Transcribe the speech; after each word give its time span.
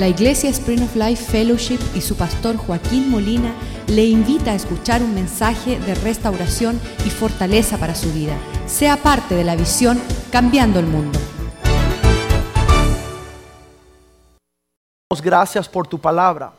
La 0.00 0.08
Iglesia 0.08 0.48
Spring 0.48 0.82
of 0.82 0.96
Life 0.96 1.30
Fellowship 1.30 1.78
y 1.94 2.00
su 2.00 2.16
pastor 2.16 2.56
Joaquín 2.56 3.10
Molina 3.10 3.52
le 3.86 4.06
invita 4.06 4.52
a 4.52 4.54
escuchar 4.54 5.02
un 5.02 5.14
mensaje 5.14 5.78
de 5.78 5.94
restauración 5.94 6.80
y 7.04 7.10
fortaleza 7.10 7.76
para 7.76 7.94
su 7.94 8.10
vida. 8.10 8.32
Sea 8.66 8.96
parte 8.96 9.34
de 9.34 9.44
la 9.44 9.56
visión 9.56 10.00
Cambiando 10.32 10.80
el 10.80 10.86
Mundo. 10.86 11.18
Gracias 15.22 15.68
por 15.68 15.86
tu 15.86 15.98
palabra. 15.98 16.50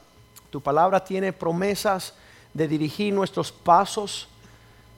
Tu 0.51 0.61
palabra 0.61 1.03
tiene 1.03 1.33
promesas 1.33 2.13
de 2.53 2.67
dirigir 2.67 3.11
nuestros 3.11 3.51
pasos 3.51 4.27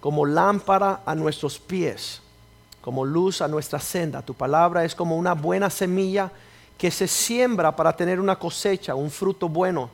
como 0.02 0.26
lámpara 0.26 1.00
a 1.06 1.16
nuestros 1.16 1.58
pies, 1.60 2.22
como 2.82 3.06
luz 3.06 3.42
a 3.42 3.48
nuestra 3.48 3.80
senda. 3.80 4.22
Tu 4.22 4.34
palabra 4.34 4.84
es 4.84 4.94
como 4.94 5.16
una 5.16 5.34
buena 5.34 5.70
semilla 5.70 6.30
que 6.78 6.92
se 6.92 7.08
siembra 7.08 7.76
para 7.76 7.96
tener 7.96 8.20
una 8.20 8.38
cosecha, 8.38 8.96
un 8.96 9.10
fruto 9.10 9.48
bueno. 9.48 9.90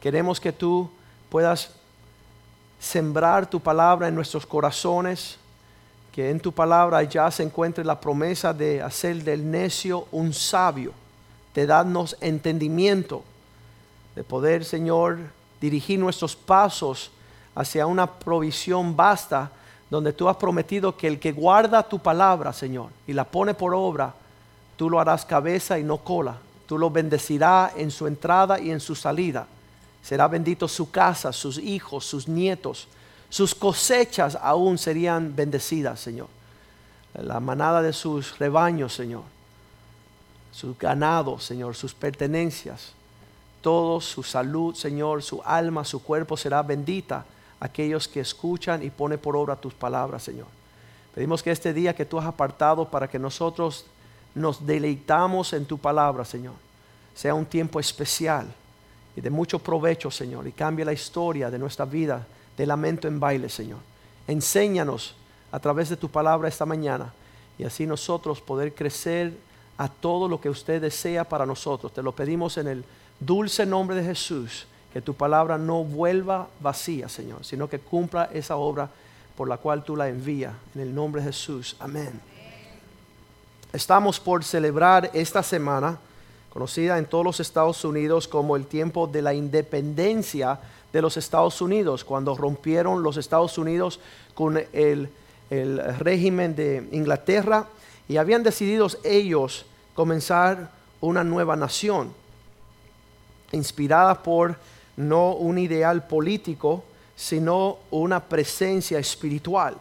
Queremos 0.00 0.40
que 0.40 0.52
tú 0.52 0.90
puedas 1.28 1.70
sembrar 2.78 3.48
tu 3.48 3.60
palabra 3.60 4.08
en 4.08 4.14
nuestros 4.14 4.44
corazones, 4.44 5.38
que 6.10 6.30
en 6.30 6.40
tu 6.40 6.52
palabra 6.52 7.02
ya 7.04 7.30
se 7.30 7.42
encuentre 7.42 7.84
la 7.84 8.00
promesa 8.00 8.52
de 8.52 8.82
hacer 8.82 9.22
del 9.22 9.50
necio 9.50 10.06
un 10.12 10.32
sabio, 10.32 10.92
de 11.54 11.66
darnos 11.66 12.16
entendimiento, 12.20 13.22
de 14.14 14.24
poder, 14.24 14.64
Señor, 14.64 15.18
dirigir 15.60 15.98
nuestros 15.98 16.36
pasos 16.36 17.10
hacia 17.54 17.86
una 17.86 18.06
provisión 18.06 18.96
vasta, 18.96 19.50
donde 19.88 20.12
tú 20.12 20.28
has 20.28 20.36
prometido 20.36 20.96
que 20.96 21.06
el 21.06 21.20
que 21.20 21.32
guarda 21.32 21.82
tu 21.82 21.98
palabra, 21.98 22.52
Señor, 22.52 22.90
y 23.06 23.12
la 23.12 23.24
pone 23.24 23.54
por 23.54 23.74
obra, 23.74 24.14
tú 24.82 24.90
lo 24.90 24.98
harás 24.98 25.24
cabeza 25.24 25.78
y 25.78 25.84
no 25.84 25.98
cola. 25.98 26.38
Tú 26.66 26.76
lo 26.76 26.90
bendecirás 26.90 27.70
en 27.76 27.92
su 27.92 28.08
entrada 28.08 28.58
y 28.58 28.72
en 28.72 28.80
su 28.80 28.96
salida. 28.96 29.46
Será 30.02 30.26
bendito 30.26 30.66
su 30.66 30.90
casa, 30.90 31.32
sus 31.32 31.56
hijos, 31.58 32.04
sus 32.04 32.26
nietos. 32.26 32.88
Sus 33.30 33.54
cosechas 33.54 34.36
aún 34.42 34.78
serían 34.78 35.36
bendecidas, 35.36 36.00
Señor. 36.00 36.26
La 37.14 37.38
manada 37.38 37.80
de 37.80 37.92
sus 37.92 38.36
rebaños, 38.40 38.92
Señor. 38.92 39.22
Su 40.50 40.74
ganado, 40.76 41.38
Señor, 41.38 41.76
sus 41.76 41.94
pertenencias. 41.94 42.92
Todo 43.60 44.00
su 44.00 44.24
salud, 44.24 44.74
Señor, 44.74 45.22
su 45.22 45.40
alma, 45.44 45.84
su 45.84 46.02
cuerpo 46.02 46.36
será 46.36 46.60
bendita. 46.64 47.24
Aquellos 47.60 48.08
que 48.08 48.18
escuchan 48.18 48.82
y 48.82 48.90
ponen 48.90 49.20
por 49.20 49.36
obra 49.36 49.54
tus 49.54 49.74
palabras, 49.74 50.24
Señor. 50.24 50.48
Pedimos 51.14 51.40
que 51.40 51.52
este 51.52 51.72
día 51.72 51.94
que 51.94 52.04
tú 52.04 52.18
has 52.18 52.26
apartado 52.26 52.88
para 52.88 53.06
que 53.06 53.20
nosotros 53.20 53.86
nos 54.34 54.64
deleitamos 54.66 55.52
en 55.52 55.64
tu 55.64 55.78
palabra, 55.78 56.24
Señor. 56.24 56.54
Sea 57.14 57.34
un 57.34 57.46
tiempo 57.46 57.78
especial 57.78 58.46
y 59.16 59.20
de 59.20 59.30
mucho 59.30 59.58
provecho, 59.58 60.10
Señor, 60.10 60.46
y 60.46 60.52
cambie 60.52 60.84
la 60.84 60.92
historia 60.92 61.50
de 61.50 61.58
nuestra 61.58 61.84
vida 61.84 62.26
de 62.56 62.66
lamento 62.66 63.08
en 63.08 63.20
baile, 63.20 63.48
Señor. 63.48 63.78
Enséñanos 64.26 65.14
a 65.50 65.60
través 65.60 65.88
de 65.90 65.96
tu 65.96 66.08
palabra 66.08 66.48
esta 66.48 66.64
mañana 66.64 67.12
y 67.58 67.64
así 67.64 67.86
nosotros 67.86 68.40
poder 68.40 68.74
crecer 68.74 69.36
a 69.76 69.88
todo 69.88 70.28
lo 70.28 70.40
que 70.40 70.48
usted 70.48 70.80
desea 70.80 71.24
para 71.24 71.44
nosotros. 71.44 71.92
Te 71.92 72.02
lo 72.02 72.12
pedimos 72.12 72.56
en 72.56 72.68
el 72.68 72.84
dulce 73.20 73.66
nombre 73.66 73.96
de 73.96 74.04
Jesús, 74.04 74.66
que 74.92 75.02
tu 75.02 75.14
palabra 75.14 75.58
no 75.58 75.84
vuelva 75.84 76.48
vacía, 76.60 77.08
Señor, 77.08 77.44
sino 77.44 77.68
que 77.68 77.78
cumpla 77.78 78.30
esa 78.32 78.56
obra 78.56 78.88
por 79.36 79.48
la 79.48 79.56
cual 79.56 79.84
tú 79.84 79.96
la 79.96 80.08
envías. 80.08 80.54
En 80.74 80.82
el 80.82 80.94
nombre 80.94 81.22
de 81.22 81.28
Jesús. 81.28 81.76
Amén. 81.78 82.31
Estamos 83.72 84.20
por 84.20 84.44
celebrar 84.44 85.10
esta 85.14 85.42
semana, 85.42 85.98
conocida 86.52 86.98
en 86.98 87.06
todos 87.06 87.24
los 87.24 87.40
Estados 87.40 87.82
Unidos 87.86 88.28
como 88.28 88.54
el 88.54 88.66
tiempo 88.66 89.06
de 89.06 89.22
la 89.22 89.32
independencia 89.32 90.60
de 90.92 91.00
los 91.00 91.16
Estados 91.16 91.58
Unidos, 91.62 92.04
cuando 92.04 92.36
rompieron 92.36 93.02
los 93.02 93.16
Estados 93.16 93.56
Unidos 93.56 93.98
con 94.34 94.62
el, 94.72 95.08
régimen 95.98 96.56
de 96.56 96.88
Inglaterra 96.92 97.66
y 98.08 98.16
habían 98.16 98.42
decidido 98.42 98.88
ellos 99.04 99.66
comenzar 99.94 100.70
una 101.02 101.24
nueva 101.24 101.56
nación, 101.56 102.12
inspirada 103.52 104.22
por 104.22 104.56
no 104.96 105.32
un 105.32 105.58
ideal 105.58 106.06
político, 106.06 106.84
sino 107.16 107.78
una 107.90 108.20
presencia 108.20 108.98
espiritual. 108.98 109.76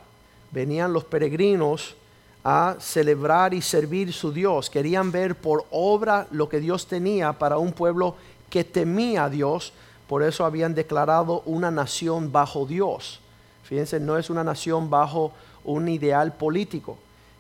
Venían 0.52 0.92
los 0.92 1.06
peregrinos 1.06 1.96
a 2.44 2.76
celebrar 2.80 3.54
y 3.54 3.62
servir 3.62 4.14
su 4.14 4.32
Dios. 4.32 4.70
Querían 4.70 5.12
ver 5.12 5.36
por 5.36 5.66
obra 5.72 6.28
lo 6.32 6.50
que 6.50 6.60
Dios 6.60 6.88
tenía 6.88 7.34
para 7.34 7.58
un 7.58 7.72
pueblo 7.72 8.16
que 8.50 8.64
temía 8.64 9.26
a 9.26 9.30
Dios. 9.30 9.74
Por 10.08 10.24
eso 10.24 10.46
habían 10.46 10.74
declarado 10.74 11.44
una 11.46 11.72
nación 11.72 12.32
bajo 12.32 12.66
Dios. 12.66 13.20
Fíjense, 13.64 14.00
no 14.00 14.18
es 14.18 14.30
una 14.30 14.44
nación 14.44 14.90
bajo 14.90 15.32
un 15.64 15.88
ideal 15.88 16.34
político. 16.34 16.98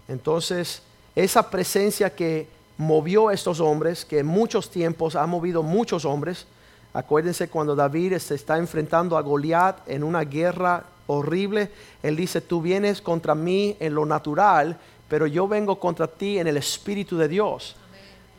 Entonces, 0.07 0.81
esa 1.15 1.49
presencia 1.49 2.09
que 2.15 2.47
movió 2.77 3.27
a 3.27 3.33
estos 3.33 3.59
hombres, 3.59 4.05
que 4.05 4.19
en 4.19 4.27
muchos 4.27 4.69
tiempos 4.69 5.15
ha 5.15 5.25
movido 5.25 5.63
muchos 5.63 6.05
hombres, 6.05 6.45
acuérdense 6.93 7.49
cuando 7.49 7.75
David 7.75 8.17
se 8.17 8.35
está 8.35 8.57
enfrentando 8.57 9.17
a 9.17 9.21
Goliat 9.21 9.87
en 9.87 10.03
una 10.03 10.23
guerra 10.23 10.85
horrible, 11.07 11.69
él 12.01 12.15
dice, 12.15 12.41
tú 12.41 12.61
vienes 12.61 13.01
contra 13.01 13.35
mí 13.35 13.75
en 13.79 13.93
lo 13.93 14.05
natural, 14.05 14.77
pero 15.11 15.27
yo 15.27 15.45
vengo 15.45 15.77
contra 15.77 16.07
ti 16.07 16.39
en 16.39 16.47
el 16.47 16.55
Espíritu 16.55 17.17
de 17.17 17.27
Dios. 17.27 17.75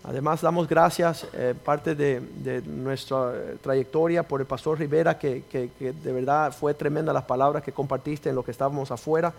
Además, 0.05 0.41
damos 0.41 0.66
gracias, 0.66 1.27
eh, 1.34 1.55
parte 1.62 1.94
de, 1.94 2.62
nuestra 2.65 3.34
eh, 3.34 3.56
trayectoria, 3.60 4.22
por 4.22 4.41
el 4.41 4.47
pastor 4.47 4.78
Rivera, 4.78 5.19
que, 5.19 5.43
de 5.78 6.12
verdad 6.15 6.50
fue 6.50 6.72
tremenda 6.72 7.12
las 7.12 7.25
palabras 7.25 7.62
que 7.62 7.72
compartiste 7.72 8.31
en 8.31 8.37
lo 8.37 8.43
que 8.43 8.53
estábamos 8.53 8.91
afuera 8.91 9.34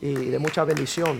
y 0.00 0.14
de 0.14 0.38
mucha 0.38 0.64
bendición. 0.64 1.18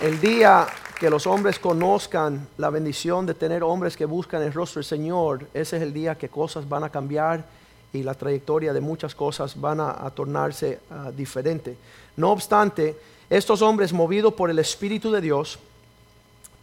El 0.00 0.20
día 0.20 0.66
que 0.98 1.08
los 1.08 1.24
hombres 1.28 1.60
conozcan 1.60 2.48
la 2.58 2.70
bendición 2.70 3.26
de 3.26 3.34
tener 3.34 3.62
hombres 3.62 3.96
que 3.96 4.06
buscan 4.06 4.42
el 4.42 4.52
rostro 4.52 4.80
del 4.80 4.86
Señor, 4.86 5.46
ese 5.54 5.76
es 5.76 5.82
el 5.84 5.92
día 5.92 6.16
que 6.16 6.28
cosas 6.28 6.68
van 6.68 6.82
a 6.82 6.90
cambiar 6.90 7.44
y 7.92 8.02
la 8.02 8.14
trayectoria 8.14 8.72
de 8.72 8.80
muchas 8.80 9.14
cosas 9.14 9.58
van 9.60 9.80
a, 9.80 10.10
tornarse 10.10 10.80
ah, 10.90 11.10
diferente. 11.14 11.76
No 12.16 12.32
obstante, 12.32 12.96
estos 13.30 13.62
hombres 13.62 13.92
movidos 13.92 14.34
por 14.34 14.50
el 14.50 14.58
Espíritu 14.58 15.10
de 15.10 15.20
Dios 15.20 15.58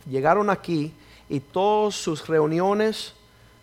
llegaron 0.09 0.50
aquí 0.50 0.94
y 1.29 1.39
todas 1.39 1.95
sus 1.95 2.28
reuniones, 2.28 3.13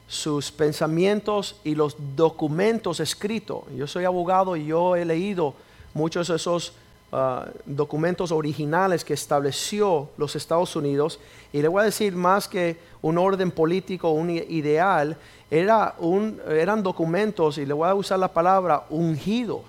sus 0.08 0.50
pensamientos 0.50 1.56
y 1.64 1.74
los 1.74 1.96
documentos 2.16 3.00
escritos. 3.00 3.64
Yo 3.76 3.86
soy 3.86 4.04
abogado 4.04 4.56
y 4.56 4.66
yo 4.66 4.96
he 4.96 5.04
leído 5.04 5.54
muchos 5.94 6.28
de 6.28 6.36
esos 6.36 6.72
ah, 7.12 7.46
documentos 7.64 8.32
originales 8.32 9.04
que 9.04 9.14
estableció 9.14 10.08
los 10.16 10.36
Estados 10.36 10.74
Unidos. 10.76 11.20
Y 11.52 11.62
le 11.62 11.68
voy 11.68 11.82
a 11.82 11.84
decir 11.84 12.14
más 12.14 12.48
que 12.48 12.76
un 13.02 13.18
orden 13.18 13.50
político, 13.50 14.10
un 14.10 14.30
ideal, 14.30 15.16
era 15.50 15.94
un, 15.98 16.40
eran 16.48 16.82
documentos, 16.82 17.58
y 17.58 17.66
le 17.66 17.74
voy 17.74 17.88
a 17.88 17.94
usar 17.94 18.18
la 18.18 18.28
palabra 18.28 18.84
ungido 18.90 19.64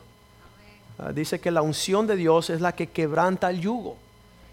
Ah, 1.01 1.11
dice 1.11 1.39
que 1.39 1.49
la 1.49 1.63
unción 1.63 2.05
de 2.05 2.15
Dios 2.15 2.51
es 2.51 2.61
la 2.61 2.73
que 2.73 2.87
quebranta 2.87 3.49
el 3.49 3.59
yugo. 3.59 3.95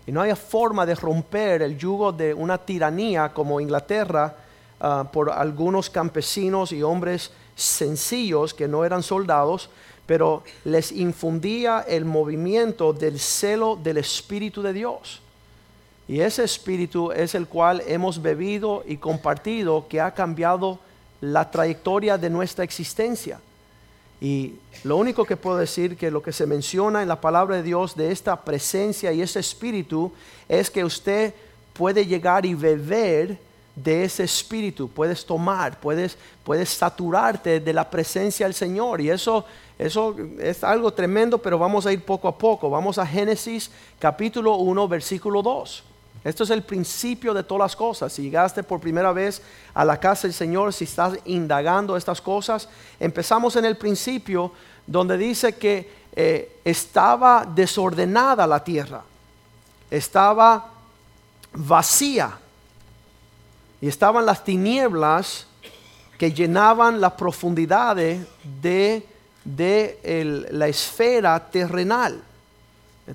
Y 0.07 0.13
no 0.13 0.23
hay 0.23 0.35
forma 0.35 0.87
de 0.87 0.95
romper 0.95 1.61
el 1.61 1.77
yugo 1.77 2.11
de 2.11 2.33
una 2.33 2.57
tiranía 2.57 3.29
como 3.35 3.61
Inglaterra 3.61 4.35
ah, 4.81 5.07
por 5.13 5.31
algunos 5.31 5.91
campesinos 5.91 6.73
y 6.73 6.83
hombres 6.83 7.33
sencillos 7.55 8.55
que 8.55 8.67
no 8.67 8.85
eran 8.85 9.03
soldados, 9.03 9.69
pero 10.09 10.43
les 10.65 10.91
infundía 10.91 11.85
el 11.87 12.07
movimiento 12.07 12.95
del 12.95 13.21
celo 13.21 13.77
del 13.77 13.99
Espíritu 13.99 14.63
de 14.63 14.73
Dios. 14.73 15.21
Y 16.09 16.21
ese 16.21 16.45
Espíritu 16.45 17.13
es 17.13 17.35
el 17.35 17.47
cual 17.47 17.83
hemos 17.87 18.23
bebido 18.23 18.83
y 18.87 18.97
compartido 18.97 19.87
que 19.87 20.01
ha 20.01 20.15
cambiado 20.15 20.79
la 21.21 21.51
trayectoria 21.51 22.17
de 22.17 22.31
nuestra 22.31 22.65
existencia. 22.65 23.39
Y 24.19 24.55
lo 24.83 24.97
único 24.97 25.27
que 25.27 25.37
puedo 25.37 25.59
decir 25.59 25.95
que 25.95 26.11
lo 26.11 26.23
que 26.23 26.33
se 26.33 26.47
menciona 26.47 27.03
en 27.03 27.09
la 27.09 27.21
palabra 27.21 27.57
de 27.57 27.63
Dios 27.63 27.95
de 27.95 28.11
esta 28.11 28.35
presencia 28.43 29.13
y 29.13 29.21
ese 29.21 29.41
espíritu 29.41 30.11
es 30.49 30.71
que 30.71 30.85
usted 30.85 31.35
puede 31.75 32.07
llegar 32.07 32.47
y 32.47 32.55
beber 32.55 33.37
de 33.77 34.05
ese 34.05 34.25
espíritu, 34.25 34.89
puedes 34.89 35.25
tomar, 35.25 35.79
puedes, 35.79 36.17
puedes 36.45 36.71
saturarte 36.71 37.61
de 37.61 37.73
la 37.73 37.89
presencia 37.89 38.47
del 38.47 38.55
Señor. 38.55 39.01
Y 39.01 39.11
eso, 39.11 39.45
eso 39.79 40.17
es 40.41 40.65
algo 40.65 40.93
tremendo, 40.93 41.39
pero 41.39 41.59
vamos 41.59 41.87
a 41.87 41.93
ir 41.93 42.05
poco 42.05 42.27
a 42.27 42.37
poco. 42.37 42.69
Vamos 42.69 42.99
a 42.99 43.07
Génesis 43.07 43.71
capítulo 43.99 44.57
1, 44.57 44.89
versículo 44.89 45.41
2. 45.41 45.85
Esto 46.25 46.43
es 46.43 46.51
el 46.51 46.63
principio 46.63 47.33
de 47.33 47.45
todas 47.45 47.61
las 47.61 47.77
cosas. 47.77 48.13
Si 48.13 48.23
llegaste 48.23 48.65
por 48.65 48.81
primera 48.81 49.13
vez 49.13 49.41
a 49.73 49.85
la 49.85 50.01
casa 50.01 50.27
del 50.27 50.35
Señor, 50.35 50.73
si 50.73 50.85
estás 50.85 51.15
indagando 51.25 51.97
estas 51.97 52.21
cosas, 52.21 52.69
empezamos 52.99 53.55
en 53.55 53.65
el 53.65 53.77
principio 53.77 54.53
donde 54.85 55.17
dice 55.17 55.55
que 55.55 55.91
eh, 56.17 56.57
estaba 56.65 57.47
desordenada 57.47 58.47
la 58.49 58.65
tierra, 58.65 59.03
estaba 59.91 60.73
vacía. 61.53 62.37
Y 63.81 63.87
estaban 63.87 64.27
las 64.27 64.43
tinieblas 64.43 65.47
que 66.19 66.33
llenaban 66.33 67.01
las 67.01 67.13
profundidades 67.13 68.27
de, 68.61 69.07
de 69.57 70.47
la 70.51 70.69
esfera 70.69 71.39
terrenal. 71.51 72.23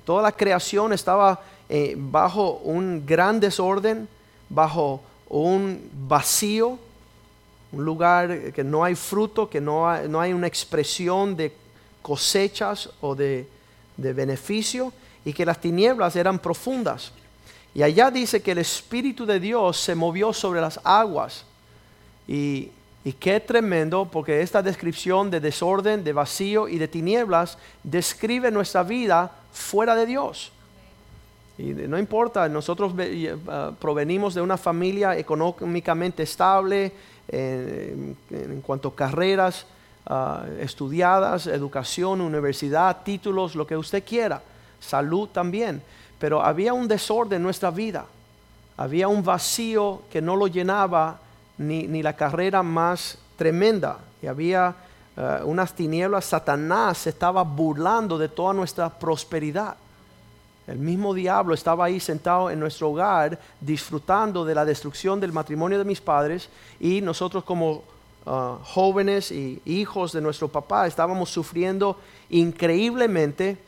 Toda 0.04 0.22
la 0.22 0.32
creación 0.32 0.92
estaba 0.92 1.40
eh, 1.68 1.94
bajo 1.96 2.60
un 2.64 3.06
gran 3.06 3.38
desorden, 3.38 4.08
bajo 4.48 5.00
un 5.28 5.88
vacío, 6.08 6.78
un 7.72 7.84
lugar 7.84 8.52
que 8.52 8.64
no 8.64 8.84
hay 8.84 8.94
fruto, 8.94 9.48
que 9.48 9.60
no 9.60 9.88
hay, 9.88 10.08
no 10.08 10.20
hay 10.20 10.32
una 10.32 10.46
expresión 10.46 11.36
de 11.36 11.54
cosechas 12.02 12.90
o 13.00 13.14
de, 13.14 13.46
de 13.96 14.12
beneficio, 14.12 14.92
y 15.24 15.32
que 15.32 15.46
las 15.46 15.60
tinieblas 15.60 16.16
eran 16.16 16.38
profundas. 16.38 17.12
Y 17.74 17.82
allá 17.82 18.10
dice 18.10 18.42
que 18.42 18.52
el 18.52 18.58
Espíritu 18.58 19.24
de 19.24 19.40
Dios 19.40 19.78
se 19.78 19.94
movió 19.94 20.32
sobre 20.32 20.60
las 20.60 20.80
aguas. 20.84 21.44
Y, 22.28 22.70
y 23.04 23.12
qué 23.12 23.38
tremendo, 23.38 24.06
porque 24.06 24.40
esta 24.40 24.62
descripción 24.62 25.30
de 25.30 25.38
desorden, 25.38 26.02
de 26.02 26.14
vacío 26.14 26.68
y 26.68 26.78
de 26.78 26.88
tinieblas 26.88 27.58
describe 27.82 28.50
nuestra 28.50 28.82
vida 28.82 29.30
fuera 29.52 29.94
de 29.94 30.06
Dios. 30.06 30.52
Y 31.58 31.64
no 31.64 31.98
importa, 31.98 32.48
nosotros 32.48 32.94
eh, 32.98 33.36
ah, 33.46 33.72
provenimos 33.78 34.34
de 34.34 34.40
una 34.40 34.56
familia 34.56 35.16
económicamente 35.18 36.22
estable 36.22 36.92
en, 37.28 38.16
en 38.30 38.60
cuanto 38.62 38.88
a 38.88 38.96
carreras 38.96 39.66
ah, 40.06 40.46
estudiadas, 40.58 41.46
educación, 41.46 42.22
universidad, 42.22 43.02
títulos, 43.04 43.54
lo 43.54 43.66
que 43.66 43.76
usted 43.76 44.02
quiera, 44.02 44.42
salud 44.80 45.28
también. 45.28 45.82
Pero 46.18 46.42
había 46.42 46.72
un 46.72 46.88
desorden 46.88 47.36
en 47.36 47.42
nuestra 47.42 47.70
vida, 47.70 48.06
había 48.78 49.08
un 49.08 49.22
vacío 49.22 50.02
que 50.10 50.22
no 50.22 50.36
lo 50.36 50.46
llenaba 50.46 51.20
ni, 51.58 51.86
ni 51.86 52.02
la 52.02 52.14
carrera 52.14 52.62
más 52.62 53.18
tremenda. 53.36 53.98
Y 54.22 54.26
había 54.26 54.74
eh, 55.16 55.40
unas 55.44 55.74
tinieblas, 55.74 56.24
Satanás 56.24 56.98
se 56.98 57.10
estaba 57.10 57.42
burlando 57.42 58.18
de 58.18 58.28
toda 58.28 58.52
nuestra 58.52 58.88
prosperidad. 58.88 59.76
El 60.66 60.78
mismo 60.78 61.12
diablo 61.12 61.54
estaba 61.54 61.84
ahí 61.84 62.00
sentado 62.00 62.50
en 62.50 62.58
nuestro 62.58 62.90
hogar 62.90 63.38
disfrutando 63.60 64.44
de 64.44 64.54
la 64.54 64.64
destrucción 64.64 65.20
del 65.20 65.32
matrimonio 65.32 65.78
de 65.78 65.84
mis 65.84 66.00
padres 66.00 66.48
y 66.80 67.02
nosotros 67.02 67.44
como 67.44 67.84
ah, 68.24 68.56
jóvenes 68.62 69.30
y 69.30 69.60
hijos 69.66 70.12
de 70.12 70.22
nuestro 70.22 70.48
papá 70.48 70.86
estábamos 70.86 71.28
sufriendo 71.28 71.98
increíblemente 72.30 73.58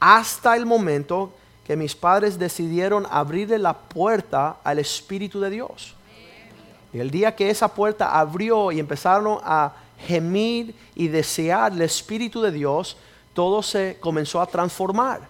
hasta 0.00 0.56
el 0.56 0.64
momento 0.64 1.30
que 1.66 1.76
mis 1.76 1.94
padres 1.94 2.38
decidieron 2.38 3.06
abrirle 3.10 3.58
la 3.58 3.74
puerta 3.74 4.56
al 4.64 4.78
Espíritu 4.78 5.40
de 5.40 5.50
Dios. 5.50 5.95
El 7.00 7.10
día 7.10 7.34
que 7.34 7.50
esa 7.50 7.68
puerta 7.68 8.18
abrió 8.18 8.72
y 8.72 8.80
empezaron 8.80 9.38
a 9.42 9.72
gemir 10.06 10.74
y 10.94 11.08
desear 11.08 11.72
el 11.72 11.82
Espíritu 11.82 12.40
de 12.42 12.52
Dios, 12.52 12.96
todo 13.32 13.62
se 13.62 13.96
comenzó 14.00 14.40
a 14.40 14.46
transformar. 14.46 15.20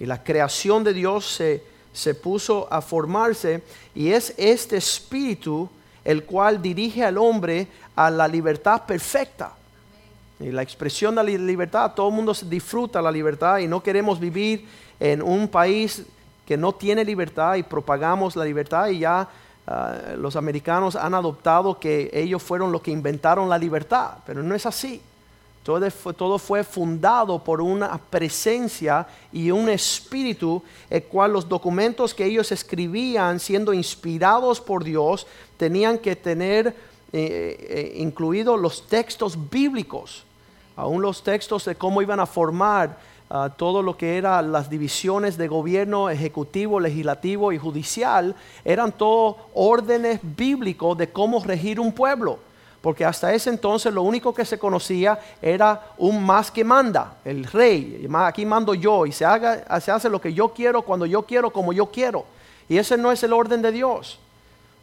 Y 0.00 0.06
la 0.06 0.22
creación 0.22 0.84
de 0.84 0.92
Dios 0.92 1.26
se, 1.26 1.62
se 1.92 2.14
puso 2.14 2.68
a 2.70 2.80
formarse 2.80 3.62
y 3.94 4.10
es 4.10 4.34
este 4.36 4.76
Espíritu 4.76 5.68
el 6.04 6.24
cual 6.24 6.62
dirige 6.62 7.04
al 7.04 7.18
hombre 7.18 7.66
a 7.96 8.10
la 8.10 8.26
libertad 8.28 8.82
perfecta. 8.86 9.52
Y 10.40 10.52
la 10.52 10.62
expresión 10.62 11.14
de 11.14 11.16
la 11.16 11.22
li- 11.24 11.38
libertad, 11.38 11.92
todo 11.94 12.08
el 12.08 12.14
mundo 12.14 12.32
disfruta 12.46 13.02
la 13.02 13.10
libertad 13.10 13.58
y 13.58 13.66
no 13.66 13.82
queremos 13.82 14.20
vivir 14.20 14.66
en 15.00 15.20
un 15.20 15.48
país 15.48 16.04
que 16.46 16.56
no 16.56 16.72
tiene 16.72 17.04
libertad 17.04 17.56
y 17.56 17.62
propagamos 17.62 18.36
la 18.36 18.44
libertad 18.44 18.88
y 18.88 19.00
ya 19.00 19.28
ah, 19.68 20.14
los 20.16 20.34
americanos 20.36 20.96
han 20.96 21.14
adoptado 21.14 21.78
que 21.78 22.10
ellos 22.12 22.42
fueron 22.42 22.72
los 22.72 22.82
que 22.82 22.90
inventaron 22.90 23.48
la 23.48 23.58
libertad, 23.58 24.18
pero 24.26 24.42
no 24.42 24.54
es 24.54 24.66
así. 24.66 25.00
Todo 25.62 26.38
fue, 26.38 26.64
fundado 26.64 27.44
por 27.44 27.60
una 27.60 27.98
presencia 27.98 29.06
y 29.30 29.50
un 29.50 29.68
espíritu, 29.68 30.62
el 30.88 31.02
cual 31.02 31.34
los 31.34 31.46
documentos 31.46 32.14
que 32.14 32.24
ellos 32.24 32.50
escribían, 32.52 33.38
siendo 33.38 33.74
inspirados 33.74 34.62
por 34.62 34.82
Dios, 34.82 35.26
tenían 35.58 35.98
que 35.98 36.16
tener 36.16 36.68
eh, 36.68 36.74
eh, 37.12 37.92
incluidos 37.96 38.58
los 38.58 38.86
textos 38.86 39.36
bíblicos, 39.50 40.24
aún 40.74 41.02
los 41.02 41.22
textos 41.22 41.66
de 41.66 41.74
cómo 41.74 42.00
iban 42.00 42.20
a 42.20 42.24
formar 42.24 42.98
ah, 43.30 43.50
todo 43.56 43.82
lo 43.82 43.96
que 43.96 44.16
eran 44.18 44.52
las 44.52 44.70
divisiones 44.70 45.36
de 45.36 45.48
gobierno 45.48 46.10
ejecutivo, 46.10 46.80
legislativo 46.80 47.52
y 47.52 47.58
judicial, 47.58 48.34
eran 48.64 48.92
todo 48.92 49.36
órdenes 49.54 50.20
bíblicos 50.22 50.96
de 50.98 51.10
cómo 51.10 51.42
regir 51.42 51.80
un 51.80 51.92
pueblo 51.92 52.38
porque 52.80 53.04
hasta 53.04 53.34
ese 53.34 53.50
entonces 53.50 53.92
lo 53.92 54.02
único 54.02 54.32
que 54.32 54.44
se 54.44 54.58
conocía 54.58 55.18
era 55.42 55.92
un 55.98 56.24
más 56.24 56.50
que 56.50 56.64
manda, 56.64 57.16
el 57.24 57.44
rey, 57.44 58.08
aquí 58.14 58.46
mando 58.46 58.74
yo 58.74 59.04
y 59.04 59.12
se, 59.12 59.24
haga, 59.24 59.80
se 59.80 59.90
hace 59.90 60.08
lo 60.08 60.20
que 60.20 60.32
yo 60.32 60.50
quiero, 60.50 60.82
cuando 60.82 61.04
yo 61.04 61.22
quiero, 61.22 61.52
como 61.52 61.72
yo 61.72 61.86
quiero. 61.86 62.24
Y 62.68 62.78
ese 62.78 62.96
no 62.96 63.10
es 63.10 63.22
el 63.22 63.32
orden 63.32 63.62
de 63.62 63.72
Dios. 63.72 64.20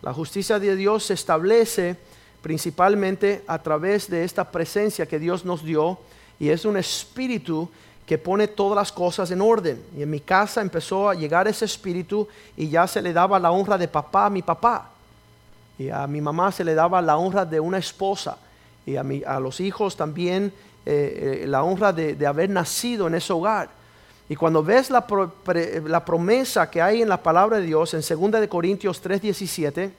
La 0.01 0.13
justicia 0.13 0.59
de 0.59 0.75
Dios 0.75 1.05
se 1.05 1.13
establece 1.13 1.95
principalmente 2.41 3.43
a 3.47 3.59
través 3.59 4.09
de 4.09 4.23
esta 4.23 4.51
presencia 4.51 5.05
que 5.05 5.17
Dios 5.17 5.45
nos 5.45 5.63
dio 5.63 5.97
y 6.37 6.49
es 6.49 6.65
un 6.65 6.77
espíritu 6.77 7.69
que 8.05 8.17
pone 8.17 8.47
todas 8.47 8.75
las 8.75 8.91
cosas 8.91 9.31
en 9.31 9.41
orden. 9.41 9.83
Y 9.97 10.03
en 10.03 10.09
mi 10.09 10.19
casa 10.19 10.61
empezó 10.61 11.09
a 11.09 11.15
llegar 11.15 11.47
ese 11.47 11.65
espíritu 11.65 12.27
y 12.55 12.69
ya 12.69 12.87
se 12.87 13.01
le 13.01 13.13
daba 13.13 13.39
la 13.39 13.51
honra 13.51 13.77
de 13.77 13.87
papá 13.87 14.27
a 14.27 14.29
mi 14.29 14.41
papá. 14.41 14.89
Y 15.77 15.89
a 15.89 16.05
mi 16.07 16.21
mamá 16.21 16.51
se 16.51 16.63
le 16.63 16.75
daba 16.75 17.01
la 17.01 17.17
honra 17.17 17.45
de 17.45 17.59
una 17.59 17.77
esposa. 17.77 18.37
Y 18.85 18.95
a, 18.95 19.03
a 19.27 19.39
los 19.39 19.59
hijos 19.59 19.97
también 19.97 20.53
eh, 20.85 21.41
eh, 21.43 21.47
la 21.47 21.63
honra 21.63 21.91
de, 21.91 22.13
de 22.13 22.27
haber 22.27 22.49
nacido 22.49 23.07
en 23.07 23.15
ese 23.15 23.33
hogar. 23.33 23.69
Y 24.29 24.35
cuando 24.35 24.63
ves 24.63 24.89
la, 24.89 25.05
la 25.85 26.05
promesa 26.05 26.69
que 26.69 26.81
hay 26.81 27.01
en 27.01 27.09
la 27.09 27.21
palabra 27.21 27.57
de 27.57 27.65
Dios 27.65 27.93
en 27.93 28.01
2 28.01 28.41
de 28.41 28.49
Corintios 28.49 29.03
3:17, 29.03 29.91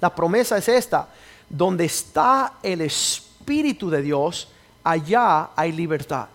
la 0.00 0.14
promesa 0.14 0.58
es 0.58 0.68
esta, 0.68 1.08
donde 1.48 1.84
está 1.84 2.54
el 2.62 2.80
Espíritu 2.80 3.90
de 3.90 4.02
Dios, 4.02 4.48
allá 4.82 5.50
hay 5.54 5.70
libertad. 5.70 6.26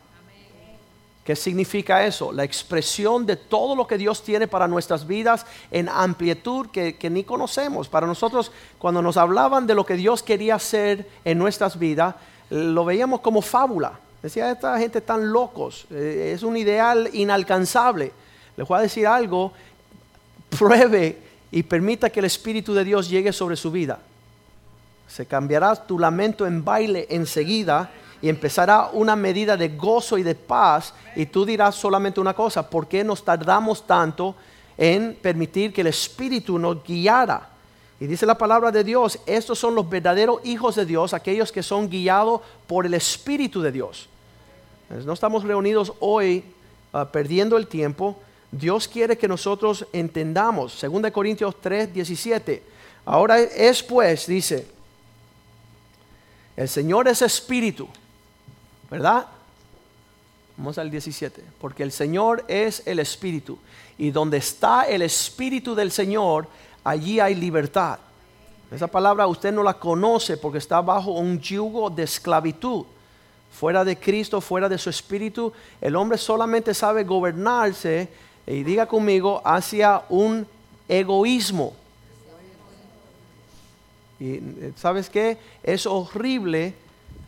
¿Qué 1.27 1.35
significa 1.35 2.05
eso? 2.05 2.31
La 2.31 2.45
expresión 2.45 3.25
de 3.25 3.35
todo 3.35 3.75
lo 3.75 3.85
que 3.85 3.97
Dios 3.97 4.23
tiene 4.23 4.47
para 4.47 4.65
nuestras 4.65 5.05
vidas 5.05 5.45
en 5.71 5.89
amplitud 5.89 6.67
que, 6.67 7.09
ni 7.11 7.25
conocemos. 7.25 7.89
Para 7.89 8.07
nosotros, 8.07 8.49
cuando 8.79 9.01
nos 9.01 9.17
hablaban 9.17 9.67
de 9.67 9.75
lo 9.75 9.85
que 9.85 9.95
Dios 9.95 10.23
quería 10.23 10.55
hacer 10.55 11.05
en 11.25 11.37
nuestras 11.37 11.77
vidas, 11.77 12.15
lo 12.49 12.85
veíamos 12.85 13.19
como 13.19 13.41
fábula. 13.41 13.99
Decía, 14.23 14.49
esta 14.49 14.79
gente 14.79 15.01
tan 15.01 15.33
locos, 15.33 15.85
eh, 15.91 16.31
es 16.33 16.43
un 16.43 16.55
ideal 16.55 17.09
inalcanzable. 17.11 18.13
Les 18.55 18.65
voy 18.65 18.79
a 18.79 18.83
decir 18.83 19.05
algo, 19.05 19.51
pruebe 20.57 21.17
y 21.51 21.61
permita 21.63 22.09
que 22.09 22.21
el 22.21 22.25
Espíritu 22.27 22.73
de 22.73 22.85
Dios 22.85 23.09
llegue 23.09 23.33
sobre 23.33 23.57
su 23.57 23.69
vida. 23.69 23.99
Se 25.09 25.25
cambiará 25.25 25.75
tu 25.75 25.99
lamento 25.99 26.47
en 26.47 26.63
baile 26.63 27.05
enseguida 27.09 27.91
y 28.21 28.29
empezará 28.29 28.89
una 28.93 29.15
medida 29.15 29.55
de 29.55 29.69
gozo 29.69 30.17
y 30.17 30.23
de 30.23 30.35
paz 30.35 30.93
y 31.15 31.25
tú 31.25 31.45
dirás 31.45 31.75
solamente 31.75 32.19
una 32.19 32.33
cosa, 32.33 32.69
¿por 32.69 32.87
qué 32.87 33.03
nos 33.03 33.23
tardamos 33.23 33.85
tanto 33.85 34.35
en 34.77 35.17
permitir 35.21 35.73
que 35.73 35.81
el 35.81 35.87
Espíritu 35.87 36.57
nos 36.57 36.83
guiara? 36.83 37.49
Y 37.99 38.05
dice 38.05 38.25
la 38.25 38.37
palabra 38.37 38.71
de 38.71 38.83
Dios, 38.83 39.19
estos 39.25 39.57
son 39.57 39.73
los 39.73 39.89
verdaderos 39.89 40.41
hijos 40.43 40.75
de 40.75 40.85
Dios, 40.85 41.13
aquellos 41.13 41.51
que 41.51 41.63
son 41.63 41.89
guiados 41.89 42.41
por 42.67 42.85
el 42.85 42.93
Espíritu 42.93 43.61
de 43.61 43.71
Dios. 43.71 44.07
No 44.89 45.13
estamos 45.13 45.43
reunidos 45.43 45.93
hoy 45.99 46.43
ah, 46.93 47.09
perdiendo 47.11 47.57
el 47.57 47.67
tiempo. 47.67 48.17
Dios 48.51 48.87
quiere 48.87 49.17
que 49.17 49.27
nosotros 49.27 49.85
entendamos. 49.91 50.79
2 50.79 51.11
Corintios 51.11 51.55
3, 51.59 51.93
17. 51.93 52.63
Ahora 53.05 53.39
es 53.39 53.81
pues, 53.83 54.27
dice, 54.27 54.67
el 56.55 56.69
Señor 56.69 57.07
es 57.07 57.21
espíritu, 57.21 57.87
¿verdad? 58.89 59.27
Vamos 60.57 60.77
al 60.77 60.89
17. 60.89 61.43
Porque 61.59 61.83
el 61.83 61.91
Señor 61.91 62.43
es 62.47 62.81
el 62.85 62.99
espíritu. 62.99 63.59
Y 63.97 64.11
donde 64.11 64.37
está 64.37 64.83
el 64.83 65.01
espíritu 65.01 65.75
del 65.75 65.91
Señor, 65.91 66.47
allí 66.83 67.19
hay 67.19 67.35
libertad. 67.35 67.99
Esa 68.71 68.87
palabra 68.87 69.27
usted 69.27 69.53
no 69.53 69.63
la 69.63 69.75
conoce 69.75 70.35
porque 70.37 70.57
está 70.57 70.81
bajo 70.81 71.11
un 71.11 71.39
yugo 71.39 71.89
de 71.89 72.03
esclavitud. 72.03 72.85
Fuera 73.51 73.85
de 73.85 73.97
Cristo, 73.97 74.41
fuera 74.41 74.67
de 74.67 74.77
su 74.77 74.89
espíritu, 74.89 75.53
el 75.79 75.95
hombre 75.95 76.17
solamente 76.17 76.73
sabe 76.73 77.03
gobernarse, 77.03 78.09
y 78.45 78.63
diga 78.63 78.85
conmigo, 78.85 79.41
hacia 79.43 80.03
un 80.09 80.45
egoísmo. 80.87 81.73
Y 84.19 84.33
eh, 84.35 84.73
sabes 84.75 85.09
qué? 85.09 85.37
Es 85.63 85.85
horrible 85.85 86.73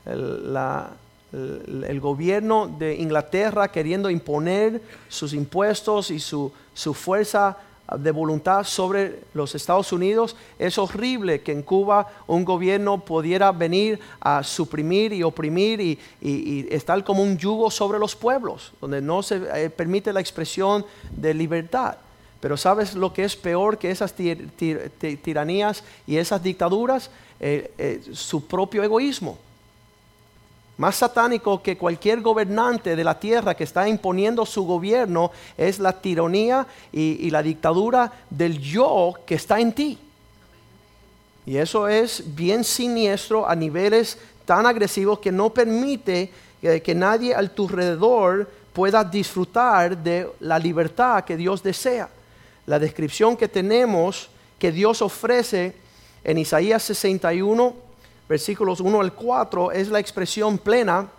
la- 0.05 0.91
el- 1.31 1.99
gobierno 1.99 2.67
de 2.67 2.95
Inglaterra 2.95 3.67
queriendo 3.67 4.09
imponer 4.09 4.81
sus 5.07 5.33
impuestos 5.33 6.11
y 6.11 6.19
su, 6.19 6.51
su 6.73 6.93
fuerza 6.93 7.57
de 7.97 8.11
voluntad 8.11 8.63
sobre 8.63 9.21
los 9.33 9.55
Estados 9.55 9.91
Unidos. 9.91 10.35
Es 10.57 10.77
horrible 10.77 11.41
que 11.41 11.51
en 11.51 11.63
Cuba 11.63 12.07
un 12.27 12.45
gobierno 12.45 13.03
pudiera 13.03 13.51
venir 13.51 13.99
a 14.19 14.43
suprimir 14.43 15.13
y 15.13 15.23
oprimir 15.23 15.81
y, 15.81 16.67
estar 16.69 17.03
como 17.03 17.23
un 17.23 17.37
yugo 17.37 17.71
sobre 17.71 17.99
los 17.99 18.15
pueblos, 18.15 18.73
donde 18.79 19.01
no 19.01 19.23
se 19.23 19.41
eh, 19.55 19.69
permite 19.69 20.13
la 20.13 20.19
expresión 20.19 20.85
de 21.11 21.33
libertad. 21.33 21.97
Pero 22.39 22.55
¿sabes 22.55 22.93
lo 22.93 23.11
que 23.11 23.25
es 23.25 23.35
peor 23.35 23.77
que 23.77 23.91
esas 23.91 24.13
tiranías 24.13 25.83
y 26.07 26.17
esas 26.17 26.41
dictaduras? 26.41 27.11
Eh, 27.41 27.71
eh, 27.77 28.01
su 28.13 28.45
propio 28.47 28.83
egoísmo 28.83 29.37
más 30.79 30.95
satánico 30.95 31.61
que 31.61 31.77
cualquier 31.77 32.21
gobernante 32.21 32.95
de 32.95 33.03
la 33.03 33.19
tierra 33.19 33.53
que 33.53 33.65
está 33.65 33.89
imponiendo 33.89 34.45
su 34.45 34.63
gobierno 34.63 35.29
es 35.57 35.77
la 35.77 35.91
tiranía 35.91 36.65
y, 36.93 37.29
la 37.31 37.43
dictadura 37.43 38.09
del 38.29 38.57
yo 38.59 39.13
que 39.25 39.35
está 39.35 39.59
en 39.59 39.73
ti. 39.73 39.99
Y 41.45 41.57
eso 41.57 41.89
es 41.89 42.23
bien 42.33 42.63
siniestro 42.63 43.45
a 43.45 43.55
niveles 43.55 44.17
tan 44.45 44.65
agresivos 44.65 45.19
que 45.19 45.33
no 45.33 45.49
permite 45.49 46.31
eh, 46.61 46.81
que 46.81 46.95
nadie 46.95 47.35
a 47.35 47.45
tu 47.49 47.67
alrededor 47.67 48.49
pueda 48.71 49.03
disfrutar 49.03 49.97
de 49.97 50.29
la 50.39 50.57
libertad 50.57 51.25
que 51.25 51.35
Dios 51.35 51.61
desea. 51.61 52.07
La 52.65 52.79
descripción 52.79 53.35
que 53.35 53.49
tenemos 53.49 54.29
que 54.57 54.71
Dios 54.71 55.01
ofrece 55.01 55.75
en 56.23 56.37
Isaías 56.37 56.83
61 56.83 57.88
versículos 58.29 58.79
1 58.79 59.01
al 59.01 59.13
4, 59.13 59.71
es 59.71 59.89
la 59.89 59.99
expresión 59.99 60.59
plena 60.59 61.09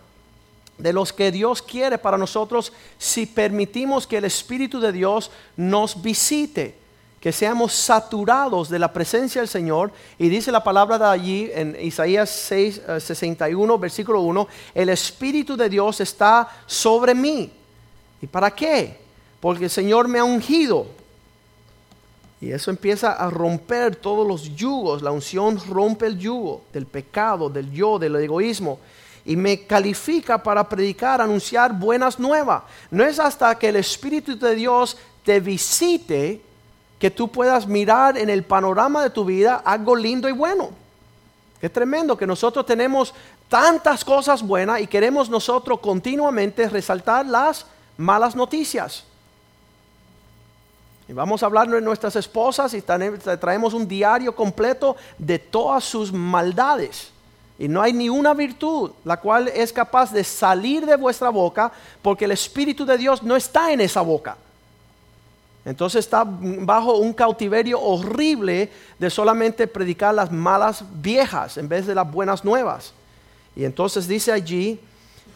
de 0.77 0.93
los 0.93 1.11
que 1.11 1.29
Dios 1.29 1.61
quiere 1.61 1.97
para 1.97 2.17
nosotros 2.17 2.71
si 2.97 3.25
permitimos 3.25 4.07
que 4.07 4.17
el 4.17 4.25
Espíritu 4.25 4.79
de 4.79 4.93
Dios 4.93 5.29
nos 5.57 6.01
visite, 6.01 6.73
que 7.19 7.33
seamos 7.33 7.73
saturados 7.73 8.69
de 8.69 8.79
la 8.79 8.93
presencia 8.93 9.41
del 9.41 9.49
Señor. 9.49 9.91
Y 10.17 10.29
dice 10.29 10.53
la 10.53 10.63
palabra 10.63 10.97
de 10.97 11.05
allí 11.05 11.51
en 11.53 11.77
Isaías 11.81 12.29
6, 12.29 12.81
61, 12.99 13.75
eh, 13.75 13.77
versículo 13.77 14.21
1, 14.21 14.47
el 14.73 14.89
Espíritu 14.89 15.57
de 15.57 15.69
Dios 15.69 15.99
está 15.99 16.49
sobre 16.65 17.13
mí. 17.13 17.51
¿Y 18.21 18.27
para 18.27 18.49
qué? 18.51 18.97
Porque 19.41 19.65
el 19.65 19.69
Señor 19.69 20.07
me 20.07 20.19
ha 20.19 20.23
ungido 20.23 20.87
y 22.41 22.51
eso 22.51 22.71
empieza 22.71 23.13
a 23.13 23.29
romper 23.29 23.95
todos 23.95 24.27
los 24.27 24.55
yugos. 24.55 25.03
La 25.03 25.11
unción 25.11 25.61
rompe 25.69 26.07
el 26.07 26.17
yugo 26.17 26.63
del 26.73 26.87
pecado, 26.87 27.51
del 27.51 27.71
yo, 27.71 27.99
del 27.99 28.15
egoísmo. 28.15 28.79
Y 29.23 29.35
me 29.35 29.67
califica 29.67 30.41
para 30.41 30.67
predicar, 30.67 31.21
anunciar 31.21 31.71
buenas 31.71 32.19
nuevas. 32.19 32.63
No 32.89 33.05
es 33.05 33.19
hasta 33.19 33.53
que 33.59 33.69
el 33.69 33.75
Espíritu 33.75 34.35
de 34.39 34.55
Dios 34.55 34.97
te 35.23 35.39
visite 35.39 36.41
que 36.97 37.11
tú 37.11 37.27
puedas 37.27 37.67
mirar 37.67 38.17
en 38.17 38.31
el 38.31 38.43
panorama 38.43 39.03
de 39.03 39.11
tu 39.11 39.23
vida 39.23 39.61
algo 39.63 39.95
lindo 39.95 40.27
y 40.27 40.31
bueno. 40.31 40.71
Es 41.61 41.71
tremendo 41.71 42.17
que 42.17 42.25
nosotros 42.25 42.65
tenemos 42.65 43.13
tantas 43.49 44.03
cosas 44.03 44.41
buenas 44.41 44.81
y 44.81 44.87
queremos 44.87 45.29
nosotros 45.29 45.79
continuamente 45.79 46.67
resaltar 46.67 47.23
las 47.27 47.67
malas 47.97 48.35
noticias. 48.35 49.03
Vamos 51.13 51.43
a 51.43 51.45
hablar 51.47 51.69
de 51.69 51.81
nuestras 51.81 52.15
esposas 52.15 52.73
y 52.73 52.81
traemos 52.81 53.73
un 53.73 53.87
diario 53.87 54.35
completo 54.35 54.95
de 55.17 55.39
todas 55.39 55.83
sus 55.83 56.11
maldades. 56.13 57.11
Y 57.59 57.67
no 57.67 57.81
hay 57.81 57.93
ni 57.93 58.09
una 58.09 58.33
virtud 58.33 58.91
la 59.03 59.17
cual 59.17 59.47
es 59.49 59.71
capaz 59.71 60.11
de 60.11 60.23
salir 60.23 60.85
de 60.85 60.95
vuestra 60.95 61.29
boca 61.29 61.71
porque 62.01 62.25
el 62.25 62.31
Espíritu 62.31 62.85
de 62.85 62.97
Dios 62.97 63.21
no 63.23 63.35
está 63.35 63.71
en 63.71 63.81
esa 63.81 64.01
boca. 64.01 64.37
Entonces 65.63 66.05
está 66.05 66.23
bajo 66.25 66.97
un 66.97 67.13
cautiverio 67.13 67.79
horrible 67.79 68.71
de 68.97 69.09
solamente 69.09 69.67
predicar 69.67 70.15
las 70.15 70.31
malas 70.31 70.83
viejas 70.93 71.57
en 71.57 71.69
vez 71.69 71.85
de 71.85 71.93
las 71.93 72.09
buenas 72.11 72.43
nuevas. 72.43 72.93
Y 73.55 73.65
entonces 73.65 74.07
dice 74.07 74.31
allí 74.31 74.79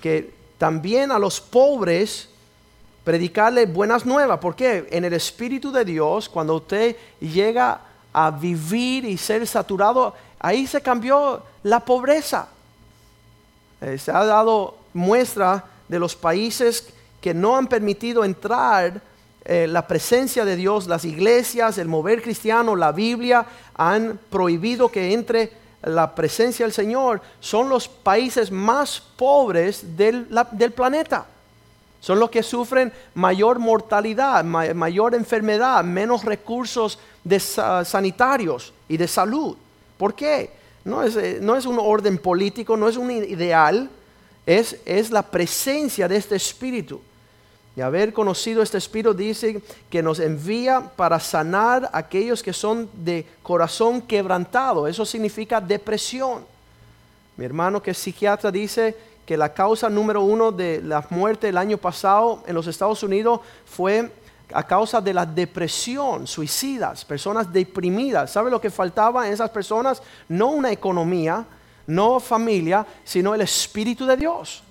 que 0.01 0.34
también 0.58 1.12
a 1.12 1.20
los 1.20 1.39
pobres 1.39 2.29
predicarle 3.05 3.65
buenas 3.67 4.05
nuevas. 4.05 4.39
porque 4.39 4.88
En 4.91 5.05
el 5.05 5.13
Espíritu 5.13 5.71
de 5.71 5.85
Dios, 5.85 6.27
cuando 6.27 6.55
usted 6.55 6.97
llega 7.21 7.79
a 8.12 8.31
vivir 8.31 9.05
y 9.05 9.17
ser 9.17 9.47
saturado, 9.47 10.13
ahí 10.39 10.67
se 10.67 10.81
cambió 10.81 11.41
la 11.63 11.79
pobreza. 11.79 12.50
Eh, 13.79 13.97
se 13.97 14.12
ha 14.12 14.25
dado 14.25 14.75
muestra 14.93 15.63
de 15.88 16.00
los 16.00 16.15
países 16.15 16.89
que 17.21 17.33
no 17.33 17.55
han 17.55 17.67
permitido 17.67 18.24
entrar 18.24 19.01
eh, 19.43 19.67
la 19.67 19.85
presencia 19.88 20.43
de 20.43 20.55
Dios, 20.55 20.88
las 20.88 21.05
iglesias, 21.05 21.77
el 21.77 21.88
mover 21.88 22.21
cristiano, 22.21 22.75
la 22.75 22.91
Biblia, 22.91 23.45
han 23.75 24.19
prohibido 24.29 24.89
que 24.89 25.13
entre 25.13 25.51
la 25.83 26.15
presencia 26.15 26.65
del 26.65 26.74
Señor, 26.74 27.21
son 27.39 27.69
los 27.69 27.88
países 27.88 28.50
más 28.50 29.00
pobres 29.00 29.95
del, 29.95 30.27
del 30.51 30.71
planeta. 30.71 31.27
Son 32.05 32.19
los 32.19 32.29
que 32.29 32.43
sufren 32.43 32.93
mayor 33.15 33.57
mortalidad, 33.57 34.43
mayor 34.43 35.15
enfermedad, 35.15 35.83
menos 35.83 36.24
recursos 36.24 37.00
sanitarios 37.83 38.74
y 38.88 38.95
de 38.95 39.07
salud. 39.07 39.57
¿Por 39.97 40.13
qué? 40.13 40.51
No 40.83 41.01
es, 41.01 41.15
eh, 41.15 41.39
no 41.41 41.55
es 41.55 41.65
un 41.65 41.79
orden 41.79 42.19
político, 42.19 42.77
no 42.77 42.88
es 42.88 42.95
un 42.95 43.09
ideal, 43.09 43.89
es, 44.45 44.77
es 44.85 45.09
la 45.09 45.24
presencia 45.24 46.07
de 46.07 46.17
este 46.17 46.35
Espíritu. 46.35 47.01
Y 47.75 47.81
haber 47.81 48.13
conocido 48.13 48.62
este 48.62 48.77
Espíritu 48.77 49.15
dice 49.15 49.63
que 49.89 50.03
nos 50.03 50.19
envía 50.19 50.81
para 50.95 51.19
sanar 51.19 51.89
a 51.91 51.97
aquellos 51.97 52.43
que 52.43 52.53
son 52.53 52.88
de 53.03 53.25
corazón 53.41 54.03
quebrantado. 54.03 54.88
Eso 54.88 55.07
significa 55.07 55.59
depresión. 55.59 56.45
Mi 57.35 57.45
hermano 57.45 57.81
que 57.81 57.89
es 57.89 57.97
psiquiatra 57.97 58.51
dice 58.51 58.95
que 59.25 59.38
la 59.38 59.53
causa 59.53 59.89
número 59.89 60.22
uno 60.22 60.51
de 60.51 60.82
la 60.82 61.05
muerte 61.10 61.50
el 61.50 61.58
año 61.58 61.77
pasado 61.77 62.44
en 62.46 62.53
los 62.53 62.67
Estados 62.67 63.01
Unidos 63.03 63.39
fue 63.65 64.12
a 64.53 64.63
causa 64.63 65.01
de 65.01 65.13
la 65.13 65.25
depresión, 65.25 66.27
suicidas, 66.27 67.03
personas 67.03 67.51
deprimidas. 67.51 68.32
¿Sabe 68.32 68.51
lo 68.51 68.62
que 68.62 68.70
faltaba 68.70 69.25
en 69.25 69.34
esas 69.34 69.50
personas? 69.50 70.01
No 70.29 70.50
una 70.50 70.72
economía, 70.72 71.44
no 71.88 72.20
familia, 72.20 72.86
sino 73.03 73.34
el 73.34 73.41
Espíritu 73.41 74.05
de 74.05 74.15
Dios, 74.15 74.63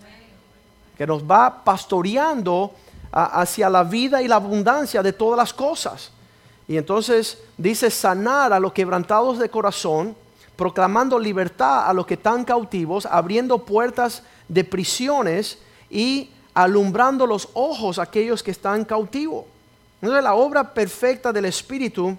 que 0.96 1.06
nos 1.06 1.24
va 1.24 1.64
pastoreando 1.64 2.72
hacia 3.10 3.68
la 3.68 3.82
vida 3.82 4.22
y 4.22 4.28
la 4.28 4.36
abundancia 4.36 5.02
de 5.02 5.12
todas 5.12 5.36
las 5.36 5.52
cosas. 5.52 6.10
Y 6.68 6.76
entonces 6.76 7.38
dice 7.56 7.90
sanar 7.90 8.52
a 8.52 8.60
los 8.60 8.72
quebrantados 8.72 9.38
de 9.38 9.48
corazón, 9.48 10.16
proclamando 10.56 11.18
libertad 11.18 11.88
a 11.88 11.92
los 11.92 12.06
que 12.06 12.14
están 12.14 12.44
cautivos, 12.44 13.06
abriendo 13.06 13.58
puertas 13.58 14.22
de 14.48 14.64
prisiones 14.64 15.58
y 15.90 16.30
alumbrando 16.54 17.26
los 17.26 17.48
ojos 17.54 17.98
a 17.98 18.02
aquellos 18.02 18.42
que 18.42 18.50
están 18.50 18.84
cautivos. 18.84 19.44
Entonces 20.00 20.22
la 20.22 20.34
obra 20.34 20.74
perfecta 20.74 21.32
del 21.32 21.46
Espíritu 21.46 22.16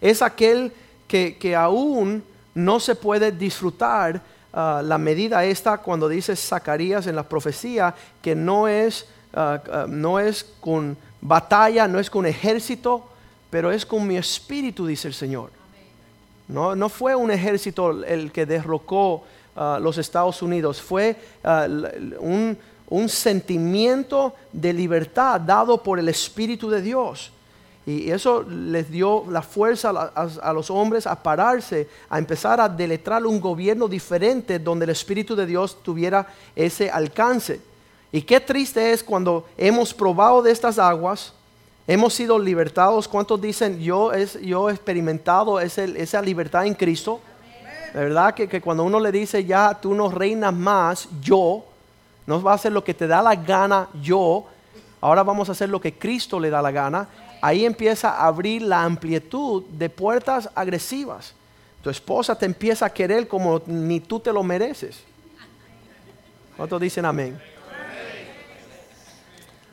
es 0.00 0.20
aquel 0.22 0.72
que, 1.08 1.54
aún 1.56 2.22
no 2.54 2.80
se 2.80 2.94
puede 2.94 3.32
disfrutar 3.32 4.20
ah, 4.52 4.82
la 4.84 4.98
medida 4.98 5.44
esta 5.44 5.78
cuando 5.78 6.08
dice 6.08 6.34
Zacarías 6.34 7.06
en 7.06 7.16
la 7.16 7.22
profecía 7.22 7.94
que 8.20 8.34
no 8.34 8.66
es, 8.66 9.06
ah, 9.34 9.62
ah, 9.72 9.86
no 9.88 10.18
es 10.18 10.44
con 10.60 10.96
batalla, 11.20 11.86
no 11.86 11.98
es 11.98 12.10
con 12.10 12.26
ejército, 12.26 13.08
pero 13.50 13.70
es 13.70 13.86
con 13.86 14.06
mi 14.06 14.16
espíritu, 14.16 14.86
dice 14.86 15.08
el 15.08 15.14
Señor. 15.14 15.50
No, 16.48 16.76
no 16.76 16.88
fue 16.88 17.14
un 17.14 17.30
ejército 17.30 18.04
el 18.04 18.32
que 18.32 18.46
derrocó 18.46 19.24
Los 19.80 19.98
Estados 19.98 20.42
Unidos. 20.42 20.80
Fue 20.82 21.16
ah, 21.42 21.66
un, 22.18 23.08
sentimiento 23.08 24.34
de 24.52 24.72
libertad 24.72 25.40
dado 25.40 25.82
por 25.82 25.98
el 25.98 26.08
Espíritu 26.08 26.68
de 26.68 26.82
Dios. 26.82 27.32
Y 27.86 28.10
eso 28.10 28.42
les 28.42 28.90
dio 28.90 29.24
la 29.30 29.42
fuerza 29.42 29.90
a, 29.90 30.52
los 30.52 30.70
hombres 30.70 31.06
a 31.06 31.22
pararse, 31.22 31.88
a 32.08 32.18
empezar 32.18 32.60
a 32.60 32.68
deletrar 32.68 33.24
un 33.24 33.40
gobierno 33.40 33.86
diferente 33.86 34.58
donde 34.58 34.84
el 34.84 34.90
Espíritu 34.90 35.36
de 35.36 35.46
Dios 35.46 35.82
tuviera 35.82 36.26
ese 36.54 36.90
alcance. 36.90 37.60
Y 38.10 38.22
qué 38.22 38.40
triste 38.40 38.92
es 38.92 39.02
cuando 39.02 39.46
hemos 39.56 39.94
probado 39.94 40.42
de 40.42 40.50
estas 40.50 40.78
aguas, 40.78 41.32
hemos 41.86 42.12
sido 42.12 42.38
libertados. 42.38 43.06
¿Cuántos 43.06 43.40
dicen, 43.40 43.78
yo, 43.78 44.12
es, 44.12 44.40
yo 44.40 44.68
he 44.68 44.72
experimentado 44.72 45.60
esa 45.60 46.22
libertad 46.22 46.66
en 46.66 46.74
Cristo? 46.74 47.20
De 47.96 48.02
verdad 48.02 48.34
que, 48.34 48.60
cuando 48.60 48.84
uno 48.84 49.00
le 49.00 49.10
dice 49.10 49.42
ya 49.42 49.72
tú 49.72 49.94
no 49.94 50.10
reinas 50.10 50.52
más, 50.52 51.08
yo, 51.22 51.64
no 52.26 52.42
va 52.42 52.52
a 52.52 52.56
hacer 52.56 52.70
lo 52.70 52.84
que 52.84 52.92
te 52.92 53.06
da 53.06 53.22
la 53.22 53.34
gana, 53.34 53.88
yo, 54.02 54.44
ahora 55.00 55.22
vamos 55.22 55.48
a 55.48 55.52
hacer 55.52 55.70
lo 55.70 55.80
que 55.80 55.94
Cristo 55.94 56.38
le 56.38 56.50
da 56.50 56.60
la 56.60 56.70
gana, 56.70 57.08
ahí 57.40 57.64
empieza 57.64 58.10
a 58.10 58.26
abrir 58.26 58.60
la 58.60 58.82
amplitud 58.82 59.64
de 59.70 59.88
puertas 59.88 60.50
agresivas. 60.54 61.32
Tu 61.82 61.88
esposa 61.88 62.38
te 62.38 62.44
empieza 62.44 62.84
a 62.84 62.90
querer 62.90 63.26
como 63.26 63.62
ni 63.64 64.00
tú 64.00 64.20
te 64.20 64.30
lo 64.30 64.42
mereces. 64.42 65.02
¿Cuántos 66.54 66.78
dicen 66.78 67.06
amén? 67.06 67.40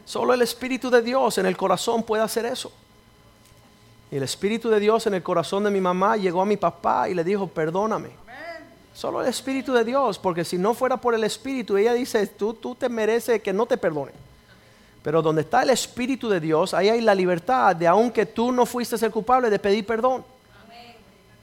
Solo 0.06 0.34
el 0.34 0.44
Espíritu 0.44 0.90
de 0.90 1.02
Dios 1.02 1.40
en 1.40 1.46
el 1.46 1.58
corazón 1.58 2.04
puede 2.04 2.24
hacer 2.24 2.46
eso. 2.46 2.72
Y 4.14 4.18
el 4.18 4.22
Espíritu 4.22 4.70
de 4.70 4.80
Dios 4.80 5.08
en 5.08 5.16
el 5.16 5.24
corazón 5.24 5.64
de 5.64 5.72
mi 5.72 5.82
mamá 5.82 6.18
llegó 6.18 6.40
a 6.40 6.46
mi 6.46 6.56
papá 6.56 7.10
y 7.10 7.16
le 7.16 7.24
dijo, 7.24 7.48
perdóname. 7.48 8.12
Solo 8.94 9.24
el 9.24 9.28
Espíritu 9.28 9.74
de 9.74 9.84
Dios, 9.84 10.20
porque 10.20 10.46
si 10.46 10.56
no 10.56 10.76
fuera 10.76 10.98
por 10.98 11.16
el 11.16 11.24
Espíritu, 11.24 11.78
ella 11.78 11.94
dice, 11.94 12.28
tú, 12.28 12.54
tú 12.54 12.76
te 12.76 12.90
mereces 12.90 13.42
que 13.42 13.52
no 13.52 13.66
te 13.66 13.76
perdone. 13.76 14.12
Pero 15.02 15.24
donde 15.24 15.42
está 15.42 15.64
el 15.64 15.72
Espíritu 15.72 16.30
de 16.30 16.40
Dios, 16.40 16.76
ahí 16.76 16.90
hay 16.90 17.02
la 17.02 17.16
libertad 17.16 17.76
de, 17.76 17.88
aunque 17.88 18.28
tú 18.28 18.52
no 18.52 18.68
fuiste 18.68 19.04
el 19.04 19.12
culpable, 19.12 19.50
de 19.50 19.58
pedir 19.58 19.84
perdón. 19.84 20.24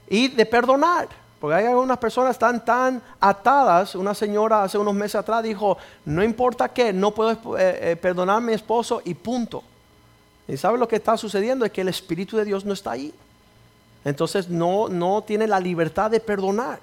Y 0.07 0.29
de 0.29 0.45
perdonar. 0.45 1.09
Porque 1.41 1.55
hay 1.55 1.65
algunas 1.65 1.97
personas 1.97 2.31
están 2.31 2.63
tan 2.63 3.01
atadas. 3.19 3.95
Una 3.95 4.13
señora 4.13 4.63
hace 4.63 4.77
unos 4.77 4.93
meses 4.93 5.15
atrás 5.15 5.43
dijo, 5.43 5.77
no 6.05 6.23
importa 6.23 6.69
qué, 6.69 6.93
no 6.93 7.11
puedo 7.11 7.31
eh, 7.57 7.91
eh, 7.91 7.95
perdonar 7.97 8.37
a 8.37 8.39
mi 8.39 8.53
esposo 8.53 9.01
y 9.03 9.13
punto. 9.13 9.61
Y 10.47 10.57
sabe 10.57 10.77
lo 10.77 10.87
que 10.87 10.97
está 10.97 11.17
sucediendo 11.17 11.65
es 11.65 11.71
que 11.71 11.81
el 11.81 11.87
Espíritu 11.87 12.37
de 12.37 12.45
Dios 12.45 12.65
no 12.65 12.73
está 12.73 12.91
ahí. 12.91 13.13
Entonces 14.03 14.49
no, 14.49 14.89
no 14.89 15.21
tiene 15.21 15.47
la 15.47 15.59
libertad 15.59 16.09
de 16.09 16.19
perdonar. 16.19 16.79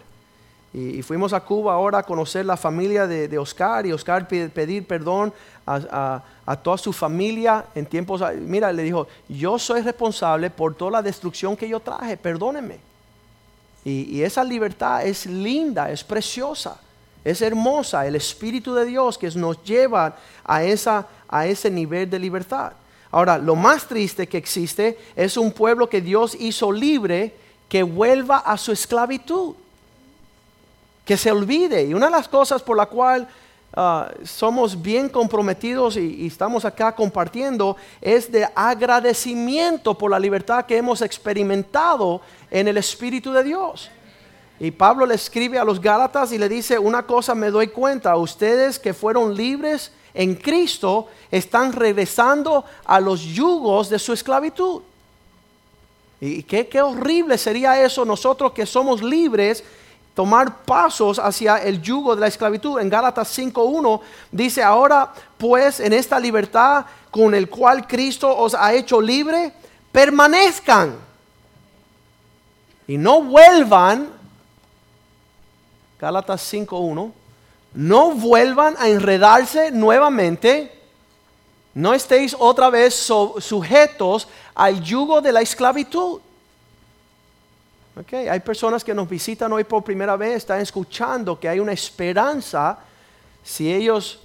Y, 0.73 1.03
fuimos 1.03 1.33
a 1.33 1.41
Cuba 1.41 1.73
ahora 1.73 1.99
a 1.99 2.03
conocer 2.03 2.45
la 2.45 2.57
familia 2.57 3.07
de, 3.07 3.39
Oscar 3.39 3.87
y 3.87 3.93
Oscar 3.93 4.29
pedir 4.29 4.87
perdón 4.87 5.33
a, 5.67 6.23
toda 6.63 6.79
su 6.79 6.93
familia 6.93 7.65
en 7.75 7.87
tiempos... 7.87 8.23
Mira, 8.37 8.73
le 8.73 8.83
dijo, 8.83 9.09
yo 9.29 9.59
soy 9.59 9.81
responsable 9.81 10.51
por 10.51 10.75
toda 10.75 10.91
la 10.93 11.03
destrucción 11.03 11.57
que 11.57 11.69
yo 11.69 11.81
traje, 11.81 12.17
perdónenme. 12.17 12.79
Y, 13.85 14.23
esa 14.23 14.45
libertad 14.45 15.07
es 15.07 15.25
linda, 15.25 15.91
es 15.91 16.05
preciosa, 16.05 16.79
es 17.25 17.41
hermosa, 17.41 18.07
el 18.07 18.17
Espíritu 18.17 18.75
de 18.75 18.85
Dios 18.85 19.17
que 19.17 19.31
nos 19.31 19.63
lleva 19.65 20.17
a, 20.45 20.63
esa, 20.63 21.07
a 21.29 21.47
ese 21.47 21.71
nivel 21.71 22.11
de 22.11 22.19
libertad. 22.19 22.73
Ahora, 23.11 23.39
lo 23.39 23.57
más 23.57 23.87
triste 23.87 24.27
que 24.27 24.39
existe 24.39 24.99
es 25.17 25.37
un 25.37 25.53
pueblo 25.53 25.89
que 25.89 26.01
Dios 26.01 26.37
hizo 26.39 26.71
libre 26.71 27.35
que 27.69 27.83
vuelva 27.83 28.39
a 28.39 28.57
su 28.57 28.73
esclavitud, 28.73 29.55
que 31.05 31.17
se 31.17 31.31
olvide. 31.31 31.85
Y 31.85 31.95
una 31.95 32.07
de 32.07 32.13
las 32.13 32.29
cosas 32.29 32.63
por 32.63 32.77
la 32.77 32.87
cual 32.87 33.27
ah, 33.75 34.11
somos 34.25 34.81
bien 34.81 35.09
comprometidos 35.09 35.97
y, 35.97 36.23
y, 36.23 36.27
estamos 36.27 36.65
acá 36.65 36.95
compartiendo 36.95 37.77
es 38.01 38.31
de 38.31 38.47
agradecimiento 38.55 39.97
por 39.97 40.11
la 40.11 40.19
libertad 40.19 40.67
que 40.67 40.77
hemos 40.77 41.01
experimentado 41.01 42.21
en 42.51 42.69
el 42.69 42.77
Espíritu 42.77 43.33
de 43.33 43.45
Dios. 43.45 43.91
Y 44.61 44.71
Pablo 44.71 45.07
le 45.07 45.15
escribe 45.15 45.59
a 45.59 45.65
los 45.65 45.81
Gálatas 45.81 46.33
y 46.33 46.39
le 46.39 46.49
dice, 46.49 46.79
una 46.79 47.05
cosa 47.05 47.35
me 47.35 47.51
doy 47.51 47.69
cuenta, 47.69 48.17
ustedes 48.17 48.79
que 48.79 48.93
fueron 48.93 49.35
libres 49.35 49.93
en 50.19 50.35
Cristo 50.35 51.07
están 51.31 51.73
regresando 51.73 52.65
a 52.85 52.99
los 52.99 53.21
yugos 53.21 53.89
de 53.89 54.01
su 54.01 54.13
esclavitud. 54.13 54.83
Y 56.21 56.43
qué, 56.43 56.67
qué 56.67 56.83
horrible 56.83 57.39
sería 57.39 57.81
eso 57.81 58.05
nosotros 58.05 58.51
que 58.51 58.67
somos 58.67 59.01
libres 59.01 59.63
tomar 60.17 60.65
pasos 60.65 61.21
hacia 61.21 61.59
el 61.59 61.81
yugo 61.81 62.17
de 62.17 62.23
la 62.23 62.27
esclavitud. 62.27 62.81
En 62.81 62.91
Gálatas 62.91 63.39
5.1 63.39 64.01
dice, 64.33 64.61
ahora 64.61 65.15
pues 65.37 65.79
en 65.79 65.93
esta 65.93 66.19
libertad 66.19 66.85
con 67.13 67.33
el 67.33 67.49
cual 67.49 67.87
Cristo 67.87 68.37
os 68.37 68.55
ha 68.55 68.75
hecho 68.75 69.01
libre, 69.01 69.53
permanezcan 69.93 70.97
y 72.89 72.99
no 72.99 73.23
vuelvan, 73.23 74.09
Gálatas 76.01 76.53
5.1, 76.53 77.13
no 77.75 78.13
vuelvan 78.13 78.75
a 78.79 78.89
enredarse 78.89 79.71
nuevamente, 79.71 80.73
no 81.75 81.95
estéis 81.95 82.35
otra 82.39 82.71
vez 82.71 82.95
sujetos 82.95 84.29
al 84.55 84.83
yugo 84.83 85.21
de 85.21 85.33
la 85.33 85.41
esclavitud. 85.41 86.21
Okay. 88.01 88.29
Hay 88.29 88.41
personas 88.41 88.85
que 88.85 88.95
nos 88.95 89.09
visitan 89.09 89.53
hoy 89.53 89.65
por 89.65 89.83
primera 89.83 90.17
vez, 90.17 90.37
están 90.37 90.61
escuchando 90.61 91.39
que 91.39 91.49
hay 91.49 91.59
una 91.59 91.73
esperanza 91.73 92.79
si 93.43 93.73
ellos 93.73 94.21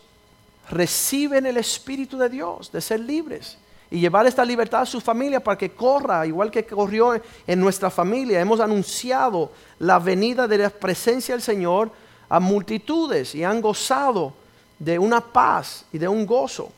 reciben 0.69 1.45
el 1.45 1.57
Espíritu 1.57 2.17
de 2.17 2.29
Dios 2.29 2.71
de 2.71 2.81
ser 2.81 2.99
libres 2.99 3.57
y 3.89 3.99
llevar 3.99 4.25
esta 4.25 4.43
libertad 4.43 4.81
a 4.81 4.85
su 4.85 4.99
familia 4.99 5.39
para 5.39 5.57
que 5.57 5.71
corra, 5.71 6.25
igual 6.25 6.49
que 6.49 6.65
corrió 6.65 7.19
en 7.45 7.59
nuestra 7.59 7.89
familia. 7.89 8.39
Hemos 8.39 8.59
anunciado 8.59 9.51
la 9.79 9.99
venida 9.99 10.47
de 10.47 10.57
la 10.57 10.69
presencia 10.69 11.35
del 11.35 11.41
Señor 11.41 11.91
a 12.33 12.39
multitudes 12.39 13.35
y 13.35 13.43
han 13.43 13.61
gozado 13.61 14.33
de 14.79 14.97
una 14.97 15.21
paz 15.21 15.85
y 15.93 15.99
de 15.99 16.07
un 16.07 16.25
gozo. 16.25 16.71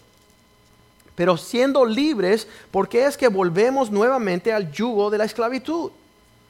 Pero 1.16 1.38
siendo 1.38 1.86
libres, 1.86 2.46
¿por 2.72 2.90
qué 2.90 3.06
es 3.06 3.16
que 3.16 3.30
volvemos 3.30 3.90
nuevamente 3.90 4.52
al 4.52 4.70
yugo 4.70 5.10
de 5.10 5.18
la 5.18 5.24
esclavitud? 5.24 5.92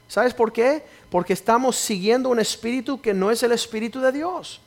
¿Sabes 0.08 0.34
por 0.34 0.52
qué? 0.52 0.82
Porque 1.08 1.34
estamos 1.34 1.76
siguiendo 1.76 2.30
un 2.30 2.40
espíritu 2.40 3.00
que 3.00 3.14
no 3.14 3.30
es 3.30 3.44
el 3.44 3.52
espíritu 3.52 4.00
de 4.00 4.10
Dios. 4.10 4.60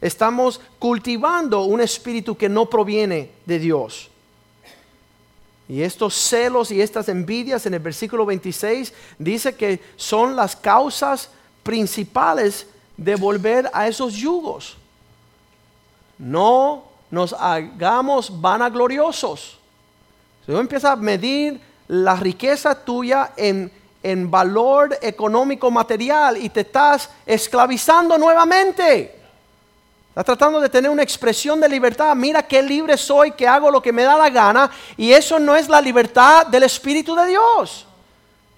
Estamos 0.00 0.60
cultivando 0.80 1.62
un 1.62 1.80
espíritu 1.80 2.36
que 2.36 2.48
no 2.48 2.68
proviene 2.68 3.30
de 3.44 3.60
Dios. 3.60 4.10
Y 5.68 5.82
estos 5.82 6.12
celos 6.12 6.72
y 6.72 6.82
estas 6.82 7.08
envidias 7.08 7.66
en 7.66 7.74
el 7.74 7.80
versículo 7.80 8.26
26 8.26 8.92
dice 9.16 9.54
que 9.54 9.80
son 9.94 10.34
las 10.34 10.56
causas 10.56 11.30
principales 11.62 12.66
de 12.96 13.16
volver 13.16 13.70
a 13.72 13.86
esos 13.86 14.14
yugos. 14.14 14.76
No 16.18 16.84
nos 17.10 17.32
hagamos 17.32 18.40
vanagloriosos. 18.40 19.58
Si 20.44 20.50
uno 20.50 20.60
empieza 20.60 20.92
a 20.92 20.96
medir 20.96 21.60
la 21.88 22.16
riqueza 22.16 22.74
tuya 22.74 23.32
en, 23.36 23.70
en 24.02 24.30
valor 24.30 24.96
económico 25.00 25.70
material 25.70 26.36
y 26.36 26.48
te 26.48 26.60
estás 26.60 27.10
esclavizando 27.24 28.16
nuevamente. 28.18 29.16
Está 30.08 30.24
tratando 30.24 30.60
de 30.60 30.70
tener 30.70 30.90
una 30.90 31.02
expresión 31.02 31.60
de 31.60 31.68
libertad. 31.68 32.16
Mira 32.16 32.42
qué 32.42 32.62
libre 32.62 32.96
soy, 32.96 33.32
que 33.32 33.46
hago 33.46 33.70
lo 33.70 33.82
que 33.82 33.92
me 33.92 34.02
da 34.02 34.16
la 34.16 34.30
gana. 34.30 34.70
Y 34.96 35.12
eso 35.12 35.38
no 35.38 35.54
es 35.54 35.68
la 35.68 35.80
libertad 35.80 36.46
del 36.46 36.62
Espíritu 36.62 37.14
de 37.14 37.26
Dios. 37.26 37.86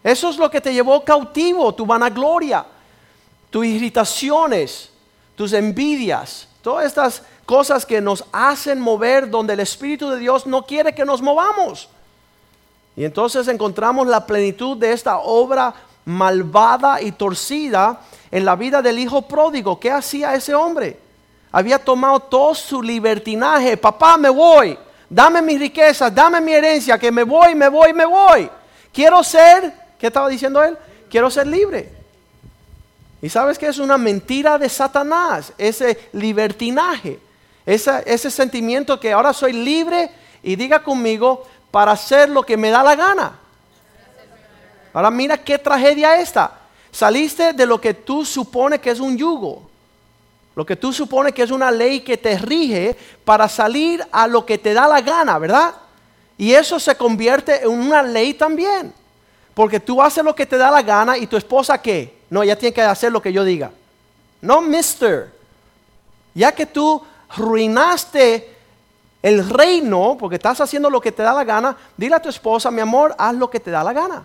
Eso 0.04 0.30
es 0.30 0.36
lo 0.36 0.48
que 0.48 0.60
te 0.60 0.72
llevó 0.72 1.04
cautivo, 1.04 1.74
tu 1.74 1.84
vanagloria, 1.84 2.64
tus 3.50 3.66
irritaciones, 3.66 4.90
tus 5.36 5.52
envidias, 5.52 6.48
todas 6.62 6.86
estas 6.86 7.22
cosas 7.46 7.86
que 7.86 8.00
nos 8.00 8.24
hacen 8.32 8.80
mover 8.80 9.30
donde 9.30 9.54
el 9.54 9.60
Espíritu 9.60 10.10
de 10.10 10.18
Dios 10.18 10.46
no 10.46 10.64
quiere 10.66 10.94
que 10.94 11.04
nos 11.04 11.22
movamos. 11.22 11.88
Y 12.96 13.04
entonces 13.04 13.46
encontramos 13.48 14.06
la 14.06 14.26
plenitud 14.26 14.76
de 14.76 14.92
esta 14.92 15.18
obra 15.18 15.72
malvada 16.04 17.00
y 17.00 17.12
torcida 17.12 18.00
en 18.30 18.44
la 18.44 18.56
vida 18.56 18.82
del 18.82 18.98
hijo 18.98 19.22
pródigo. 19.22 19.78
¿Qué 19.78 19.90
hacía 19.90 20.34
ese 20.34 20.54
hombre? 20.54 21.08
había 21.52 21.78
tomado 21.78 22.20
todo 22.20 22.54
su 22.54 22.82
libertinaje. 22.82 23.76
Papá, 23.76 24.16
me 24.16 24.28
voy. 24.28 24.78
Dame 25.08 25.40
mis 25.40 25.58
riquezas, 25.58 26.14
dame 26.14 26.40
mi 26.40 26.52
herencia, 26.52 26.98
que 26.98 27.10
me 27.10 27.24
voy, 27.24 27.54
me 27.54 27.68
voy, 27.68 27.92
me 27.92 28.04
voy. 28.04 28.50
Quiero 28.92 29.22
ser, 29.24 29.72
¿qué 29.98 30.08
estaba 30.08 30.28
diciendo 30.28 30.62
él? 30.62 30.76
Quiero 31.08 31.30
ser 31.30 31.46
libre. 31.46 31.97
Y 33.20 33.28
sabes 33.28 33.58
que 33.58 33.66
es 33.66 33.78
una 33.78 33.98
mentira 33.98 34.58
de 34.58 34.68
Satanás, 34.68 35.52
ese 35.58 36.08
libertinaje, 36.12 37.18
ese, 37.66 38.02
ese 38.06 38.30
sentimiento 38.30 38.98
que 39.00 39.12
ahora 39.12 39.32
soy 39.32 39.52
libre 39.52 40.10
y 40.42 40.56
diga 40.56 40.82
conmigo 40.82 41.46
para 41.70 41.92
hacer 41.92 42.28
lo 42.28 42.42
que 42.42 42.56
me 42.56 42.70
da 42.70 42.82
la 42.82 42.94
gana. 42.94 43.38
Ahora 44.92 45.10
mira 45.10 45.36
qué 45.36 45.58
tragedia 45.58 46.20
esta. 46.20 46.52
Saliste 46.90 47.52
de 47.52 47.66
lo 47.66 47.80
que 47.80 47.94
tú 47.94 48.24
supones 48.24 48.80
que 48.80 48.90
es 48.90 49.00
un 49.00 49.16
yugo 49.16 49.68
lo 50.58 50.66
que 50.66 50.74
tú 50.74 50.92
supones 50.92 51.32
que 51.34 51.44
es 51.44 51.52
una 51.52 51.70
ley 51.70 52.00
que 52.00 52.16
te 52.16 52.36
rige 52.36 52.96
para 53.24 53.48
salir 53.48 54.04
a 54.10 54.26
lo 54.26 54.44
que 54.44 54.58
te 54.58 54.74
da 54.74 54.88
la 54.88 55.00
gana, 55.00 55.38
¿verdad? 55.38 55.72
Y 56.36 56.52
eso 56.52 56.80
se 56.80 56.96
convierte 56.96 57.62
en 57.62 57.68
una 57.68 58.02
ley 58.02 58.34
también. 58.34 58.92
Porque 59.58 59.80
tú 59.80 60.00
haces 60.00 60.22
lo 60.22 60.36
que 60.36 60.46
te 60.46 60.56
da 60.56 60.70
la 60.70 60.82
gana 60.82 61.18
y 61.18 61.26
tu 61.26 61.36
esposa 61.36 61.82
qué? 61.82 62.20
No, 62.30 62.44
ella 62.44 62.56
tiene 62.56 62.72
que 62.72 62.80
hacer 62.80 63.10
lo 63.10 63.20
que 63.20 63.32
yo 63.32 63.42
diga. 63.42 63.72
No, 64.40 64.60
mister. 64.60 65.32
Ya 66.32 66.52
que 66.52 66.64
tú 66.64 67.02
ruinaste 67.36 68.54
el 69.20 69.50
reino 69.50 70.16
porque 70.16 70.36
estás 70.36 70.60
haciendo 70.60 70.88
lo 70.88 71.00
que 71.00 71.10
te 71.10 71.24
da 71.24 71.34
la 71.34 71.42
gana, 71.42 71.76
dile 71.96 72.14
a 72.14 72.22
tu 72.22 72.28
esposa, 72.28 72.70
mi 72.70 72.80
amor, 72.80 73.16
haz 73.18 73.34
lo 73.34 73.50
que 73.50 73.58
te 73.58 73.72
da 73.72 73.82
la 73.82 73.92
gana. 73.92 74.24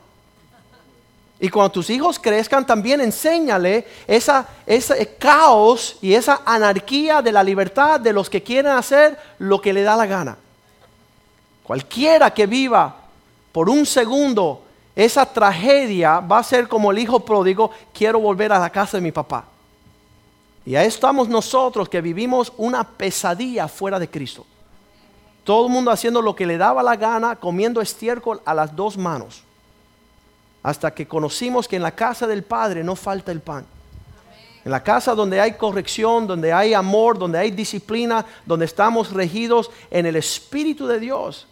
Y 1.40 1.50
cuando 1.50 1.72
tus 1.72 1.90
hijos 1.90 2.20
crezcan, 2.20 2.64
también 2.64 3.02
enséñale 3.02 3.88
ese 4.06 5.16
caos 5.18 5.98
y 6.00 6.14
esa 6.14 6.42
anarquía 6.46 7.24
de 7.24 7.32
la 7.32 7.44
libertad 7.44 8.00
de 8.00 8.14
los 8.14 8.30
que 8.30 8.44
quieren 8.44 8.74
hacer 8.74 9.18
lo 9.40 9.60
que 9.60 9.74
le 9.74 9.82
da 9.82 9.96
la 9.96 10.06
gana. 10.06 10.38
Cualquiera 11.64 12.32
que 12.32 12.46
viva 12.46 12.98
por 13.52 13.68
un 13.68 13.84
segundo 13.88 14.60
esa 14.96 15.26
tragedia 15.26 16.20
va 16.20 16.40
a 16.40 16.44
ser 16.44 16.68
como 16.68 16.92
el 16.92 17.00
hijo 17.00 17.20
pródigo, 17.20 17.72
quiero 17.94 18.20
volver 18.20 18.52
a 18.54 18.60
la 18.60 18.70
casa 18.70 18.98
de 18.98 19.02
mi 19.02 19.12
papá. 19.12 19.46
Y 20.66 20.76
ahí 20.76 20.88
estamos 20.88 21.28
nosotros 21.28 21.90
que 21.90 22.00
vivimos 22.00 22.54
una 22.58 22.84
pesadilla 22.84 23.68
fuera 23.68 24.00
de 24.00 24.10
Cristo. 24.10 24.46
Todo 25.44 25.68
el 25.68 25.74
mundo 25.74 25.92
haciendo 25.92 26.22
lo 26.22 26.36
que 26.36 26.46
le 26.46 26.58
daba 26.58 26.82
la 26.84 26.96
gana, 26.96 27.36
comiendo 27.36 27.82
estiércol 27.82 28.42
a 28.46 28.54
las 28.54 28.76
dos 28.76 28.98
manos. 28.98 29.44
hasta 30.66 30.94
que 30.94 31.06
conocimos 31.06 31.68
que 31.68 31.76
en 31.76 31.82
la 31.82 31.92
casa 31.92 32.26
del 32.26 32.44
Padre 32.44 32.86
no 32.86 32.96
falta 32.96 33.34
el 33.34 33.42
pan. 33.42 33.66
En 34.64 34.72
la 34.72 34.82
casa 34.82 35.14
donde 35.14 35.42
hay 35.42 35.56
corrección, 35.56 36.26
donde 36.26 36.54
hay 36.54 36.74
amor, 36.74 37.20
donde 37.20 37.38
hay 37.38 37.52
disciplina, 37.52 38.26
donde 38.46 38.64
estamos 38.64 39.12
regidos 39.12 39.70
en 39.92 40.06
el 40.06 40.16
Espíritu 40.16 40.88
de 40.88 41.02
Dios. 41.02 41.48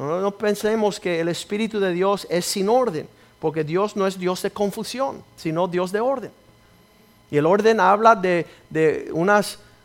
No, 0.00 0.30
pensemos 0.30 0.98
que 0.98 1.20
el 1.20 1.28
Espíritu 1.28 1.78
de 1.78 1.92
Dios 1.92 2.26
es 2.30 2.46
sin 2.46 2.70
orden, 2.70 3.06
porque 3.38 3.64
Dios 3.64 3.96
no 3.96 4.06
es 4.06 4.18
Dios 4.18 4.40
de 4.40 4.50
confusión, 4.50 5.22
sino 5.36 5.68
Dios 5.68 5.92
de 5.92 6.00
orden. 6.00 6.30
Y 7.30 7.36
el 7.36 7.44
orden 7.44 7.80
habla 7.80 8.16
de, 8.16 8.46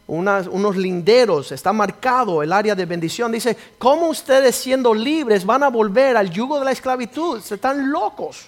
unos 0.08 0.78
linderos, 0.78 1.51
está 1.51 1.73
marcado 1.73 2.41
el 2.41 2.54
área 2.54 2.75
de 2.75 2.86
bendición. 2.86 3.34
Dice, 3.34 3.58
¿cómo 3.78 4.08
ustedes 4.08 4.56
siendo 4.56 4.93
libres 4.93 5.45
van 5.45 5.63
a 5.63 5.69
volver 5.69 6.15
al 6.15 6.32
yugo 6.32 6.60
de 6.60 6.65
la 6.65 6.71
esclavitud? 6.71 7.41
Se 7.41 7.56
están 7.56 7.91
locos. 7.91 8.47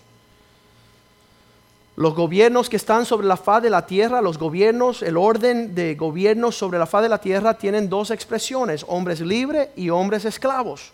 Los 1.98 2.16
gobiernos 2.16 2.70
que 2.70 2.78
están 2.78 3.06
sobre 3.06 3.28
la 3.28 3.36
faz 3.36 3.62
de 3.62 3.70
la 3.70 3.86
tierra, 3.86 4.22
los 4.22 4.38
gobiernos, 4.38 5.02
el 5.02 5.18
orden 5.18 5.76
de 5.76 5.96
gobiernos 5.96 6.56
sobre 6.56 6.80
la 6.80 6.86
faz 6.86 7.02
de 7.02 7.10
la 7.10 7.20
tierra 7.20 7.56
tienen 7.58 7.90
dos 7.90 8.10
expresiones, 8.10 8.86
hombres 8.88 9.20
libres 9.20 9.68
y 9.76 9.90
hombres 9.90 10.24
esclavos. 10.24 10.94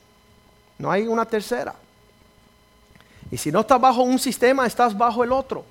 No 0.77 0.91
hay 0.91 1.07
una 1.07 1.25
tercera. 1.25 1.75
Y 3.31 3.37
si 3.37 3.51
no 3.51 3.61
estás 3.61 3.79
bajo 3.79 4.03
un 4.03 4.19
sistema, 4.19 4.65
estás 4.65 4.97
bajo 4.97 5.23
el 5.23 5.31
otro. 5.31 5.65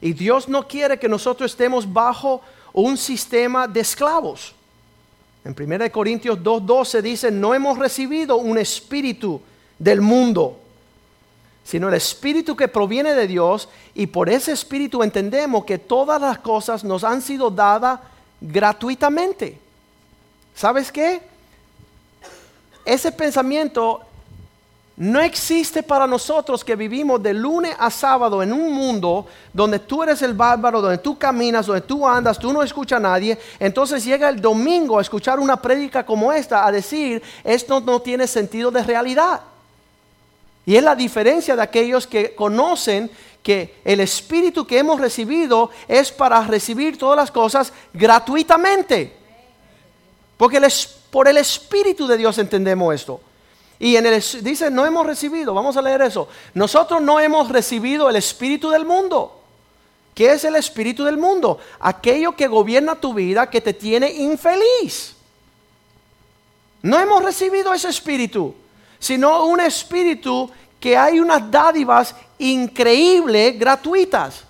Y 0.00 0.12
Dios 0.12 0.48
no 0.48 0.66
quiere 0.66 0.98
que 0.98 1.08
nosotros 1.08 1.50
estemos 1.50 1.90
bajo 1.90 2.42
un 2.72 2.96
sistema 2.96 3.66
de 3.66 3.80
esclavos. 3.80 4.54
En 5.44 5.56
1 5.58 5.90
Corintios 5.90 6.38
2.12 6.38 7.00
dice, 7.00 7.30
no 7.30 7.54
hemos 7.54 7.78
recibido 7.78 8.36
un 8.36 8.58
espíritu 8.58 9.40
del 9.78 10.00
mundo, 10.00 10.58
sino 11.64 11.88
el 11.88 11.94
espíritu 11.94 12.56
que 12.56 12.68
proviene 12.68 13.14
de 13.14 13.26
Dios 13.26 13.68
y 13.94 14.06
por 14.06 14.28
ese 14.28 14.52
espíritu 14.52 15.02
entendemos 15.02 15.64
que 15.64 15.78
todas 15.78 16.20
las 16.20 16.38
cosas 16.38 16.84
nos 16.84 17.04
han 17.04 17.22
sido 17.22 17.50
dadas 17.50 18.00
gratuitamente. 18.40 19.58
¿Sabes 20.54 20.92
qué? 20.92 21.22
Ese 22.84 23.12
pensamiento 23.12 24.00
no 24.98 25.20
existe 25.20 25.84
para 25.84 26.08
nosotros 26.08 26.64
que 26.64 26.74
vivimos 26.74 27.22
de 27.22 27.32
lunes 27.32 27.72
a 27.78 27.88
sábado 27.88 28.42
en 28.42 28.52
un 28.52 28.72
mundo 28.72 29.26
donde 29.52 29.78
tú 29.78 30.02
eres 30.02 30.22
el 30.22 30.34
bárbaro, 30.34 30.80
donde 30.80 30.98
tú 30.98 31.16
caminas, 31.16 31.66
donde 31.66 31.82
tú 31.82 32.06
andas, 32.06 32.36
tú 32.36 32.52
no 32.52 32.64
escuchas 32.64 32.96
a 32.96 33.00
nadie. 33.00 33.38
Entonces 33.60 34.04
llega 34.04 34.28
el 34.28 34.40
domingo 34.40 34.98
a 34.98 35.02
escuchar 35.02 35.38
una 35.38 35.62
prédica 35.62 36.04
como 36.04 36.32
esta, 36.32 36.66
a 36.66 36.72
decir, 36.72 37.22
esto 37.44 37.80
no 37.80 38.02
tiene 38.02 38.26
sentido 38.26 38.72
de 38.72 38.82
realidad. 38.82 39.40
Y 40.66 40.74
es 40.74 40.82
la 40.82 40.96
diferencia 40.96 41.54
de 41.54 41.62
aquellos 41.62 42.04
que 42.04 42.34
conocen 42.34 43.08
que 43.40 43.76
el 43.84 44.00
espíritu 44.00 44.66
que 44.66 44.80
hemos 44.80 45.00
recibido 45.00 45.70
es 45.86 46.10
para 46.10 46.42
recibir 46.42 46.98
todas 46.98 47.16
las 47.16 47.30
cosas 47.30 47.72
gratuitamente. 47.92 49.16
Porque 50.36 50.60
por 51.08 51.28
el 51.28 51.36
espíritu 51.36 52.08
de 52.08 52.16
Dios 52.16 52.36
entendemos 52.38 52.92
esto. 52.92 53.27
Y 53.80 53.96
en 53.96 54.06
el 54.06 54.22
dice, 54.42 54.70
no 54.70 54.84
hemos 54.84 55.06
recibido, 55.06 55.54
vamos 55.54 55.76
a 55.76 55.82
leer 55.82 56.02
eso. 56.02 56.28
Nosotros 56.54 57.00
no 57.00 57.20
hemos 57.20 57.48
recibido 57.48 58.10
el 58.10 58.16
espíritu 58.16 58.70
del 58.70 58.84
mundo. 58.84 59.40
¿Qué 60.14 60.32
es 60.32 60.42
el 60.44 60.56
espíritu 60.56 61.04
del 61.04 61.16
mundo? 61.16 61.58
Aquello 61.78 62.34
que 62.34 62.48
gobierna 62.48 62.96
tu 62.96 63.14
vida, 63.14 63.48
que 63.48 63.60
te 63.60 63.72
tiene 63.72 64.10
infeliz. 64.10 65.14
No 66.82 66.98
hemos 66.98 67.22
recibido 67.22 67.72
ese 67.72 67.88
espíritu, 67.88 68.52
sino 68.98 69.44
un 69.44 69.60
espíritu 69.60 70.50
que 70.80 70.96
hay 70.96 71.20
unas 71.20 71.48
dádivas 71.48 72.16
increíbles, 72.38 73.56
gratuitas, 73.58 74.42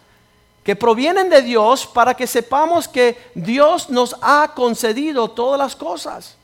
que 0.64 0.74
provienen 0.74 1.28
de 1.28 1.42
Dios 1.42 1.86
para 1.86 2.14
que 2.14 2.26
sepamos 2.26 2.88
que 2.88 3.30
Dios 3.34 3.90
nos 3.90 4.16
ha 4.22 4.52
concedido 4.54 5.30
todas 5.30 5.58
las 5.58 5.76
cosas 5.76 6.38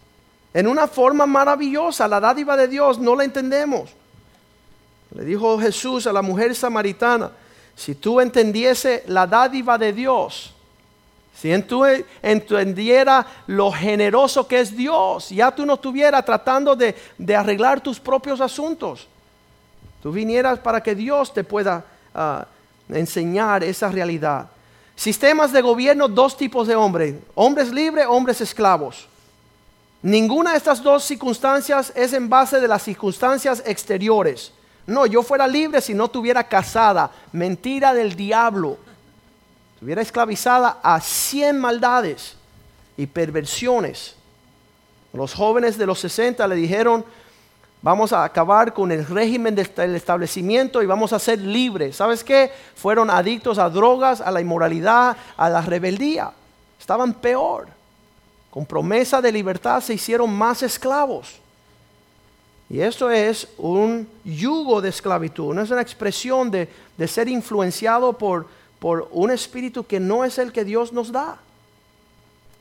en 0.55 0.69
una 0.69 0.87
forma 0.87 1.27
maravillosa. 1.27 2.07
La 2.07 2.21
dádiva 2.21 2.57
de 2.57 2.69
Dios 2.69 2.99
no 2.99 3.17
la 3.17 3.25
entendemos. 3.25 3.91
Le 5.15 5.25
dijo 5.25 5.59
Jesús 5.59 6.07
a 6.07 6.13
la 6.13 6.23
mujer 6.23 6.55
samaritana, 6.55 7.31
si 7.77 7.97
tú 7.97 8.21
entendiese 8.21 9.03
la 9.09 9.27
dádiva 9.27 9.77
de 9.77 9.93
Dios, 9.93 10.55
si 11.37 11.57
tú 11.63 11.85
entendiera 12.23 13.27
lo 13.49 13.73
generoso 13.73 14.47
que 14.47 14.61
es 14.61 14.77
Dios, 14.77 15.31
ya 15.31 15.51
tú 15.53 15.67
no 15.67 15.75
estuvieras 15.75 16.25
tratando 16.25 16.77
de, 16.77 16.95
arreglar 17.37 17.81
tus 17.81 17.99
propios 17.99 18.41
asuntos. 18.41 19.09
Tú 20.03 20.13
vinieras 20.13 20.59
para 20.61 20.83
que 20.83 20.95
Dios 20.95 21.35
te 21.35 21.43
pueda 21.43 21.85
ah, 22.15 22.47
enseñar 22.89 23.65
esa 23.65 23.89
realidad. 23.89 24.49
Sistemas 24.95 25.53
de 25.53 25.61
gobierno, 25.61 26.07
dos 26.07 26.37
tipos 26.37 26.69
de 26.69 26.77
hombres, 26.77 27.17
hombres 27.35 27.73
libres, 27.73 28.07
hombres 28.09 28.41
esclavos. 28.41 29.09
Ninguna 30.05 30.51
de 30.51 30.59
estas 30.59 30.83
dos 30.83 31.03
circunstancias 31.03 31.91
es 31.97 32.13
en 32.13 32.29
base 32.29 32.61
de 32.61 32.69
las 32.69 32.83
circunstancias 32.83 33.63
exteriores. 33.65 34.53
No, 34.87 35.07
yo 35.07 35.23
fuera 35.23 35.49
libre 35.49 35.81
si 35.81 35.95
no 35.95 36.09
tuviera 36.09 36.45
casada. 36.45 37.11
Mentira 37.33 37.95
del 37.95 38.15
diablo. 38.15 38.77
Estuviera 39.73 40.03
esclavizada 40.03 40.79
a 40.83 41.01
cien 41.01 41.59
maldades 41.59 42.37
y 42.99 43.07
perversiones. 43.07 44.15
Los 45.15 45.33
jóvenes 45.33 45.79
de 45.79 45.87
los 45.87 46.01
60 46.01 46.47
le 46.49 46.57
dijeron, 46.57 47.03
vamos 47.81 48.13
a 48.13 48.25
acabar 48.25 48.75
con 48.75 48.93
el 48.93 49.07
régimen 49.07 49.55
del 49.55 49.95
establecimiento 49.95 50.83
y 50.83 50.87
vamos 50.87 51.15
a 51.15 51.19
ser 51.19 51.41
libres. 51.41 51.97
¿Sabes 51.97 52.23
qué? 52.23 52.53
Fueron 52.75 53.09
adictos 53.09 53.57
a 53.57 53.71
drogas, 53.71 54.21
a 54.21 54.31
la 54.31 54.43
inmoralidad, 54.43 55.17
a 55.39 55.49
la 55.49 55.63
rebeldía. 55.63 56.31
Estaban 56.79 57.15
peor 57.15 57.74
con 58.55 58.65
promesa 58.65 59.21
de 59.21 59.33
libertad 59.33 59.81
se 59.81 59.95
hicieron 59.95 60.33
más 60.33 60.63
esclavos. 60.63 61.41
Y 62.71 62.79
eso 62.79 63.11
es 63.11 63.49
un 63.59 64.09
yugo 64.25 64.81
de 64.81 64.91
esclavitud, 64.91 65.53
no 65.53 65.61
es 65.61 65.73
una 65.73 65.83
expresión 65.83 66.53
de, 66.53 66.69
ser 67.09 67.29
influenciado 67.29 68.13
por, 68.13 68.47
por 68.79 69.09
un 69.11 69.33
espíritu 69.33 69.85
que 69.85 69.99
no 69.99 70.25
es 70.25 70.39
el 70.39 70.53
que 70.53 70.65
Dios 70.65 70.93
nos 70.93 71.11
da. 71.11 71.37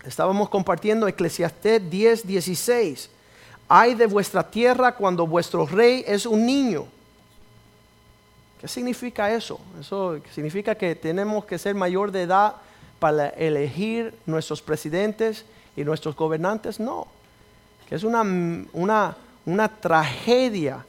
Estábamos 0.04 0.50
compartiendo 0.50 1.08
Eclesiastés 1.08 1.88
10, 1.88 2.26
16. 2.26 3.12
Hay 3.68 3.94
de 3.94 4.08
vuestra 4.08 4.50
tierra 4.50 4.96
cuando 4.96 5.28
vuestro 5.28 5.68
rey 5.68 6.04
es 6.08 6.26
un 6.26 6.44
niño. 6.44 6.88
¿Qué 8.60 8.68
significa 8.68 9.32
eso? 9.32 9.60
Eso 9.80 10.20
significa 10.34 10.74
que 10.74 10.96
tenemos 10.96 11.46
que 11.46 11.60
ser 11.60 11.76
mayor 11.76 12.12
de 12.12 12.24
edad 12.24 12.56
para 12.98 13.30
elegir 13.30 14.16
nuestros 14.26 14.60
presidentes 14.60 15.46
y 15.76 15.84
nuestros 15.84 16.16
gobernantes 16.16 16.80
no. 16.80 17.08
Que 17.88 17.96
es 17.96 18.04
una, 18.04 18.22
una, 18.74 19.18
una 19.46 19.68
tragedia 19.68 20.86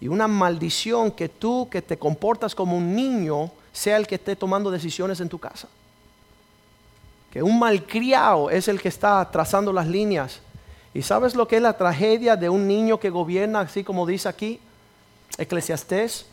y 0.00 0.08
una 0.08 0.28
maldición 0.28 1.10
que 1.10 1.28
tú 1.28 1.68
que 1.70 1.82
te 1.82 1.98
comportas 1.98 2.54
como 2.54 2.76
un 2.76 2.94
niño 2.94 3.50
sea 3.72 3.96
el 3.96 4.06
que 4.06 4.14
esté 4.16 4.36
tomando 4.36 4.70
decisiones 4.70 5.20
en 5.20 5.28
tu 5.28 5.38
casa. 5.38 5.68
Que 7.32 7.42
un 7.42 7.58
malcriado 7.58 8.50
es 8.50 8.68
el 8.68 8.80
que 8.80 8.88
está 8.88 9.28
trazando 9.30 9.72
las 9.72 9.86
líneas. 9.86 10.40
¿Y 10.94 11.02
sabes 11.02 11.34
lo 11.34 11.46
que 11.46 11.56
es 11.56 11.62
la 11.62 11.76
tragedia 11.76 12.36
de 12.36 12.48
un 12.48 12.66
niño 12.66 12.98
que 12.98 13.10
gobierna, 13.10 13.60
así 13.60 13.84
como 13.84 14.06
dice 14.06 14.28
aquí? 14.28 14.60
Eclesiastés, 15.36 16.26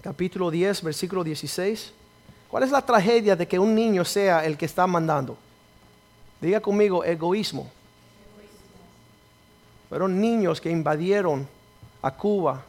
capítulo 0.00 0.50
10, 0.50 0.82
versículo 0.82 1.24
16. 1.24 1.92
¿Cuál 2.48 2.62
es 2.62 2.70
la 2.70 2.84
tragedia 2.84 3.34
de 3.34 3.48
que 3.48 3.58
un 3.58 3.74
niño 3.74 4.04
sea 4.04 4.44
el 4.44 4.56
que 4.56 4.66
está 4.66 4.86
mandando? 4.86 5.36
Diga 6.42 6.58
conmigo, 6.58 7.04
egoísmo. 7.04 7.70
Fueron 9.88 10.20
niños 10.20 10.60
que 10.60 10.70
invadieron 10.70 11.46
a 12.02 12.10
Cuba 12.10 12.64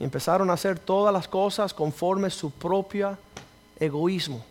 y 0.00 0.02
empezaron 0.02 0.50
a 0.50 0.54
hacer 0.54 0.80
todas 0.80 1.12
las 1.12 1.28
cosas 1.28 1.72
conforme 1.72 2.30
su 2.30 2.50
propio 2.50 3.16
egoísmo. 3.78 4.44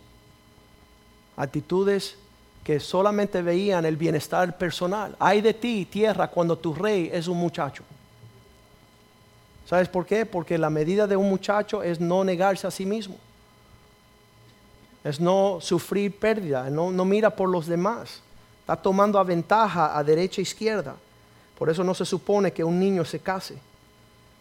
Actitudes 1.36 2.16
que 2.64 2.80
solamente 2.80 3.42
veían 3.42 3.84
el 3.84 3.98
bienestar 3.98 4.56
personal. 4.56 5.14
Hay 5.18 5.42
de 5.42 5.52
ti, 5.52 5.84
tierra, 5.84 6.28
cuando 6.28 6.56
tu 6.56 6.72
rey 6.72 7.10
es 7.12 7.28
un 7.28 7.36
muchacho. 7.36 7.82
¿Sabes 9.66 9.88
por 9.88 10.06
qué? 10.06 10.24
Porque 10.24 10.56
la 10.56 10.70
medida 10.70 11.06
de 11.06 11.16
un 11.16 11.28
muchacho 11.28 11.82
es 11.82 12.00
no 12.00 12.24
negarse 12.24 12.66
a 12.66 12.70
sí 12.70 12.86
mismo. 12.86 13.18
Es 15.04 15.20
no 15.20 15.58
sufrir 15.60 16.18
pérdida, 16.18 16.70
no, 16.70 16.90
no 16.90 17.04
mira 17.04 17.28
por 17.28 17.50
los 17.50 17.66
demás. 17.66 18.22
Está 18.70 18.80
tomando 18.80 19.18
a 19.18 19.24
ventaja 19.24 19.98
a 19.98 20.04
derecha 20.04 20.40
e 20.40 20.46
izquierda. 20.46 20.94
Por 21.58 21.68
eso 21.68 21.82
no 21.82 21.92
se 21.92 22.04
supone 22.04 22.52
que 22.52 22.62
un 22.62 22.78
niño 22.78 23.04
se 23.04 23.18
case. 23.18 23.58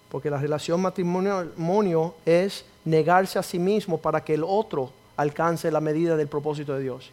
Porque 0.08 0.30
la 0.30 0.38
relación 0.38 0.80
matrimonio 0.80 2.14
es 2.28 2.64
negarse 2.86 3.40
a 3.40 3.44
sí 3.44 3.58
mismo 3.58 3.98
para 3.98 4.24
que 4.24 4.36
el 4.36 4.44
otro 4.44 4.92
alcance 5.18 5.72
la 5.72 5.82
medida 5.82 6.16
del 6.16 6.28
propósito 6.28 6.76
de 6.76 6.84
Dios. 6.84 7.10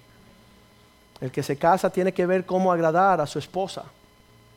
El 1.18 1.31
que 1.31 1.42
se 1.42 1.57
casa 1.57 1.88
tiene 1.88 2.12
que 2.12 2.26
ver 2.26 2.44
cómo 2.44 2.70
agradar 2.70 3.18
a 3.22 3.26
su 3.26 3.38
esposa, 3.38 3.85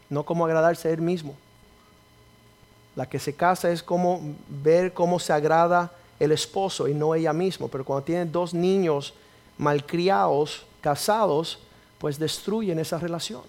no 0.09 0.25
cómo 0.25 0.43
agradarse 0.43 0.89
a 0.89 0.91
él 0.91 0.99
mismo. 0.99 1.37
La 2.97 3.07
que 3.07 3.19
se 3.19 3.35
casa 3.35 3.71
es 3.71 3.81
como 3.81 4.35
ver 4.49 4.91
cómo 4.91 5.17
se 5.17 5.31
agrada 5.31 5.93
el 6.19 6.33
esposo 6.33 6.89
y 6.89 6.93
no 6.93 7.15
ella 7.15 7.31
misma. 7.31 7.69
Pero 7.71 7.85
cuando 7.85 8.03
tienen 8.03 8.33
dos 8.33 8.53
niños 8.53 9.13
malcriados, 9.57 10.65
casados, 10.81 11.59
pues 11.99 12.17
destruyen 12.17 12.79
esa 12.79 12.97
relación. 12.97 13.43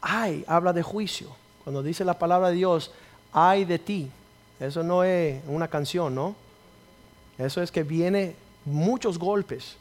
Ay, 0.00 0.44
habla 0.46 0.72
de 0.72 0.82
juicio. 0.82 1.28
Cuando 1.64 1.82
dice 1.82 2.04
la 2.04 2.18
palabra 2.18 2.50
de 2.50 2.56
Dios, 2.56 2.92
ay 3.32 3.64
de 3.64 3.78
ti. 3.78 4.10
Eso 4.60 4.82
no 4.82 5.02
es 5.02 5.42
una 5.48 5.68
canción, 5.68 6.14
¿no? 6.14 6.34
Eso 7.38 7.62
es 7.62 7.70
que 7.72 7.82
viene 7.82 8.36
muchos 8.64 9.18
golpes, 9.18 9.76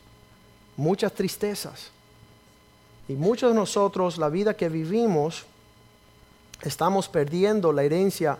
muchas 0.77 1.13
tristezas. 1.13 1.91
Y 3.09 3.13
muchos 3.13 3.51
de 3.51 3.55
nosotros, 3.55 4.17
la 4.17 4.29
vida 4.29 4.55
que 4.55 4.69
vivimos, 4.69 5.45
estamos 6.61 7.09
perdiendo 7.09 7.73
la 7.73 7.83
herencia 7.83 8.37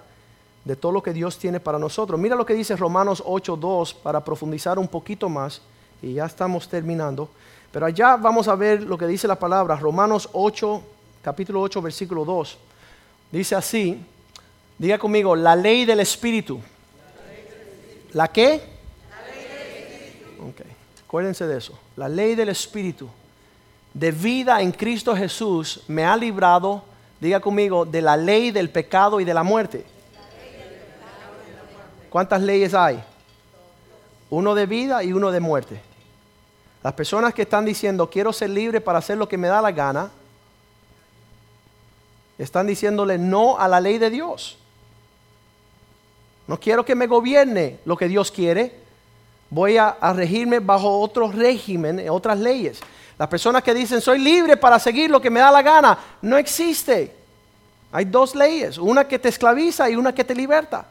de 0.64 0.76
todo 0.76 0.92
lo 0.92 1.04
que 1.04 1.14
Dios 1.14 1.38
tiene 1.38 1.60
para 1.60 1.80
nosotros. 1.80 2.20
Mira 2.20 2.36
lo 2.36 2.46
que 2.46 2.54
dice 2.54 2.76
Romanos 2.76 3.24
8.2 3.26 3.96
para 3.96 4.24
profundizar 4.24 4.78
un 4.80 4.88
poquito 4.88 5.28
más. 5.28 5.62
Y 6.02 6.14
ya 6.14 6.26
estamos 6.26 6.70
terminando. 6.70 7.30
Pero 7.72 7.86
allá 7.86 8.16
vamos 8.16 8.48
a 8.48 8.56
ver 8.56 8.84
lo 8.84 8.98
que 8.98 9.08
dice 9.08 9.28
la 9.28 9.38
palabra. 9.38 9.76
Romanos 9.76 10.30
8, 10.34 10.84
capítulo 11.22 11.62
8, 11.62 11.82
versículo 11.82 12.26
2. 12.26 12.58
Dice 13.32 13.56
así. 13.56 14.04
Diga 14.78 14.98
conmigo, 14.98 15.36
la 15.36 15.56
ley 15.56 15.86
del 15.86 16.00
Espíritu. 16.00 16.60
¿La 18.14 18.30
qué? 18.30 18.64
La 19.10 19.28
ley 19.28 19.44
del 19.44 20.04
Espíritu. 20.04 20.44
Ok, 20.48 20.62
acuérdense 21.06 21.46
de 21.46 21.58
eso. 21.58 21.78
La 21.96 22.08
ley 22.08 22.36
del 22.36 22.50
Espíritu 22.50 23.10
de 23.94 24.12
vida 24.12 24.62
en 24.62 24.72
Cristo 24.72 25.16
Jesús 25.16 25.82
me 25.88 26.06
ha 26.06 26.16
librado, 26.16 26.84
diga 27.20 27.40
conmigo, 27.40 27.86
de 27.86 28.02
la 28.02 28.16
ley 28.16 28.52
del 28.52 28.70
pecado 28.70 29.20
y 29.20 29.26
de 29.26 29.34
la 29.34 29.44
muerte. 29.44 29.86
¿Cuántas 32.10 32.42
leyes 32.42 32.74
hay? 32.74 33.04
Uno 34.30 34.56
de 34.56 34.66
vida 34.66 35.04
y 35.04 35.14
uno 35.14 35.32
de 35.32 35.40
muerte. 35.40 35.82
Las 36.84 36.94
personas 36.94 37.34
que 37.34 37.42
están 37.42 37.66
diciendo, 37.66 38.10
quiero 38.10 38.32
ser 38.32 38.50
libre 38.50 38.80
para 38.80 39.00
hacer 39.00 39.18
lo 39.18 39.28
que 39.28 39.38
me 39.38 39.48
da 39.48 39.62
la 39.62 39.72
gana, 39.72 40.12
están 42.38 42.68
diciéndole 42.68 43.18
no 43.18 43.60
a 43.60 43.68
la 43.68 43.82
ley 43.82 43.98
de 43.98 44.10
Dios. 44.10 44.58
No 46.48 46.60
quiero 46.60 46.86
que 46.86 46.96
me 46.96 47.06
gobierne 47.06 47.80
lo 47.86 47.98
que 47.98 48.08
Dios 48.08 48.32
quiere. 48.32 48.74
Voy 49.50 49.78
a, 49.78 49.98
regirme 50.16 50.60
bajo 50.60 51.00
otro 51.00 51.30
régimen, 51.32 52.10
otras 52.10 52.40
leyes. 52.40 52.80
Las 53.18 53.28
personas 53.28 53.62
que 53.62 53.74
dicen 53.74 54.00
soy 54.00 54.20
libre 54.20 54.56
para 54.56 54.80
seguir 54.80 55.12
lo 55.12 55.22
que 55.22 55.30
me 55.30 55.42
da 55.42 55.52
la 55.52 55.62
gana, 55.62 56.00
no 56.22 56.38
existe. 56.38 57.14
Hay 57.92 58.06
dos 58.06 58.36
leyes, 58.36 58.78
una 58.78 59.08
que 59.08 59.20
te 59.20 59.30
esclaviza 59.30 59.90
y 59.90 59.96
una 59.96 60.14
que 60.14 60.24
te 60.24 60.34
liberta. 60.34 60.86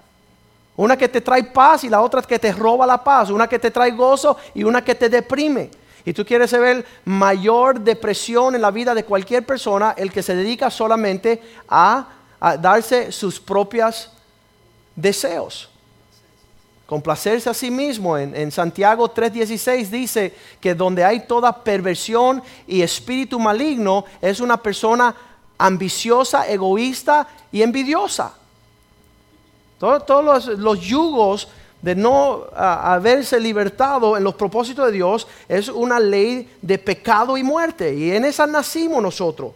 Una 0.78 0.96
que 0.96 1.08
te 1.08 1.20
trae 1.20 1.42
paz 1.42 1.82
y 1.82 1.88
la 1.88 2.00
otra 2.00 2.22
que 2.22 2.38
te 2.38 2.52
roba 2.52 2.86
la 2.86 3.02
paz. 3.02 3.30
Una 3.30 3.48
que 3.48 3.58
te 3.58 3.72
trae 3.72 3.90
gozo 3.90 4.36
y 4.54 4.62
una 4.62 4.82
que 4.84 4.94
te 4.94 5.08
deprime. 5.08 5.72
Y 6.04 6.12
tú 6.12 6.24
quieres 6.24 6.52
ver 6.52 6.86
mayor 7.04 7.80
depresión 7.80 8.54
en 8.54 8.62
la 8.62 8.70
vida 8.70 8.94
de 8.94 9.04
cualquier 9.04 9.44
persona, 9.44 9.94
el 9.96 10.12
que 10.12 10.22
se 10.22 10.36
dedica 10.36 10.70
solamente 10.70 11.42
a, 11.68 12.06
darse 12.60 13.10
sus 13.10 13.40
propios 13.40 14.12
deseos 14.94 15.68
complacerse 16.86 17.50
a 17.50 17.54
sí 17.54 17.70
mismo. 17.70 18.16
En, 18.16 18.34
en 18.34 18.52
Santiago 18.52 19.12
3:16 19.12 19.88
dice 19.88 20.34
que 20.60 20.74
donde 20.74 21.04
hay 21.04 21.26
toda 21.26 21.64
perversión 21.64 22.40
y 22.66 22.80
espíritu 22.80 23.38
maligno 23.40 24.04
es 24.22 24.40
una 24.40 24.56
persona 24.56 25.14
ambiciosa, 25.58 26.48
egoísta 26.48 27.26
y 27.50 27.62
envidiosa. 27.62 28.32
Todos, 29.78 30.46
los, 30.58 30.80
yugos 30.80 31.48
de 31.80 31.94
no 31.94 32.46
haberse 32.54 33.38
libertado 33.38 34.16
en 34.16 34.24
los 34.24 34.34
propósitos 34.34 34.86
de 34.86 34.92
Dios 34.92 35.26
es 35.48 35.68
una 35.68 36.00
ley 36.00 36.50
de 36.60 36.78
pecado 36.78 37.36
y 37.36 37.44
muerte. 37.44 37.94
Y 37.94 38.10
en 38.10 38.24
esa 38.24 38.46
nacimos 38.46 39.02
nosotros. 39.02 39.52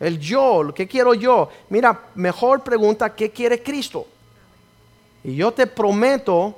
El 0.00 0.18
yo, 0.18 0.72
¿qué 0.74 0.86
quiero 0.86 1.12
yo? 1.12 1.50
Mira, 1.68 2.00
mejor 2.14 2.62
pregunta, 2.62 3.14
¿qué 3.14 3.30
quiere 3.30 3.62
Cristo? 3.62 4.06
Y 5.24 5.34
yo 5.34 5.52
te 5.52 5.66
prometo 5.66 6.54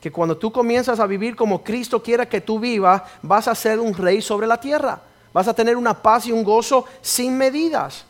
que 0.00 0.10
cuando 0.10 0.36
tú 0.36 0.50
comienzas 0.50 0.98
a 0.98 1.06
vivir 1.06 1.36
como 1.36 1.62
Cristo 1.62 2.02
quiera 2.02 2.28
que 2.28 2.40
tú 2.40 2.58
vivas, 2.58 3.02
vas 3.22 3.46
a 3.46 3.54
ser 3.54 3.78
un 3.78 3.94
rey 3.94 4.22
sobre 4.22 4.46
la 4.46 4.58
tierra. 4.58 5.00
Vas 5.32 5.46
a 5.46 5.54
tener 5.54 5.76
una 5.76 5.94
paz 5.94 6.26
y 6.26 6.32
un 6.32 6.42
gozo 6.42 6.84
sin 7.02 7.36
medidas. 7.36 8.04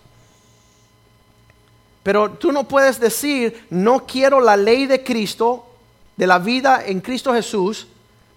Pero 2.09 2.31
tú 2.31 2.53
no 2.53 2.65
puedes 2.65 2.99
decir, 2.99 3.67
no 3.69 4.07
quiero 4.07 4.41
la 4.41 4.57
ley 4.57 4.87
de 4.87 5.05
Cristo, 5.05 5.67
de 6.17 6.27
la 6.27 6.39
vida 6.39 6.83
en 6.87 7.03
Cristo 7.03 7.35
Jesús, 7.35 7.87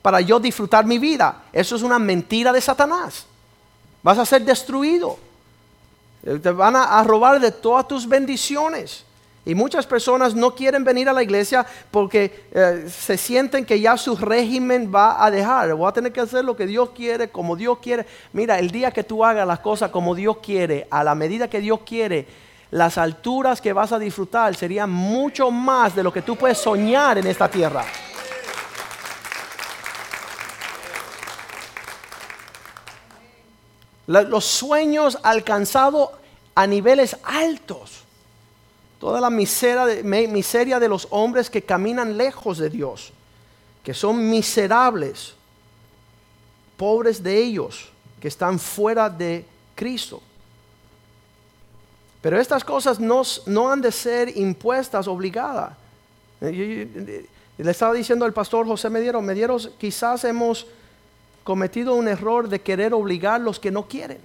para 0.01 0.19
yo 0.19 0.41
disfrutar 0.41 0.85
mi 0.85 0.99
vida. 0.99 1.43
Eso 1.53 1.77
es 1.77 1.81
una 1.81 1.97
mentira 1.97 2.51
de 2.51 2.59
Satanás. 2.59 3.25
Vas 4.03 4.17
a 4.17 4.25
ser 4.25 4.43
destruido. 4.43 5.17
Te 6.21 6.51
van 6.51 6.75
a, 6.75 7.01
robar 7.05 7.39
de 7.39 7.49
todas 7.49 7.87
tus 7.87 8.05
bendiciones. 8.05 9.05
Y 9.45 9.55
muchas 9.55 9.87
personas 9.87 10.35
no 10.35 10.53
quieren 10.53 10.83
venir 10.83 11.07
a 11.07 11.13
la 11.13 11.23
iglesia 11.23 11.65
porque 11.91 12.47
eh, 12.51 12.89
se 12.89 13.17
sienten 13.17 13.65
que 13.65 13.79
ya 13.79 13.95
su 13.95 14.17
régimen 14.17 14.91
va 14.93 15.23
a 15.23 15.31
dejar. 15.31 15.73
Voy 15.75 15.87
a 15.87 15.93
tener 15.93 16.11
que 16.11 16.19
hacer 16.19 16.43
lo 16.43 16.57
que 16.57 16.67
Dios 16.67 16.89
quiere, 16.89 17.29
como 17.29 17.55
Dios 17.55 17.77
quiere. 17.77 18.05
Mira, 18.33 18.59
el 18.59 18.69
día 18.69 18.91
que 18.91 19.05
tú 19.05 19.23
hagas 19.23 19.47
las 19.47 19.59
cosas 19.59 19.91
como 19.91 20.13
Dios 20.13 20.39
quiere, 20.43 20.89
a 20.91 21.05
la 21.05 21.15
medida 21.15 21.49
que 21.49 21.61
Dios 21.61 21.79
quiere, 21.85 22.50
las 22.71 22.97
alturas 22.97 23.61
que 23.61 23.73
vas 23.73 23.91
a 23.91 23.99
disfrutar 23.99 24.55
serían 24.55 24.89
mucho 24.89 25.51
más 25.51 25.95
de 25.95 26.03
lo 26.03 26.11
que 26.11 26.21
tú 26.21 26.35
puedes 26.35 26.57
soñar 26.57 27.17
en 27.17 27.27
esta 27.27 27.49
tierra. 27.49 27.85
Los 34.07 34.45
sueños 34.45 35.17
alcanzados 35.21 36.09
a 36.55 36.67
niveles 36.67 37.15
altos 37.23 38.01
toda 39.01 39.19
la 39.19 39.31
miseria 39.31 39.85
de, 39.87 40.03
miseria 40.27 40.79
de 40.79 40.87
los 40.87 41.07
hombres 41.09 41.49
que 41.49 41.63
caminan 41.63 42.17
lejos 42.17 42.59
de 42.59 42.69
Dios, 42.69 43.11
que 43.83 43.95
son 43.95 44.29
miserables, 44.29 45.33
pobres 46.77 47.23
de 47.23 47.35
ellos, 47.35 47.89
que 48.19 48.27
están 48.27 48.59
fuera 48.59 49.09
de 49.09 49.43
Cristo. 49.73 50.21
Pero 52.21 52.39
estas 52.39 52.63
cosas 52.63 52.99
no, 52.99 53.23
no 53.47 53.71
han 53.71 53.81
de 53.81 53.91
ser 53.91 54.37
impuestas, 54.37 55.07
obligadas. 55.07 55.73
Le 56.39 57.27
estaba 57.57 57.93
diciendo 57.93 58.25
al 58.25 58.33
pastor 58.33 58.65
José 58.65 58.89
Medieros, 58.89 59.23
Medieros, 59.23 59.71
quizás 59.79 60.23
hemos 60.23 60.67
cometido 61.43 61.95
un 61.95 62.07
error 62.07 62.47
de 62.47 62.61
querer 62.61 62.93
obligar 62.93 63.35
a 63.35 63.39
los 63.43 63.59
que 63.59 63.71
no 63.71 63.87
quieren. 63.87 64.19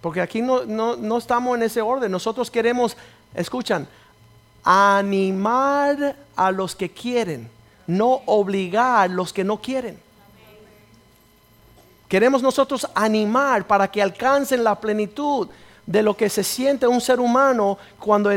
Porque 0.00 0.20
aquí 0.20 0.42
no, 0.42 1.18
estamos 1.18 1.56
en 1.56 1.62
ese 1.62 1.80
orden. 1.80 2.12
Nosotros 2.12 2.50
queremos, 2.50 2.96
escuchan, 3.34 3.88
animar 4.62 6.16
a 6.36 6.50
los 6.52 6.76
que 6.76 6.90
quieren, 6.90 7.48
no 7.86 8.20
obligar 8.26 9.00
a 9.00 9.08
los 9.08 9.32
que 9.32 9.44
no 9.44 9.60
quieren. 9.60 9.98
Queremos 12.08 12.42
nosotros 12.42 12.86
animar 12.94 13.66
para 13.66 13.90
que 13.90 14.00
alcancen 14.00 14.62
la 14.62 14.78
plenitud 14.78 15.48
de 15.86 16.02
lo 16.02 16.16
que 16.16 16.28
se 16.28 16.42
siente 16.42 16.86
un 16.86 17.00
ser 17.00 17.20
humano 17.20 17.78
cuando 17.98 18.30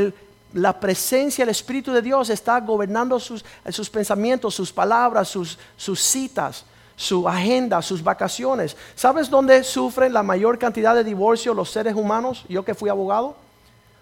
la 0.53 0.79
presencia 0.79 1.43
del 1.43 1.51
Espíritu 1.51 1.91
de 1.91 2.01
Dios 2.01 2.29
está 2.29 2.59
gobernando 2.59 3.19
sus, 3.19 3.43
pensamientos, 3.91 4.55
sus 4.55 4.71
palabras, 4.71 5.27
sus, 5.27 5.57
citas 5.99 6.65
su 6.95 7.29
agenda, 7.29 7.81
sus 7.81 8.03
vacaciones. 8.03 8.75
¿Sabes 8.93 9.29
dónde 9.29 9.63
sufren 9.63 10.11
la 10.11 10.21
mayor 10.21 10.59
cantidad 10.59 10.93
de 10.93 11.05
divorcios 11.05 11.55
los 11.55 11.71
seres 11.71 11.95
humanos? 11.95 12.43
Yo 12.49 12.65
que 12.65 12.75
fui 12.75 12.89
abogado. 12.89 13.37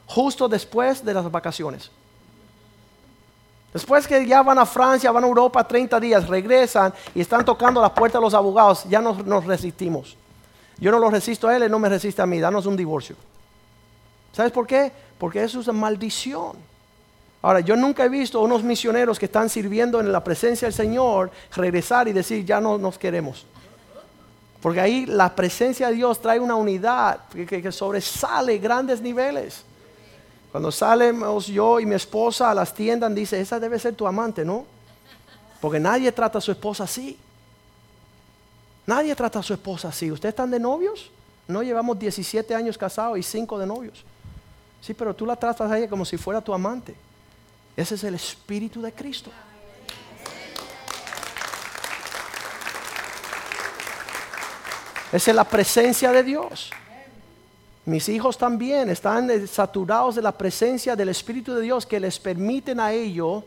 Justo 0.07 0.47
después 0.49 1.05
de 1.05 1.13
las 1.13 1.29
vacaciones. 1.29 1.91
Después 3.71 4.07
que 4.07 4.25
ya 4.25 4.41
van 4.41 4.57
a 4.57 4.65
Francia, 4.65 5.11
van 5.11 5.23
a 5.23 5.27
Europa 5.27 5.63
30 5.67 5.99
días, 5.99 6.27
regresan 6.27 6.91
y 7.13 7.21
están 7.21 7.45
tocando 7.45 7.79
la 7.79 7.93
puerta 7.93 8.17
de 8.17 8.23
los 8.23 8.33
abogados, 8.33 8.85
ya 8.89 8.99
nos, 8.99 9.23
nos 9.23 9.45
resistimos. 9.45 10.17
Yo 10.79 10.89
no 10.89 10.97
lo 10.97 11.11
resisto 11.11 11.47
a 11.47 11.55
él, 11.55 11.61
él 11.61 11.71
no 11.71 11.77
me 11.77 11.89
resiste 11.89 12.21
a 12.23 12.25
mí, 12.25 12.39
danos 12.39 12.65
un 12.65 12.75
divorcio. 12.75 13.15
¿Sabes 14.37 14.51
por 14.51 14.67
qué? 14.67 14.91
Porque 15.17 15.43
eso 15.43 15.59
es 15.59 15.67
una 15.67 15.79
maldición. 15.79 16.51
Ahora, 17.41 17.59
yo 17.59 17.75
nunca 17.75 18.05
he 18.05 18.09
visto 18.09 18.39
unos 18.39 18.61
misioneros 18.61 19.17
que 19.17 19.25
están 19.25 19.49
sirviendo 19.49 19.99
en 19.99 20.11
la 20.11 20.23
presencia 20.23 20.67
del 20.67 20.75
Señor 20.75 21.31
regresar 21.55 22.07
y 22.07 22.13
decir, 22.13 22.45
ya 22.45 22.61
no 22.61 22.77
nos 22.77 22.99
queremos. 22.99 23.47
Porque 24.61 24.79
ahí 24.79 25.07
la 25.07 25.35
presencia 25.35 25.87
de 25.87 25.95
Dios 25.95 26.21
trae 26.21 26.39
una 26.39 26.55
unidad 26.55 27.21
que, 27.29 27.71
sobresale 27.71 28.59
grandes 28.59 29.01
niveles. 29.01 29.63
Cuando 30.51 30.71
salimos 30.71 31.47
yo 31.47 31.79
y 31.79 31.87
mi 31.87 31.95
esposa 31.95 32.51
a 32.51 32.53
las 32.53 32.71
tiendas, 32.75 33.15
dice, 33.15 33.41
esa 33.41 33.59
debe 33.59 33.79
ser 33.79 33.95
tu 33.95 34.05
amante, 34.05 34.45
¿no? 34.45 34.67
Porque 35.59 35.79
nadie 35.79 36.11
trata 36.11 36.37
a 36.37 36.41
su 36.41 36.51
esposa 36.51 36.83
así. 36.83 37.17
Nadie 38.85 39.15
trata 39.15 39.39
a 39.39 39.43
su 39.43 39.55
esposa 39.55 39.87
así. 39.87 40.11
¿Ustedes 40.11 40.33
están 40.33 40.51
de 40.51 40.59
novios? 40.59 41.09
No 41.47 41.63
llevamos 41.63 41.97
17 41.97 42.53
años 42.53 42.77
casados 42.77 43.17
y 43.17 43.23
5 43.23 43.57
de 43.57 43.65
novios. 43.65 44.05
Sí, 44.81 44.93
pero 44.93 45.15
tú 45.15 45.25
la 45.25 45.35
tratas 45.35 45.69
a 45.69 45.77
ella 45.77 45.89
como 45.89 46.05
si 46.05 46.17
fuera 46.17 46.41
tu 46.41 46.53
amante. 46.53 46.95
Ese 47.75 47.95
es 47.95 48.03
el 48.03 48.15
espíritu 48.15 48.81
de 48.81 48.91
Cristo. 48.91 49.31
Esa 55.11 55.31
es 55.31 55.35
la 55.35 55.43
presencia 55.45 56.11
de 56.11 56.23
Dios. 56.23 56.71
Mis 57.85 58.09
hijos 58.09 58.37
también 58.37 58.89
están 58.89 59.47
saturados 59.47 60.15
de 60.15 60.21
la 60.21 60.33
presencia 60.33 60.93
del 60.93 61.07
Espíritu 61.07 61.53
de 61.53 61.61
Dios 61.61 61.85
que 61.85 62.01
les 62.01 62.19
permiten 62.19 62.81
a 62.81 62.91
ellos 62.91 63.45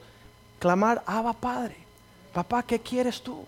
clamar, 0.58 1.02
Abba 1.04 1.34
Padre, 1.34 1.76
papá, 2.32 2.62
¿qué 2.62 2.78
quieres 2.78 3.20
tú? 3.20 3.44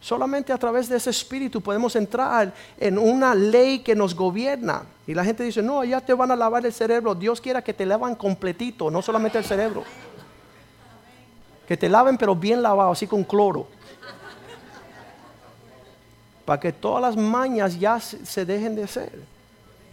Solamente 0.00 0.52
a 0.52 0.58
través 0.58 0.88
de 0.88 0.96
ese 0.96 1.10
Espíritu 1.10 1.60
podemos 1.60 1.96
entrar 1.96 2.54
en 2.78 2.96
una 2.96 3.34
ley 3.34 3.80
que 3.80 3.96
nos 3.96 4.14
gobierna. 4.14 4.84
Y 5.10 5.14
la 5.14 5.24
gente 5.24 5.42
dice, 5.42 5.60
no, 5.60 5.82
ya 5.82 6.00
te 6.00 6.14
van 6.14 6.30
a 6.30 6.36
lavar 6.36 6.64
el 6.64 6.72
cerebro. 6.72 7.16
Dios 7.16 7.40
quiera 7.40 7.62
que 7.62 7.74
te 7.74 7.84
lavan 7.84 8.14
completito, 8.14 8.92
no 8.92 9.02
solamente 9.02 9.38
el 9.38 9.44
cerebro. 9.44 9.82
Que 11.66 11.76
te 11.76 11.88
laven 11.88 12.16
pero 12.16 12.36
bien 12.36 12.62
lavado, 12.62 12.92
así 12.92 13.08
con 13.08 13.24
cloro. 13.24 13.66
Para 16.44 16.60
que 16.60 16.72
todas 16.72 17.02
las 17.02 17.16
mañas 17.16 17.76
ya 17.76 17.98
se 17.98 18.44
dejen 18.44 18.76
de 18.76 18.84
hacer. 18.84 19.10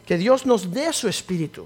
Que 0.06 0.20
Dios 0.20 0.46
nos 0.46 0.70
dé 0.72 0.94
su 0.94 1.08
espíritu. 1.08 1.66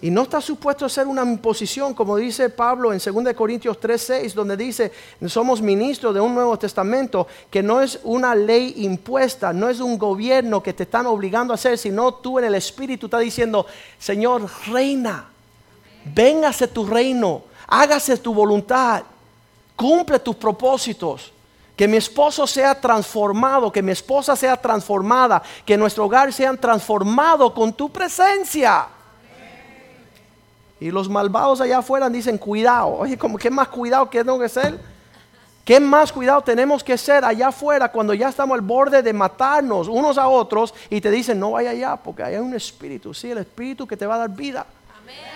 Y 0.00 0.10
no 0.10 0.22
está 0.22 0.40
supuesto 0.40 0.86
a 0.86 0.88
ser 0.88 1.08
una 1.08 1.22
imposición, 1.22 1.92
como 1.92 2.16
dice 2.16 2.50
Pablo 2.50 2.92
en 2.92 3.00
2 3.00 3.34
Corintios 3.34 3.80
3:6, 3.80 4.32
donde 4.32 4.56
dice, 4.56 4.92
somos 5.26 5.60
ministros 5.60 6.14
de 6.14 6.20
un 6.20 6.34
Nuevo 6.34 6.56
Testamento, 6.56 7.26
que 7.50 7.64
no 7.64 7.80
es 7.80 7.98
una 8.04 8.32
ley 8.36 8.74
impuesta, 8.76 9.52
no 9.52 9.68
es 9.68 9.80
un 9.80 9.98
gobierno 9.98 10.62
que 10.62 10.72
te 10.72 10.84
están 10.84 11.06
obligando 11.06 11.52
a 11.52 11.56
hacer, 11.56 11.76
sino 11.76 12.14
tú 12.14 12.38
en 12.38 12.44
el 12.44 12.54
Espíritu 12.54 13.06
estás 13.06 13.22
diciendo, 13.22 13.66
Señor, 13.98 14.48
reina, 14.68 15.30
véngase 16.14 16.68
tu 16.68 16.86
reino, 16.86 17.42
hágase 17.66 18.18
tu 18.18 18.32
voluntad, 18.32 19.02
cumple 19.74 20.20
tus 20.20 20.36
propósitos. 20.36 21.32
Que 21.74 21.86
mi 21.86 21.96
esposo 21.96 22.44
sea 22.46 22.80
transformado, 22.80 23.70
que 23.70 23.82
mi 23.82 23.92
esposa 23.92 24.34
sea 24.34 24.56
transformada, 24.56 25.40
que 25.64 25.76
nuestro 25.76 26.06
hogar 26.06 26.32
sea 26.32 26.52
transformado 26.54 27.54
con 27.54 27.72
tu 27.72 27.88
presencia. 27.88 28.88
Y 30.80 30.90
los 30.90 31.08
malvados 31.08 31.60
allá 31.60 31.78
afuera 31.78 32.08
dicen, 32.08 32.38
cuidado. 32.38 32.88
Oye, 32.88 33.18
como 33.18 33.36
¿qué 33.36 33.50
más 33.50 33.68
cuidado 33.68 34.08
que 34.08 34.22
tengo 34.22 34.38
que 34.38 34.48
ser? 34.48 34.78
¿Qué 35.64 35.80
más 35.80 36.12
cuidado 36.12 36.40
tenemos 36.40 36.82
que 36.82 36.96
ser 36.96 37.24
allá 37.24 37.48
afuera 37.48 37.92
cuando 37.92 38.14
ya 38.14 38.30
estamos 38.30 38.54
al 38.54 38.62
borde 38.62 39.02
de 39.02 39.12
matarnos 39.12 39.86
unos 39.86 40.16
a 40.16 40.26
otros 40.26 40.72
y 40.88 40.98
te 41.00 41.10
dicen, 41.10 41.38
no 41.38 41.50
vaya 41.50 41.70
allá 41.70 41.96
porque 41.96 42.22
hay 42.22 42.36
un 42.36 42.54
espíritu, 42.54 43.12
sí, 43.12 43.30
el 43.30 43.38
espíritu 43.38 43.86
que 43.86 43.94
te 43.94 44.06
va 44.06 44.14
a 44.14 44.18
dar 44.18 44.30
vida. 44.30 44.64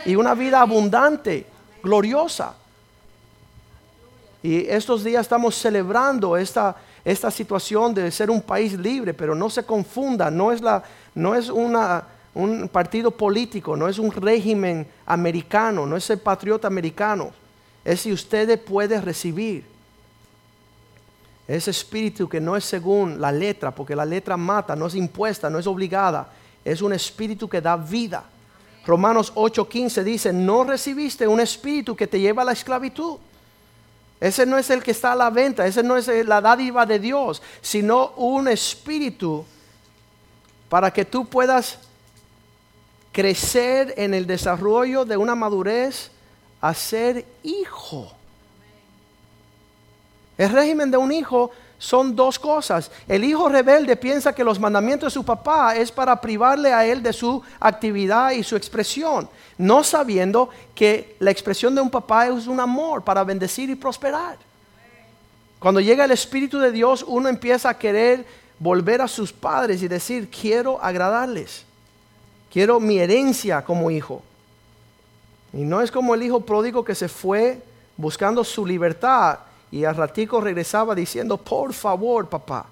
Y 0.06 0.16
una 0.16 0.32
vida 0.34 0.60
abundante, 0.60 1.46
gloriosa. 1.82 2.54
Y 4.42 4.66
estos 4.68 5.04
días 5.04 5.20
estamos 5.20 5.54
celebrando 5.54 6.36
esta, 6.36 6.76
esta 7.04 7.30
situación 7.30 7.92
de 7.92 8.10
ser 8.10 8.30
un 8.30 8.40
país 8.40 8.72
libre, 8.72 9.12
pero 9.12 9.34
no 9.34 9.50
se 9.50 9.64
confunda, 9.64 10.30
no 10.30 10.50
es, 10.50 10.62
la, 10.62 10.82
no 11.14 11.34
es 11.34 11.50
una 11.50 12.04
un 12.34 12.68
partido 12.68 13.10
político, 13.10 13.76
no 13.76 13.88
es 13.88 13.98
un 13.98 14.10
régimen 14.10 14.86
americano, 15.06 15.86
no 15.86 15.96
es 15.96 16.08
el 16.10 16.18
patriota 16.18 16.66
americano. 16.66 17.30
Es 17.84 18.00
si 18.00 18.12
usted 18.12 18.62
puede 18.62 19.00
recibir 19.00 19.64
ese 21.46 21.70
espíritu 21.70 22.28
que 22.28 22.40
no 22.40 22.56
es 22.56 22.64
según 22.64 23.20
la 23.20 23.32
letra, 23.32 23.74
porque 23.74 23.96
la 23.96 24.04
letra 24.04 24.36
mata, 24.36 24.74
no 24.74 24.86
es 24.86 24.94
impuesta, 24.94 25.50
no 25.50 25.58
es 25.58 25.66
obligada, 25.66 26.28
es 26.64 26.80
un 26.80 26.92
espíritu 26.92 27.48
que 27.48 27.60
da 27.60 27.76
vida. 27.76 28.24
Romanos 28.86 29.32
8:15 29.34 30.02
dice, 30.02 30.32
no 30.32 30.64
recibiste 30.64 31.26
un 31.26 31.40
espíritu 31.40 31.94
que 31.94 32.06
te 32.06 32.20
lleva 32.20 32.42
a 32.42 32.46
la 32.46 32.52
esclavitud. 32.52 33.18
Ese 34.20 34.46
no 34.46 34.56
es 34.56 34.70
el 34.70 34.82
que 34.82 34.92
está 34.92 35.12
a 35.12 35.16
la 35.16 35.30
venta, 35.30 35.66
ese 35.66 35.82
no 35.82 35.96
es 35.96 36.06
la 36.26 36.40
dádiva 36.40 36.86
de 36.86 37.00
Dios, 37.00 37.42
sino 37.60 38.12
un 38.16 38.46
espíritu 38.46 39.44
para 40.68 40.92
que 40.92 41.04
tú 41.04 41.26
puedas 41.26 41.78
crecer 43.12 43.94
en 43.96 44.14
el 44.14 44.26
desarrollo 44.26 45.04
de 45.04 45.16
una 45.16 45.34
madurez 45.34 46.10
a 46.60 46.74
ser 46.74 47.24
hijo. 47.42 48.10
El 50.38 50.50
régimen 50.50 50.90
de 50.90 50.96
un 50.96 51.12
hijo 51.12 51.50
son 51.78 52.16
dos 52.16 52.38
cosas. 52.38 52.90
El 53.06 53.24
hijo 53.24 53.48
rebelde 53.48 53.96
piensa 53.96 54.32
que 54.32 54.44
los 54.44 54.58
mandamientos 54.58 55.12
de 55.12 55.18
su 55.18 55.24
papá 55.24 55.76
es 55.76 55.92
para 55.92 56.20
privarle 56.20 56.72
a 56.72 56.86
él 56.86 57.02
de 57.02 57.12
su 57.12 57.42
actividad 57.60 58.30
y 58.30 58.42
su 58.42 58.56
expresión, 58.56 59.28
no 59.58 59.84
sabiendo 59.84 60.48
que 60.74 61.16
la 61.18 61.30
expresión 61.30 61.74
de 61.74 61.80
un 61.80 61.90
papá 61.90 62.28
es 62.28 62.46
un 62.46 62.60
amor 62.60 63.02
para 63.02 63.24
bendecir 63.24 63.68
y 63.68 63.74
prosperar. 63.74 64.38
Cuando 65.58 65.80
llega 65.80 66.04
el 66.04 66.10
Espíritu 66.12 66.58
de 66.58 66.72
Dios, 66.72 67.04
uno 67.06 67.28
empieza 67.28 67.68
a 67.68 67.78
querer 67.78 68.24
volver 68.58 69.00
a 69.00 69.08
sus 69.08 69.32
padres 69.32 69.82
y 69.82 69.88
decir, 69.88 70.30
quiero 70.30 70.82
agradarles. 70.82 71.64
Quiero 72.52 72.78
mi 72.78 72.98
herencia 72.98 73.64
como 73.64 73.90
hijo. 73.90 74.22
Y 75.54 75.62
no 75.62 75.80
es 75.80 75.90
como 75.90 76.14
el 76.14 76.22
hijo 76.22 76.40
pródigo 76.42 76.84
que 76.84 76.94
se 76.94 77.08
fue 77.08 77.62
buscando 77.96 78.44
su 78.44 78.66
libertad 78.66 79.38
y 79.70 79.84
al 79.84 79.96
ratico 79.96 80.38
regresaba 80.38 80.94
diciendo, 80.94 81.38
por 81.38 81.72
favor, 81.72 82.28
papá, 82.28 82.66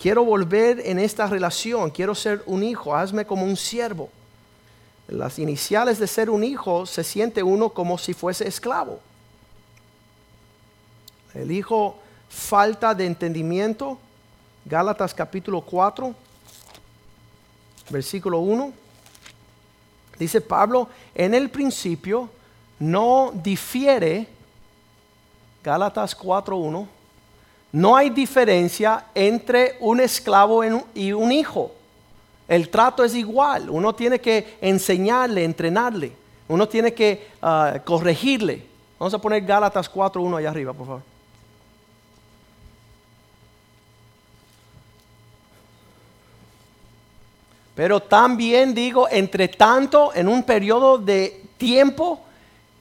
quiero 0.00 0.24
volver 0.24 0.80
en 0.84 1.00
esta 1.00 1.26
relación, 1.26 1.90
quiero 1.90 2.14
ser 2.14 2.42
un 2.46 2.62
hijo, 2.62 2.94
hazme 2.94 3.26
como 3.26 3.44
un 3.44 3.56
siervo. 3.56 4.10
Las 5.08 5.40
iniciales 5.40 5.98
de 5.98 6.06
ser 6.06 6.30
un 6.30 6.44
hijo 6.44 6.86
se 6.86 7.02
siente 7.02 7.42
uno 7.42 7.70
como 7.70 7.98
si 7.98 8.14
fuese 8.14 8.46
esclavo. 8.46 9.00
El 11.34 11.50
hijo 11.50 11.96
falta 12.28 12.94
de 12.94 13.06
entendimiento, 13.06 13.98
Gálatas 14.64 15.12
capítulo 15.12 15.62
4 15.62 16.14
versículo 17.90 18.38
1. 18.40 18.72
Dice 20.18 20.40
Pablo, 20.40 20.88
en 21.14 21.34
el 21.34 21.50
principio 21.50 22.28
no 22.78 23.32
difiere, 23.34 24.26
Gálatas 25.62 26.18
4.1, 26.18 26.86
no 27.72 27.96
hay 27.96 28.10
diferencia 28.10 29.06
entre 29.14 29.76
un 29.80 30.00
esclavo 30.00 30.62
y 30.94 31.12
un 31.12 31.32
hijo. 31.32 31.72
El 32.46 32.68
trato 32.68 33.02
es 33.02 33.14
igual. 33.14 33.70
Uno 33.70 33.94
tiene 33.94 34.20
que 34.20 34.58
enseñarle, 34.60 35.44
entrenarle. 35.44 36.12
Uno 36.48 36.68
tiene 36.68 36.92
que 36.92 37.28
ah, 37.40 37.78
corregirle. 37.84 38.66
Vamos 38.98 39.14
a 39.14 39.18
poner 39.18 39.42
Gálatas 39.42 39.90
4.1 39.90 40.36
allá 40.36 40.50
arriba, 40.50 40.72
por 40.72 40.86
favor. 40.86 41.11
Pero 47.74 48.00
también 48.00 48.74
digo, 48.74 49.08
entre 49.10 49.48
tanto, 49.48 50.12
en 50.14 50.28
un 50.28 50.42
periodo 50.42 50.98
de 50.98 51.42
tiempo 51.56 52.20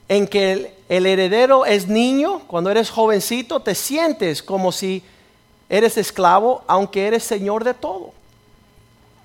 en 0.09 0.27
que 0.27 0.75
el, 0.89 1.05
heredero 1.05 1.65
es 1.65 1.87
niño, 1.87 2.41
cuando 2.47 2.69
eres 2.69 2.89
jovencito, 2.89 3.61
te 3.61 3.75
sientes 3.75 4.43
como 4.43 4.73
si 4.73 5.01
eres 5.69 5.97
esclavo, 5.97 6.63
aunque 6.67 7.07
eres 7.07 7.23
señor 7.23 7.63
de 7.63 7.73
todo. 7.73 8.11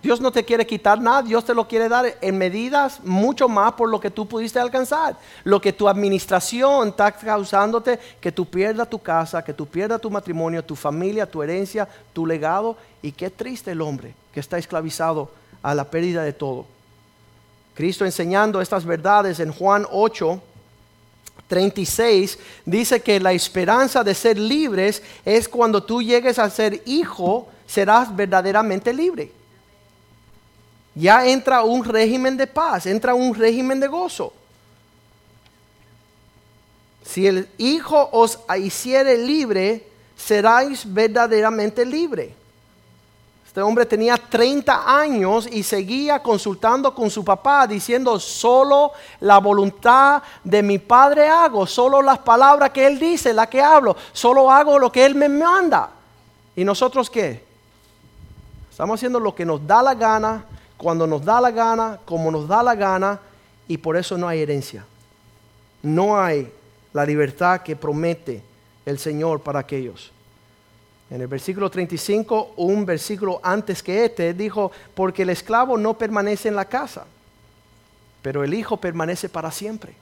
Dios 0.00 0.20
no 0.20 0.30
te 0.30 0.44
quiere 0.44 0.64
quitar 0.64 1.00
nada, 1.00 1.22
Dios 1.22 1.44
te 1.44 1.52
lo 1.52 1.66
quiere 1.66 1.88
dar 1.88 2.16
en 2.20 2.38
medidas 2.38 3.00
mucho 3.02 3.48
más 3.48 3.72
por 3.72 3.88
lo 3.88 3.98
que 3.98 4.12
tú 4.12 4.28
pudiste 4.28 4.60
alcanzar. 4.60 5.16
Lo 5.42 5.60
que 5.60 5.72
tu 5.72 5.88
administración 5.88 6.90
está 6.90 7.10
causándote 7.10 7.98
que 8.20 8.30
tú 8.30 8.46
pierdas 8.46 8.88
tu 8.88 9.00
casa, 9.00 9.42
que 9.42 9.52
tú 9.52 9.66
pierdas 9.66 10.00
tu 10.00 10.08
matrimonio, 10.08 10.64
tu 10.64 10.76
familia, 10.76 11.28
tu 11.28 11.42
herencia, 11.42 11.88
tu 12.12 12.24
legado. 12.24 12.76
Y 13.02 13.10
qué 13.10 13.30
triste 13.30 13.72
el 13.72 13.80
hombre 13.80 14.14
que 14.32 14.38
está 14.38 14.58
esclavizado 14.58 15.28
a 15.66 15.74
la 15.74 15.90
pérdida 15.90 16.22
de 16.22 16.32
todo. 16.32 16.64
Cristo 17.74 18.04
enseñando 18.04 18.60
estas 18.60 18.84
verdades 18.84 19.40
en 19.40 19.52
Juan 19.52 19.84
8, 19.90 20.40
36, 21.48 22.38
dice 22.64 23.02
que 23.02 23.18
la 23.18 23.32
esperanza 23.32 24.04
de 24.04 24.14
ser 24.14 24.38
libres 24.38 25.02
es 25.24 25.48
cuando 25.48 25.82
tú 25.82 26.00
llegues 26.00 26.38
a 26.38 26.48
ser 26.50 26.82
hijo, 26.86 27.48
serás 27.66 28.14
verdaderamente 28.14 28.92
libre. 28.92 29.32
Ya 30.94 31.26
entra 31.26 31.64
un 31.64 31.84
régimen 31.84 32.36
de 32.36 32.46
paz, 32.46 32.86
entra 32.86 33.14
un 33.14 33.34
régimen 33.34 33.80
de 33.80 33.88
gozo. 33.88 34.32
Si 37.04 37.26
el 37.26 37.48
Hijo 37.58 38.08
os 38.12 38.38
hiciere 38.56 39.18
libre, 39.18 39.84
seráis 40.16 40.82
verdaderamente 40.86 41.84
libre. 41.84 42.45
Este 43.56 43.62
hombre 43.62 43.86
tenía 43.86 44.18
30 44.18 45.00
años 45.00 45.48
y 45.50 45.62
seguía 45.62 46.22
consultando 46.22 46.94
con 46.94 47.08
su 47.08 47.24
papá 47.24 47.66
diciendo, 47.66 48.20
solo 48.20 48.92
la 49.20 49.38
voluntad 49.38 50.22
de 50.44 50.62
mi 50.62 50.78
padre 50.78 51.26
hago, 51.26 51.66
solo 51.66 52.02
las 52.02 52.18
palabras 52.18 52.68
que 52.68 52.86
él 52.86 52.98
dice, 52.98 53.32
la 53.32 53.48
que 53.48 53.62
hablo, 53.62 53.96
solo 54.12 54.50
hago 54.50 54.78
lo 54.78 54.92
que 54.92 55.06
él 55.06 55.14
me 55.14 55.30
manda. 55.30 55.88
¿Y 56.54 56.64
nosotros 56.66 57.08
qué? 57.08 57.42
Estamos 58.70 59.00
haciendo 59.00 59.18
lo 59.18 59.34
que 59.34 59.46
nos 59.46 59.66
da 59.66 59.82
la 59.82 59.94
gana, 59.94 60.44
cuando 60.76 61.06
nos 61.06 61.24
da 61.24 61.40
la 61.40 61.50
gana, 61.50 61.98
como 62.04 62.30
nos 62.30 62.46
da 62.46 62.62
la 62.62 62.74
gana, 62.74 63.18
y 63.66 63.78
por 63.78 63.96
eso 63.96 64.18
no 64.18 64.28
hay 64.28 64.42
herencia. 64.42 64.84
No 65.82 66.20
hay 66.20 66.52
la 66.92 67.06
libertad 67.06 67.62
que 67.62 67.74
promete 67.74 68.42
el 68.84 68.98
Señor 68.98 69.40
para 69.40 69.60
aquellos. 69.60 70.12
En 71.08 71.20
el 71.20 71.28
versículo 71.28 71.70
35, 71.70 72.54
un 72.56 72.84
versículo 72.84 73.40
antes 73.42 73.82
que 73.82 74.06
este, 74.06 74.34
dijo, 74.34 74.72
porque 74.94 75.22
el 75.22 75.30
esclavo 75.30 75.78
no 75.78 75.96
permanece 75.96 76.48
en 76.48 76.56
la 76.56 76.64
casa, 76.64 77.04
pero 78.22 78.42
el 78.42 78.52
hijo 78.54 78.76
permanece 78.76 79.28
para 79.28 79.52
siempre. 79.52 79.94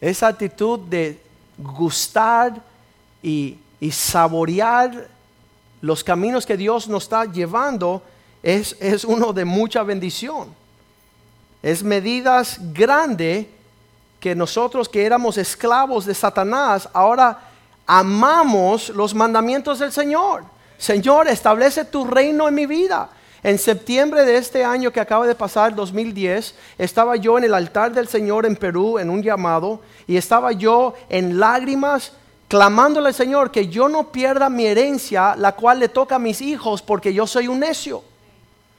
Esa 0.00 0.28
actitud 0.28 0.78
de 0.80 1.20
gustar 1.58 2.62
y, 3.22 3.58
saborear 3.90 5.08
los 5.80 6.04
caminos 6.04 6.46
que 6.46 6.56
Dios 6.56 6.86
nos 6.86 7.02
está 7.02 7.24
llevando 7.24 8.00
es, 8.40 8.76
es 8.78 9.04
uno 9.04 9.32
de 9.32 9.44
mucha 9.44 9.82
bendición. 9.82 10.54
Es 11.60 11.82
medidas 11.82 12.58
grandes 12.72 13.46
que 14.20 14.36
nosotros 14.36 14.88
que 14.88 15.04
éramos 15.04 15.36
esclavos 15.36 16.06
de 16.06 16.14
Satanás, 16.14 16.88
ahora 16.92 17.51
amamos 17.86 18.88
los 18.90 19.14
mandamientos 19.14 19.78
del 19.78 19.92
Señor. 19.92 20.44
Señor, 20.78 21.28
establece 21.28 21.84
tu 21.84 22.04
reino 22.04 22.48
en 22.48 22.54
mi 22.54 22.66
vida. 22.66 23.10
En 23.42 23.58
septiembre 23.58 24.24
de 24.24 24.36
este 24.36 24.64
año 24.64 24.92
que 24.92 25.00
acaba 25.00 25.26
de 25.26 25.34
pasar, 25.34 25.74
2010, 25.74 26.54
estaba 26.78 27.16
yo 27.16 27.38
en 27.38 27.44
el 27.44 27.54
altar 27.54 27.92
del 27.92 28.06
Señor 28.06 28.46
en 28.46 28.54
Perú 28.54 28.98
en 28.98 29.10
un 29.10 29.22
llamado 29.22 29.80
y 30.06 30.16
estaba 30.16 30.52
yo 30.52 30.94
en 31.08 31.40
lágrimas 31.40 32.12
clamándole 32.46 33.08
al 33.08 33.14
Señor 33.14 33.50
que 33.50 33.68
yo 33.68 33.88
no 33.88 34.12
pierda 34.12 34.48
mi 34.48 34.66
herencia, 34.66 35.34
la 35.36 35.52
cual 35.52 35.80
le 35.80 35.88
toca 35.88 36.16
a 36.16 36.18
mis 36.20 36.40
hijos 36.40 36.82
porque 36.82 37.12
yo 37.12 37.26
soy 37.26 37.48
un 37.48 37.60
necio. 37.60 38.04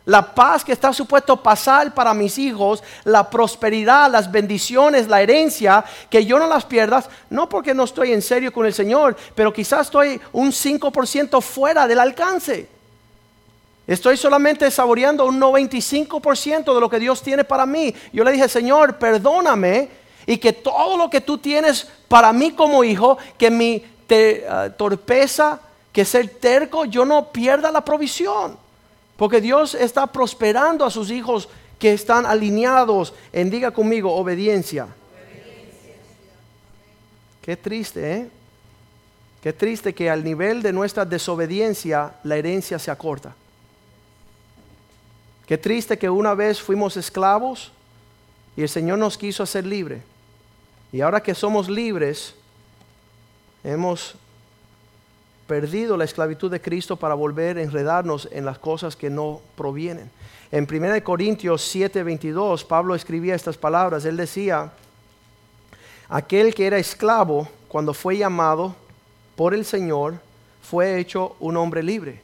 La 0.06 0.36
paz 0.36 0.66
que 0.66 0.74
está 0.74 0.92
supuesto 0.92 1.42
pasar 1.42 1.94
para 1.94 2.14
mis 2.14 2.38
hijos, 2.38 2.84
la 3.06 3.30
prosperidad, 3.30 4.12
las 4.12 4.30
bendiciones, 4.30 5.08
la 5.08 5.22
herencia, 5.22 5.86
que 6.10 6.26
yo 6.26 6.38
no 6.40 6.48
las 6.48 6.66
pierdas, 6.66 7.10
no 7.30 7.48
porque 7.48 7.74
no 7.74 7.86
estoy 7.86 8.12
en 8.12 8.22
serio 8.22 8.52
con 8.52 8.66
el 8.66 8.74
Señor, 8.74 9.16
pero 9.34 9.54
quizás 9.54 9.88
estoy 9.88 10.20
un 10.34 10.52
5% 10.52 11.42
fuera 11.42 11.88
del 11.88 12.00
alcance. 12.00 12.68
Estoy 13.88 14.18
solamente 14.18 14.70
saboreando 14.72 15.26
un 15.26 15.40
95% 15.40 16.74
de 16.74 16.80
lo 16.80 16.90
que 16.90 17.00
Dios 17.00 17.22
tiene 17.22 17.46
para 17.46 17.66
mí. 17.66 17.94
Yo 18.12 18.26
le 18.26 18.32
dije, 18.32 18.50
Señor, 18.50 18.98
perdóname 18.98 19.90
y 20.26 20.38
que 20.38 20.54
todo 20.54 20.98
lo 20.98 21.10
que 21.10 21.22
tú 21.22 21.38
tienes 21.38 21.88
para 22.10 22.32
mí 22.34 22.52
como 22.52 22.84
hijo, 22.84 23.18
que 23.38 23.50
mi 23.50 23.84
ah, 24.50 24.70
torpeza, 24.78 25.60
que 25.92 26.06
ser 26.06 26.28
terco, 26.40 26.86
yo 26.86 27.06
no 27.06 27.32
pierda 27.32 27.72
la 27.72 27.84
provisión. 27.84 28.63
Porque 29.24 29.40
Dios 29.40 29.74
está 29.74 30.06
prosperando 30.06 30.84
a 30.84 30.92
sus 30.92 31.10
hijos 31.10 31.48
que 31.80 31.94
están 31.94 32.26
alineados 32.26 33.14
en, 33.32 33.50
diga 33.50 33.72
conmigo, 33.72 34.14
obediencia. 34.14 34.90
Qué 37.42 37.56
triste, 37.56 38.18
¿eh? 38.18 38.30
Qué 39.42 39.54
triste 39.54 39.96
que 39.96 40.10
al 40.10 40.26
nivel 40.26 40.62
de 40.62 40.74
nuestra 40.74 41.06
desobediencia 41.06 42.16
la 42.26 42.36
herencia 42.36 42.78
se 42.78 42.92
acorta. 42.92 43.34
Qué 45.48 45.58
triste 45.58 45.98
que 45.98 46.10
una 46.10 46.34
vez 46.34 46.62
fuimos 46.62 46.98
esclavos 46.98 47.72
y 48.58 48.64
el 48.64 48.68
Señor 48.68 48.98
nos 48.98 49.18
quiso 49.18 49.42
hacer 49.42 49.66
libre. 49.66 50.02
Y 50.92 51.00
ahora 51.00 51.24
que 51.24 51.34
somos 51.34 51.70
libres, 51.70 52.36
hemos 53.64 54.16
perdido 55.54 55.98
la 55.98 56.06
esclavitud 56.06 56.50
de 56.50 56.60
Cristo 56.60 56.96
para 56.96 57.14
volver 57.14 57.60
a 57.60 57.62
enredarnos 57.62 58.28
en 58.32 58.44
las 58.44 58.58
cosas 58.58 58.96
que 58.96 59.12
no 59.12 59.40
provienen. 59.56 60.10
En 60.52 60.66
1 60.66 61.04
Corintios 61.04 61.62
7:22, 61.62 62.66
Pablo 62.66 62.96
escribía 62.96 63.36
estas 63.36 63.56
palabras. 63.56 64.04
Él 64.06 64.18
decía, 64.18 64.72
aquel 66.10 66.56
que 66.56 66.66
era 66.66 66.80
esclavo 66.80 67.48
cuando 67.68 67.94
fue 67.94 68.18
llamado 68.18 68.76
por 69.36 69.54
el 69.54 69.64
Señor, 69.64 70.16
fue 70.64 70.98
hecho 70.98 71.36
un 71.40 71.56
hombre 71.56 71.84
libre. 71.84 72.24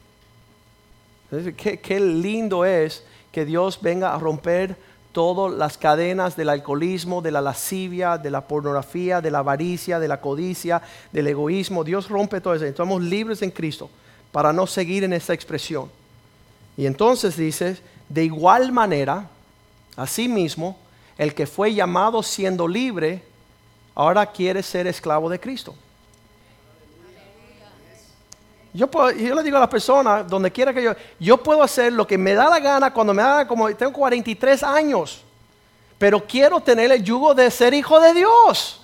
Qué, 1.56 1.78
qué 1.78 2.00
lindo 2.00 2.64
es 2.64 3.04
que 3.30 3.44
Dios 3.44 3.80
venga 3.80 4.12
a 4.12 4.18
romper 4.18 4.76
todas 5.12 5.56
las 5.56 5.76
cadenas 5.76 6.36
del 6.36 6.48
alcoholismo, 6.48 7.22
de 7.22 7.30
la 7.30 7.40
lascivia, 7.40 8.18
de 8.18 8.30
la 8.30 8.46
pornografía, 8.46 9.20
de 9.20 9.30
la 9.30 9.38
avaricia, 9.38 9.98
de 9.98 10.08
la 10.08 10.20
codicia, 10.20 10.82
del 11.12 11.26
egoísmo. 11.26 11.84
Dios 11.84 12.08
rompe 12.08 12.40
todo 12.40 12.54
eso. 12.54 12.64
Estamos 12.64 13.02
libres 13.02 13.42
en 13.42 13.50
Cristo 13.50 13.90
para 14.32 14.52
no 14.52 14.66
seguir 14.66 15.04
en 15.04 15.12
esa 15.12 15.34
expresión. 15.34 15.90
Y 16.76 16.86
entonces 16.86 17.36
dice, 17.36 17.78
de 18.08 18.24
igual 18.24 18.72
manera, 18.72 19.28
asimismo, 19.96 20.78
el 21.18 21.34
que 21.34 21.46
fue 21.46 21.74
llamado 21.74 22.22
siendo 22.22 22.66
libre, 22.66 23.22
ahora 23.94 24.26
quiere 24.26 24.62
ser 24.62 24.86
esclavo 24.86 25.28
de 25.28 25.40
Cristo. 25.40 25.74
Yo, 28.72 28.88
yo 29.12 29.34
le 29.34 29.42
digo 29.42 29.56
a 29.56 29.60
las 29.60 29.68
personas, 29.68 30.28
donde 30.28 30.50
quiera 30.50 30.72
que 30.72 30.82
yo, 30.82 30.92
yo 31.18 31.36
puedo 31.38 31.62
hacer 31.62 31.92
lo 31.92 32.06
que 32.06 32.16
me 32.16 32.34
da 32.34 32.48
la 32.48 32.60
gana 32.60 32.92
cuando 32.92 33.12
me 33.12 33.22
da, 33.22 33.46
como 33.46 33.74
tengo 33.74 33.92
43 33.92 34.62
años, 34.62 35.22
pero 35.98 36.24
quiero 36.24 36.60
tener 36.60 36.92
el 36.92 37.02
yugo 37.02 37.34
de 37.34 37.50
ser 37.50 37.74
hijo 37.74 37.98
de 38.00 38.14
Dios. 38.14 38.80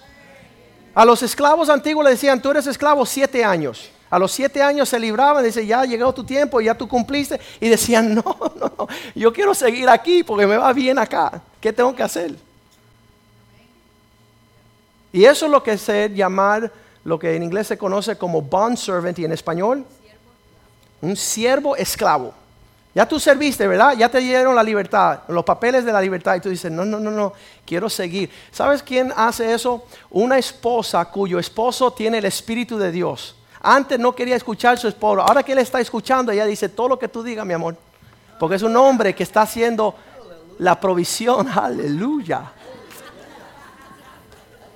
A 0.95 1.05
los 1.05 1.23
esclavos 1.23 1.69
antiguos 1.69 2.05
le 2.05 2.11
decían, 2.11 2.41
tú 2.41 2.51
eres 2.51 2.67
esclavo 2.67 3.07
siete 3.07 3.45
años. 3.45 3.91
A 4.09 4.19
los 4.19 4.33
siete 4.33 4.63
años 4.63 4.89
se 4.89 4.99
libraban, 4.99 5.45
dice, 5.45 5.67
ya 5.67 5.85
llegó 5.85 6.13
tu 6.13 6.25
tiempo, 6.25 6.61
ya 6.61 6.75
tú 6.75 6.89
cumpliste. 6.89 7.41
Y 7.61 7.69
decían, 7.69 8.15
no, 8.17 8.23
no, 8.59 8.73
no, 8.79 8.89
yo 9.15 9.33
quiero 9.33 9.55
seguir 9.55 9.89
aquí 9.89 10.25
porque 10.25 10.47
me 10.47 10.57
va 10.57 10.73
bien 10.73 10.99
acá. 10.99 11.43
¿Qué 11.61 11.73
tengo 11.73 11.95
que 11.95 12.03
hacer? 12.03 12.35
Y 15.13 15.25
eso 15.25 15.47
es 15.47 15.53
lo 15.53 15.63
que 15.63 15.73
es 15.73 15.89
llamar 16.15 16.73
lo 17.07 17.21
que 17.21 17.37
en 17.37 17.45
inglés 17.45 17.69
se 17.69 17.79
conoce 17.79 18.19
como 18.19 18.43
bond 18.43 18.77
servant 18.77 19.17
y 19.21 19.25
en 19.25 19.31
español 19.31 19.85
un 21.01 21.15
siervo 21.15 21.77
esclavo. 21.77 22.35
Ya 22.97 23.07
tú 23.07 23.21
serviste, 23.21 23.65
¿verdad? 23.69 23.95
Ya 23.97 24.09
te 24.09 24.19
dieron 24.19 24.57
la 24.57 24.63
libertad, 24.63 25.21
los 25.29 25.45
papeles 25.45 25.85
de 25.85 25.93
la 25.93 26.01
libertad 26.01 26.35
y 26.35 26.41
tú 26.41 26.49
dices, 26.49 26.73
no, 26.73 26.85
no, 26.85 26.99
no, 26.99 27.13
no, 27.13 27.33
quiero 27.65 27.89
seguir. 27.89 28.29
¿Sabes 28.51 28.83
quién 28.83 29.13
hace 29.15 29.55
eso? 29.55 29.85
Una 30.11 30.37
esposa 30.37 31.05
cuyo 31.05 31.39
esposo 31.39 31.93
tiene 31.93 32.19
el 32.19 32.25
Espíritu 32.25 32.77
de 32.77 32.91
Dios. 32.91 33.37
Antes 33.61 34.01
no 34.01 34.13
quería 34.13 34.35
escuchar 34.35 34.77
su 34.77 34.89
esposo, 34.89 35.23
ahora 35.23 35.45
que 35.45 35.53
él 35.53 35.59
está 35.59 35.79
escuchando, 35.79 36.33
ella 36.33 36.45
dice, 36.45 36.69
todo 36.69 36.89
lo 36.89 36.99
que 36.99 37.07
tú 37.07 37.23
digas, 37.23 37.47
mi 37.47 37.55
amor. 37.55 37.77
Porque 38.41 38.57
es 38.57 38.63
un 38.63 38.77
hombre 38.77 39.15
que 39.15 39.23
está 39.23 39.43
haciendo 39.43 39.95
la 40.59 40.81
provisión, 40.81 41.49
aleluya 41.55 42.53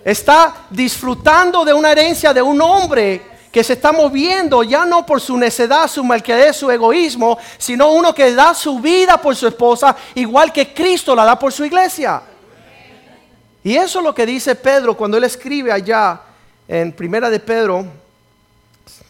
está 0.05 0.67
disfrutando 0.71 1.65
de 1.65 1.73
una 1.73 1.93
herencia 1.93 2.33
de 2.33 2.43
un 2.43 2.61
hombre 2.61 3.23
que 3.51 3.65
se 3.65 3.73
está 3.73 3.93
moviendo 3.93 4.63
ya 4.63 4.85
no 4.85 5.05
por 5.05 5.21
su 5.21 5.37
necedad, 5.37 5.89
su 5.89 6.05
malquedad, 6.05 6.53
su 6.53 6.71
egoísmo, 6.71 7.37
sino 7.59 7.91
uno 7.91 8.15
que 8.15 8.33
da 8.33 8.55
su 8.55 8.79
vida 8.79 9.21
por 9.21 9.35
su 9.35 9.49
esposa, 9.49 9.97
igual 10.15 10.53
que 10.53 10.73
Cristo 10.73 11.15
la 11.15 11.25
da 11.25 11.39
por 11.39 11.53
su 11.53 11.65
iglesia. 11.65 12.23
Y 13.63 13.77
eso 13.77 13.99
es 13.99 14.05
lo 14.05 14.15
que 14.15 14.25
dice 14.25 14.55
Pedro 14.55 14.97
cuando 14.97 15.17
él 15.17 15.25
escribe 15.25 15.73
allá 15.73 16.21
en 16.69 16.93
Primera 16.93 17.29
de 17.29 17.41
Pedro, 17.41 17.85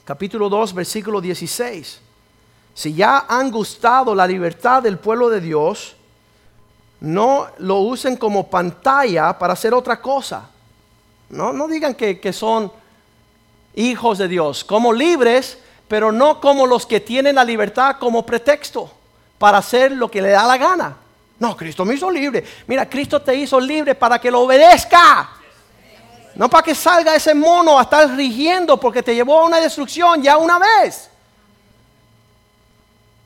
capítulo 0.04 0.48
2, 0.48 0.74
versículo 0.74 1.20
16. 1.20 2.00
Si 2.72 2.94
ya 2.94 3.26
han 3.28 3.50
gustado 3.50 4.14
la 4.14 4.26
libertad 4.26 4.82
del 4.82 4.98
pueblo 4.98 5.28
de 5.28 5.40
Dios, 5.40 5.94
no 7.00 7.46
lo 7.58 7.76
usen 7.80 8.16
como 8.16 8.48
pantalla 8.48 9.38
para 9.38 9.52
hacer 9.52 9.74
otra 9.74 10.00
cosa 10.00 10.48
no, 11.30 11.52
no 11.52 11.68
digan 11.68 11.94
que, 11.94 12.20
que 12.20 12.32
son 12.32 12.72
hijos 13.74 14.18
de 14.18 14.28
Dios, 14.28 14.64
como 14.64 14.92
libres, 14.92 15.58
pero 15.88 16.12
no 16.12 16.40
como 16.40 16.66
los 16.66 16.86
que 16.86 17.00
tienen 17.00 17.36
la 17.36 17.44
libertad 17.44 17.96
como 17.98 18.24
pretexto 18.24 18.90
para 19.38 19.58
hacer 19.58 19.92
lo 19.92 20.10
que 20.10 20.22
le 20.22 20.30
da 20.30 20.46
la 20.46 20.58
gana. 20.58 20.96
No, 21.38 21.56
Cristo 21.56 21.84
me 21.84 21.94
hizo 21.94 22.10
libre. 22.10 22.44
Mira, 22.66 22.88
Cristo 22.88 23.22
te 23.22 23.34
hizo 23.34 23.58
libre 23.58 23.94
para 23.94 24.20
que 24.20 24.30
lo 24.30 24.40
obedezca. 24.40 25.30
No 26.34 26.48
para 26.48 26.62
que 26.62 26.74
salga 26.74 27.14
ese 27.14 27.34
mono 27.34 27.78
a 27.78 27.82
estar 27.82 28.08
rigiendo 28.10 28.78
porque 28.78 29.02
te 29.02 29.14
llevó 29.14 29.40
a 29.40 29.46
una 29.46 29.58
destrucción 29.58 30.22
ya 30.22 30.36
una 30.36 30.58
vez. 30.58 31.10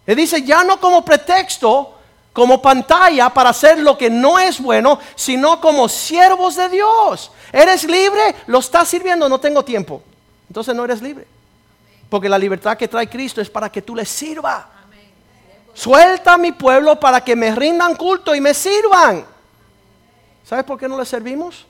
Él 0.07 0.17
dice, 0.17 0.43
ya 0.43 0.63
no 0.63 0.79
como 0.79 1.05
pretexto, 1.05 1.94
como 2.35 2.61
pantalla 2.61 3.31
para 3.31 3.51
hacer 3.51 3.79
lo 3.79 3.97
que 3.97 4.11
no 4.11 4.41
es 4.41 4.61
bueno, 4.61 4.99
sino 5.15 5.61
como 5.61 5.89
siervos 5.89 6.57
de 6.57 6.69
Dios. 6.69 7.31
¿Eres 7.53 7.85
libre? 7.85 8.35
¿Lo 8.49 8.59
estás 8.59 8.89
sirviendo? 8.89 9.29
No 9.29 9.39
tengo 9.39 9.65
tiempo. 9.65 10.03
Entonces 10.49 10.75
no 10.75 10.85
eres 10.85 11.01
libre. 11.01 11.29
Porque 12.11 12.29
la 12.29 12.37
libertad 12.37 12.77
que 12.77 12.89
trae 12.89 13.09
Cristo 13.09 13.41
es 13.41 13.49
para 13.49 13.71
que 13.71 13.81
tú 13.81 13.95
le 13.95 14.05
sirva. 14.05 14.69
Suelta 15.75 16.35
a 16.35 16.39
mi 16.39 16.51
pueblo 16.51 16.99
para 16.99 17.23
que 17.23 17.37
me 17.37 17.55
rindan 17.55 17.95
culto 17.95 18.35
y 18.35 18.41
me 18.41 18.53
sirvan. 18.53 19.25
¿Sabes 20.45 20.65
por 20.65 20.77
qué 20.77 20.89
no 20.89 20.99
le 20.99 21.05
servimos? 21.05 21.65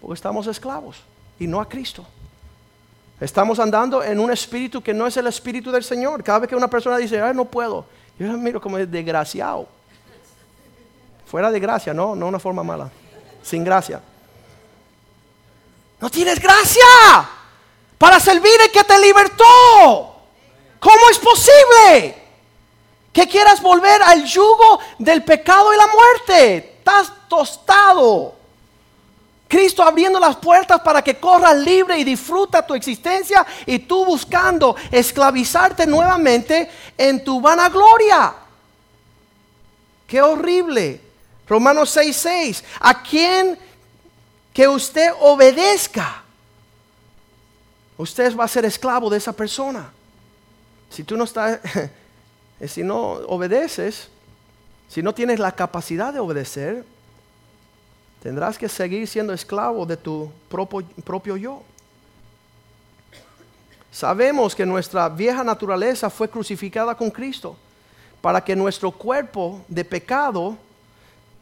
Porque 0.00 0.14
estamos 0.14 0.46
esclavos 0.46 0.98
y 1.40 1.48
no 1.48 1.60
a 1.60 1.68
Cristo. 1.68 2.06
Estamos 3.20 3.58
andando 3.58 4.00
en 4.04 4.20
un 4.20 4.30
espíritu 4.30 4.80
que 4.80 4.94
no 4.94 5.08
es 5.08 5.16
el 5.16 5.26
espíritu 5.26 5.72
del 5.72 5.82
Señor. 5.82 6.22
Cada 6.22 6.38
vez 6.38 6.48
que 6.48 6.54
una 6.54 6.70
persona 6.70 6.98
dice, 6.98 7.20
Ay, 7.20 7.34
no 7.34 7.46
puedo, 7.46 7.84
yo 8.16 8.28
miro 8.38 8.60
como 8.60 8.78
desgraciado. 8.78 9.77
Fuera 11.30 11.50
de 11.50 11.60
gracia, 11.60 11.92
no, 11.92 12.14
no 12.14 12.26
una 12.26 12.38
forma 12.38 12.62
mala. 12.62 12.90
Sin 13.42 13.62
gracia. 13.62 14.00
No 16.00 16.10
tienes 16.10 16.40
gracia. 16.40 16.84
para 17.98 18.20
servir 18.20 18.52
el 18.64 18.70
que 18.70 18.84
te 18.84 18.98
libertó. 18.98 20.14
¿Cómo 20.78 21.10
es 21.10 21.18
posible 21.18 22.22
que 23.12 23.26
quieras 23.26 23.60
volver 23.60 24.00
al 24.02 24.24
yugo 24.24 24.78
del 24.98 25.24
pecado 25.24 25.74
y 25.74 25.76
la 25.76 25.86
muerte? 25.88 26.76
Estás 26.78 27.12
tostado. 27.28 28.36
Cristo 29.48 29.82
abriendo 29.82 30.20
las 30.20 30.36
puertas 30.36 30.80
para 30.80 31.02
que 31.02 31.18
corras 31.18 31.56
libre 31.56 31.98
y 31.98 32.04
disfruta 32.04 32.64
tu 32.64 32.74
existencia 32.74 33.44
y 33.66 33.80
tú 33.80 34.04
buscando 34.04 34.76
esclavizarte 34.92 35.86
nuevamente 35.86 36.70
en 36.96 37.24
tu 37.24 37.40
vanagloria. 37.40 38.34
Qué 40.06 40.22
horrible. 40.22 41.07
Romanos 41.48 41.96
6:6. 41.96 42.62
A 42.80 43.02
quien 43.02 43.58
que 44.52 44.68
usted 44.68 45.12
obedezca, 45.20 46.22
usted 47.96 48.36
va 48.36 48.44
a 48.44 48.48
ser 48.48 48.64
esclavo 48.64 49.08
de 49.08 49.18
esa 49.18 49.32
persona. 49.32 49.90
Si 50.90 51.04
tú 51.04 51.16
no 51.16 51.24
estás, 51.24 51.60
si 52.66 52.82
no 52.82 52.98
obedeces, 53.28 54.08
si 54.88 55.02
no 55.02 55.14
tienes 55.14 55.38
la 55.38 55.52
capacidad 55.52 56.12
de 56.12 56.20
obedecer, 56.20 56.84
tendrás 58.22 58.58
que 58.58 58.68
seguir 58.68 59.06
siendo 59.06 59.32
esclavo 59.32 59.86
de 59.86 59.96
tu 59.96 60.30
propio 61.04 61.36
yo. 61.36 61.62
Sabemos 63.90 64.54
que 64.54 64.66
nuestra 64.66 65.08
vieja 65.08 65.42
naturaleza 65.42 66.10
fue 66.10 66.28
crucificada 66.28 66.94
con 66.94 67.10
Cristo 67.10 67.56
para 68.20 68.42
que 68.42 68.54
nuestro 68.54 68.90
cuerpo 68.90 69.64
de 69.68 69.84
pecado 69.84 70.56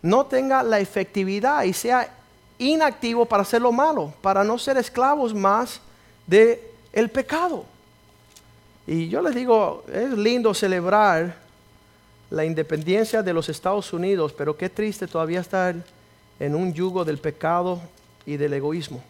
no 0.07 0.27
tenga 0.27 0.63
la 0.63 0.79
efectividad 0.79 1.65
y 1.65 1.73
sea 1.73 2.13
inactivo 2.59 3.27
para 3.27 3.43
hacer 3.43 3.61
lo 3.61 3.73
malo, 3.73 4.15
para 4.23 4.45
no 4.45 4.57
ser 4.57 4.77
esclavos 4.77 5.35
más 5.35 5.81
de 6.27 6.71
el 6.93 7.11
pecado. 7.11 7.65
Y 8.87 9.09
yo 9.09 9.21
les 9.21 9.35
digo, 9.35 9.85
es 9.93 10.11
lindo 10.13 10.55
celebrar 10.55 11.37
la 12.31 12.45
independencia 12.45 13.23
de 13.23 13.33
los 13.33 13.49
Estados 13.49 13.93
Unidos, 13.93 14.33
pero 14.33 14.57
qué 14.57 14.71
triste 14.71 15.07
todavía 15.07 15.41
estar 15.41 15.75
en 16.39 16.55
un 16.55 16.73
yugo 16.73 17.05
del 17.05 17.19
pecado 17.19 17.81
y 18.25 18.37
del 18.37 18.55
egoísmo. 18.55 19.03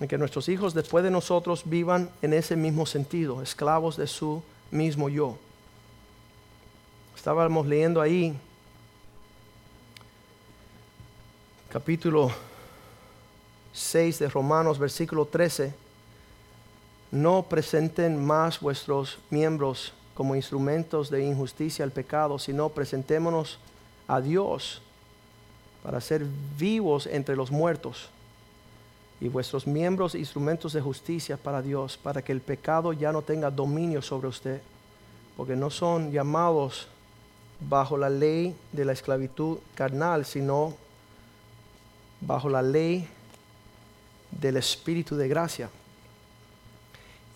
En 0.00 0.08
que 0.08 0.18
nuestros 0.18 0.48
hijos 0.48 0.74
después 0.74 1.04
de 1.04 1.10
nosotros 1.10 1.62
vivan 1.64 2.10
en 2.22 2.32
ese 2.34 2.56
mismo 2.56 2.84
sentido, 2.86 3.40
esclavos 3.40 3.96
de 3.96 4.06
su 4.08 4.42
mismo 4.70 5.08
yo. 5.08 5.38
Estábamos 7.16 7.66
leyendo 7.66 8.00
ahí 8.00 8.36
capítulo 11.76 12.30
6 13.74 14.20
de 14.20 14.30
Romanos, 14.30 14.78
versículo 14.78 15.26
13, 15.26 15.74
no 17.10 17.42
presenten 17.42 18.24
más 18.24 18.58
vuestros 18.60 19.18
miembros 19.28 19.92
como 20.14 20.34
instrumentos 20.34 21.10
de 21.10 21.22
injusticia 21.22 21.84
al 21.84 21.90
pecado, 21.90 22.38
sino 22.38 22.70
presentémonos 22.70 23.58
a 24.08 24.22
Dios 24.22 24.80
para 25.82 26.00
ser 26.00 26.24
vivos 26.58 27.06
entre 27.06 27.36
los 27.36 27.50
muertos 27.50 28.08
y 29.20 29.28
vuestros 29.28 29.66
miembros 29.66 30.14
instrumentos 30.14 30.72
de 30.72 30.80
justicia 30.80 31.36
para 31.36 31.60
Dios, 31.60 31.98
para 31.98 32.22
que 32.22 32.32
el 32.32 32.40
pecado 32.40 32.94
ya 32.94 33.12
no 33.12 33.20
tenga 33.20 33.50
dominio 33.50 34.00
sobre 34.00 34.28
usted, 34.28 34.62
porque 35.36 35.56
no 35.56 35.68
son 35.68 36.10
llamados 36.10 36.88
bajo 37.60 37.98
la 37.98 38.08
ley 38.08 38.56
de 38.72 38.86
la 38.86 38.92
esclavitud 38.92 39.58
carnal, 39.74 40.24
sino 40.24 40.85
bajo 42.26 42.48
la 42.48 42.62
ley 42.62 43.06
del 44.30 44.56
Espíritu 44.56 45.16
de 45.16 45.28
gracia. 45.28 45.70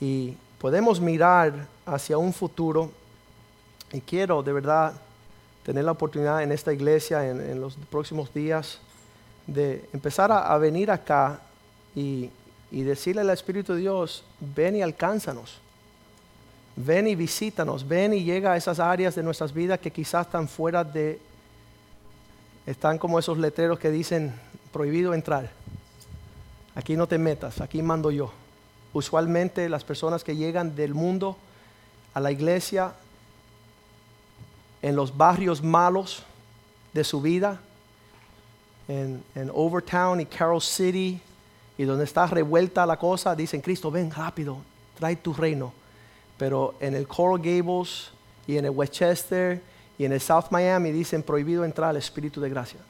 Y 0.01 0.35
podemos 0.59 1.01
mirar 1.01 1.67
hacia 1.87 2.19
un 2.19 2.33
futuro, 2.33 2.91
y 3.93 4.01
quiero 4.01 4.43
de 4.43 4.53
verdad 4.53 4.95
tener 5.63 5.85
la 5.85 5.93
oportunidad 5.93 6.43
en 6.43 6.53
esta 6.53 6.73
iglesia, 6.73 7.29
en, 7.29 7.61
los 7.61 7.77
próximos 7.91 8.33
días, 8.33 8.79
de 9.47 9.89
empezar 9.93 10.33
a, 10.33 10.57
venir 10.59 10.91
acá 10.91 11.41
y, 11.95 12.31
y, 12.71 12.83
decirle 12.83 13.21
al 13.21 13.31
Espíritu 13.31 13.75
de 13.75 13.81
Dios, 13.81 14.25
ven 14.41 14.77
y 14.77 14.83
alcánzanos. 14.83 15.59
Ven 16.77 17.09
y 17.09 17.15
visítanos, 17.15 17.87
ven 17.87 18.15
y 18.15 18.25
llega 18.25 18.53
a 18.53 18.57
esas 18.57 18.79
áreas 18.79 19.15
de 19.15 19.23
nuestras 19.23 19.53
vidas 19.53 19.81
que 19.81 19.91
quizás 19.91 20.27
están 20.27 20.49
fuera 20.49 20.83
de, 20.83 21.21
están 22.65 22.97
como 22.97 23.19
esos 23.19 23.37
letreros 23.37 23.79
que 23.79 23.91
dicen 23.91 24.33
prohibido 24.73 25.15
entrar. 25.15 25.51
Aquí 26.75 26.97
no 26.97 27.07
te 27.07 27.19
metas, 27.19 27.61
aquí 27.61 27.83
mando 27.83 28.11
yo. 28.11 28.33
Usualmente 28.93 29.69
las 29.69 29.85
personas 29.85 30.25
que 30.25 30.37
llegan 30.37 30.75
del 30.75 30.95
mundo 30.95 31.37
a 32.15 32.21
la 32.21 32.33
iglesia 32.33 32.93
en 34.83 34.97
los 34.97 35.17
barrios 35.17 35.63
malos 35.63 36.23
de 36.93 37.05
su 37.05 37.21
vida, 37.21 37.61
en, 38.89 39.23
en 39.35 39.51
Overtown 39.53 40.21
y 40.21 40.27
Carroll 40.27 40.63
City, 40.63 41.21
y 41.77 41.85
donde 41.85 42.05
está 42.05 42.27
revuelta 42.27 42.85
la 42.87 42.99
cosa, 42.99 43.35
dicen, 43.37 43.61
Cristo, 43.61 43.91
ven 43.91 44.11
rápido, 44.11 44.59
trae 44.99 45.17
tu 45.17 45.33
reino. 45.33 45.73
Pero 46.37 46.75
en 46.81 46.95
el 46.95 47.07
Coral 47.07 47.39
Gables 47.39 48.11
y 48.47 48.57
en 48.57 48.65
el 48.65 48.71
Westchester 48.71 49.63
y 49.99 50.05
en 50.05 50.13
el 50.13 50.21
South 50.21 50.47
Miami 50.51 50.91
dicen 50.93 51.23
prohibido 51.23 51.65
entrar 51.65 51.91
al 51.91 51.97
Espíritu 51.97 52.41
de 52.41 52.49
Gracia 52.49 52.81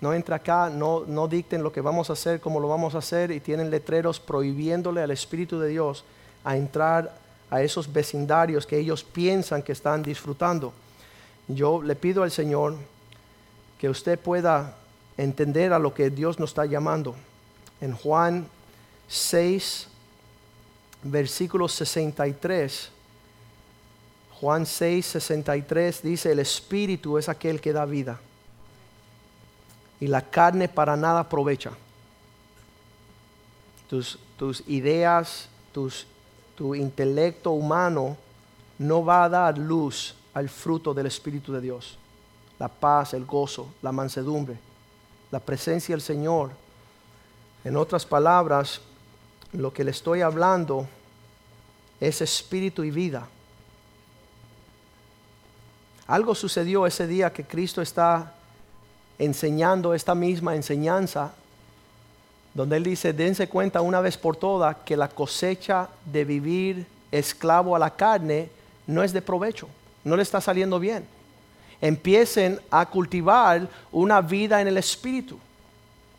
no 0.00 0.14
entra 0.14 0.36
acá, 0.36 0.70
no, 0.70 1.04
no 1.06 1.28
dicten 1.28 1.62
lo 1.62 1.72
que 1.72 1.82
vamos 1.82 2.08
a 2.08 2.14
hacer, 2.14 2.40
cómo 2.40 2.58
lo 2.58 2.68
vamos 2.68 2.94
a 2.94 2.98
hacer, 2.98 3.30
y 3.30 3.40
tienen 3.40 3.70
letreros 3.70 4.18
prohibiéndole 4.18 5.02
al 5.02 5.10
Espíritu 5.10 5.58
de 5.60 5.68
Dios 5.68 6.04
a 6.42 6.56
entrar 6.56 7.14
a 7.50 7.62
esos 7.62 7.92
vecindarios 7.92 8.66
que 8.66 8.78
ellos 8.78 9.04
piensan 9.04 9.62
que 9.62 9.72
están 9.72 10.02
disfrutando. 10.02 10.72
Yo 11.48 11.82
le 11.82 11.96
pido 11.96 12.22
al 12.22 12.30
Señor 12.30 12.76
que 13.78 13.90
usted 13.90 14.18
pueda 14.18 14.76
entender 15.18 15.72
a 15.72 15.78
lo 15.78 15.92
que 15.92 16.08
Dios 16.08 16.38
nos 16.38 16.50
está 16.50 16.64
llamando. 16.64 17.14
En 17.80 17.94
Juan 17.94 18.46
6, 19.08 19.88
versículo 21.02 21.68
63, 21.68 22.90
Juan 24.40 24.64
6, 24.64 25.04
63 25.04 26.02
dice, 26.02 26.32
el 26.32 26.38
Espíritu 26.38 27.18
es 27.18 27.28
aquel 27.28 27.60
que 27.60 27.74
da 27.74 27.84
vida 27.84 28.18
y 30.00 30.06
la 30.06 30.22
carne 30.22 30.68
para 30.68 30.96
nada 30.96 31.20
aprovecha. 31.20 31.72
Tus, 33.88 34.18
tus 34.36 34.66
ideas, 34.66 35.48
tus, 35.72 36.06
tu 36.56 36.74
intelecto 36.74 37.50
humano 37.50 38.16
no 38.78 39.04
va 39.04 39.24
a 39.24 39.28
dar 39.28 39.58
luz 39.58 40.14
al 40.32 40.48
fruto 40.48 40.94
del 40.94 41.06
Espíritu 41.06 41.52
de 41.52 41.60
Dios. 41.60 41.98
La 42.58 42.68
paz, 42.68 43.14
el 43.14 43.26
gozo, 43.26 43.72
la 43.82 43.92
mansedumbre, 43.92 44.58
la 45.30 45.40
presencia 45.40 45.94
del 45.94 46.02
Señor. 46.02 46.50
En 47.64 47.76
otras 47.76 48.06
palabras, 48.06 48.80
lo 49.52 49.72
que 49.72 49.84
le 49.84 49.90
estoy 49.90 50.22
hablando 50.22 50.88
es 52.00 52.22
espíritu 52.22 52.84
y 52.84 52.90
vida. 52.90 53.28
Algo 56.06 56.34
sucedió 56.34 56.86
ese 56.86 57.06
día 57.06 57.32
que 57.32 57.44
Cristo 57.44 57.82
está 57.82 58.34
enseñando 59.20 59.94
esta 59.94 60.14
misma 60.14 60.56
enseñanza, 60.56 61.32
donde 62.54 62.78
él 62.78 62.84
dice, 62.84 63.12
dense 63.12 63.48
cuenta 63.48 63.82
una 63.82 64.00
vez 64.00 64.16
por 64.16 64.36
todas 64.36 64.78
que 64.84 64.96
la 64.96 65.08
cosecha 65.08 65.88
de 66.04 66.24
vivir 66.24 66.86
esclavo 67.12 67.76
a 67.76 67.78
la 67.78 67.90
carne 67.90 68.48
no 68.86 69.04
es 69.04 69.12
de 69.12 69.22
provecho, 69.22 69.68
no 70.02 70.16
le 70.16 70.22
está 70.22 70.40
saliendo 70.40 70.80
bien. 70.80 71.04
Empiecen 71.82 72.58
a 72.70 72.86
cultivar 72.86 73.68
una 73.92 74.20
vida 74.20 74.60
en 74.60 74.68
el 74.68 74.78
espíritu. 74.78 75.38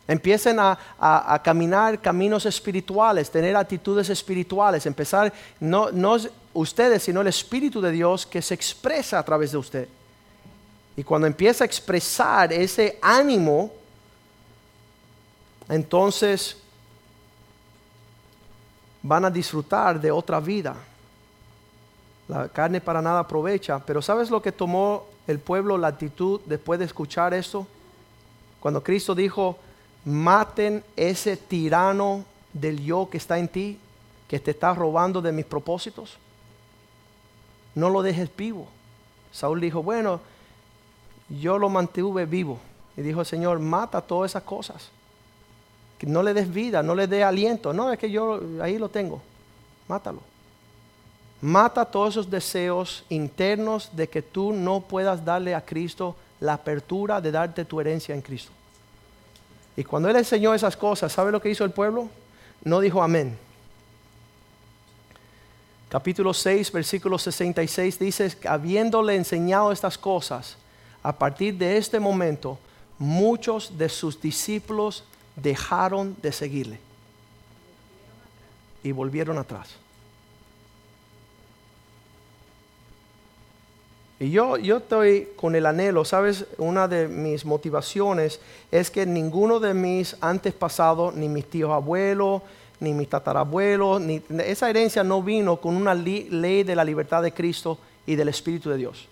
Empiecen 0.08 0.58
a, 0.58 0.78
a, 0.98 1.40
caminar 1.42 2.00
caminos 2.00 2.46
espirituales, 2.46 3.30
tener 3.30 3.56
actitudes 3.56 4.10
espirituales, 4.10 4.86
empezar, 4.86 5.32
no, 5.60 5.90
no 5.92 6.16
ustedes, 6.54 7.04
sino 7.04 7.20
el 7.20 7.28
Espíritu 7.28 7.80
de 7.80 7.92
Dios 7.92 8.26
que 8.26 8.42
se 8.42 8.54
expresa 8.54 9.18
a 9.18 9.22
través 9.22 9.52
de 9.52 9.58
usted. 9.58 9.88
Y 10.96 11.04
cuando 11.04 11.26
empieza 11.26 11.64
a 11.64 11.66
expresar 11.66 12.52
ese 12.52 12.98
ánimo, 13.00 13.72
entonces 15.68 16.56
van 19.02 19.24
a 19.24 19.30
disfrutar 19.30 20.00
de 20.00 20.10
otra 20.10 20.38
vida. 20.38 20.76
La 22.28 22.48
carne 22.48 22.80
para 22.80 23.02
nada 23.02 23.20
aprovecha, 23.20 23.78
pero 23.78 24.00
¿sabes 24.00 24.30
lo 24.30 24.40
que 24.40 24.52
tomó 24.52 25.06
el 25.26 25.38
pueblo 25.38 25.76
la 25.76 25.88
actitud 25.88 26.40
después 26.46 26.78
de 26.78 26.86
escuchar 26.86 27.34
eso? 27.34 27.66
Cuando 28.60 28.82
Cristo 28.82 29.14
dijo, 29.14 29.58
maten 30.04 30.84
ese 30.94 31.36
tirano 31.36 32.24
del 32.52 32.84
yo 32.84 33.08
que 33.10 33.16
está 33.16 33.38
en 33.38 33.48
ti, 33.48 33.78
que 34.28 34.38
te 34.38 34.52
está 34.52 34.72
robando 34.72 35.20
de 35.20 35.32
mis 35.32 35.44
propósitos. 35.44 36.16
No 37.74 37.90
lo 37.90 38.02
dejes 38.02 38.30
vivo. 38.36 38.68
Saúl 39.32 39.60
dijo, 39.60 39.82
bueno, 39.82 40.20
yo 41.40 41.58
lo 41.58 41.68
mantuve 41.68 42.26
vivo. 42.26 42.58
Y 42.96 43.02
dijo, 43.02 43.24
Señor, 43.24 43.58
mata 43.58 44.00
todas 44.00 44.32
esas 44.32 44.42
cosas 44.42 44.90
que 45.98 46.06
no 46.06 46.22
le 46.22 46.34
des 46.34 46.52
vida, 46.52 46.82
no 46.82 46.94
le 46.94 47.06
des 47.06 47.22
aliento. 47.22 47.72
No, 47.72 47.92
es 47.92 47.98
que 47.98 48.10
yo 48.10 48.40
ahí 48.60 48.76
lo 48.76 48.88
tengo. 48.88 49.22
Mátalo. 49.86 50.20
Mata 51.40 51.84
todos 51.84 52.14
esos 52.14 52.30
deseos 52.30 53.04
internos 53.08 53.88
de 53.92 54.08
que 54.08 54.20
tú 54.20 54.52
no 54.52 54.80
puedas 54.80 55.24
darle 55.24 55.54
a 55.54 55.64
Cristo 55.64 56.16
la 56.40 56.54
apertura 56.54 57.20
de 57.20 57.30
darte 57.30 57.64
tu 57.64 57.80
herencia 57.80 58.14
en 58.14 58.20
Cristo. 58.20 58.50
Y 59.76 59.84
cuando 59.84 60.08
Él 60.08 60.16
enseñó 60.16 60.52
esas 60.54 60.76
cosas, 60.76 61.12
¿sabe 61.12 61.32
lo 61.32 61.40
que 61.40 61.50
hizo 61.50 61.64
el 61.64 61.70
pueblo? 61.70 62.08
No 62.64 62.80
dijo 62.80 63.02
amén. 63.02 63.38
Capítulo 65.88 66.34
6, 66.34 66.72
versículo 66.72 67.18
66 67.18 67.98
dice, 67.98 68.36
habiéndole 68.48 69.14
enseñado 69.14 69.70
estas 69.70 69.98
cosas, 69.98 70.56
a 71.02 71.12
partir 71.12 71.56
de 71.56 71.76
este 71.76 71.98
momento, 71.98 72.58
muchos 72.98 73.76
de 73.76 73.88
sus 73.88 74.20
discípulos 74.20 75.04
dejaron 75.36 76.16
de 76.22 76.32
seguirle 76.32 76.78
y 78.82 78.92
volvieron 78.92 79.38
atrás. 79.38 79.76
Y 84.20 84.30
yo, 84.30 84.56
yo 84.56 84.76
estoy 84.76 85.30
con 85.34 85.56
el 85.56 85.66
anhelo, 85.66 86.04
¿sabes? 86.04 86.46
Una 86.56 86.86
de 86.86 87.08
mis 87.08 87.44
motivaciones 87.44 88.38
es 88.70 88.88
que 88.88 89.04
ninguno 89.04 89.58
de 89.58 89.74
mis 89.74 90.16
antepasados, 90.20 91.12
ni 91.16 91.28
mis 91.28 91.50
tíos 91.50 91.72
abuelos, 91.72 92.42
ni 92.78 92.92
mis 92.92 93.08
tatarabuelos, 93.08 94.00
ni, 94.00 94.22
esa 94.44 94.70
herencia 94.70 95.02
no 95.02 95.24
vino 95.24 95.56
con 95.56 95.74
una 95.74 95.92
ley 95.92 96.62
de 96.62 96.76
la 96.76 96.84
libertad 96.84 97.20
de 97.20 97.32
Cristo 97.32 97.78
y 98.06 98.14
del 98.14 98.28
Espíritu 98.28 98.70
de 98.70 98.76
Dios. 98.76 99.08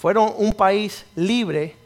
Fueron 0.00 0.32
un 0.38 0.54
país 0.54 1.04
libre, 1.14 1.76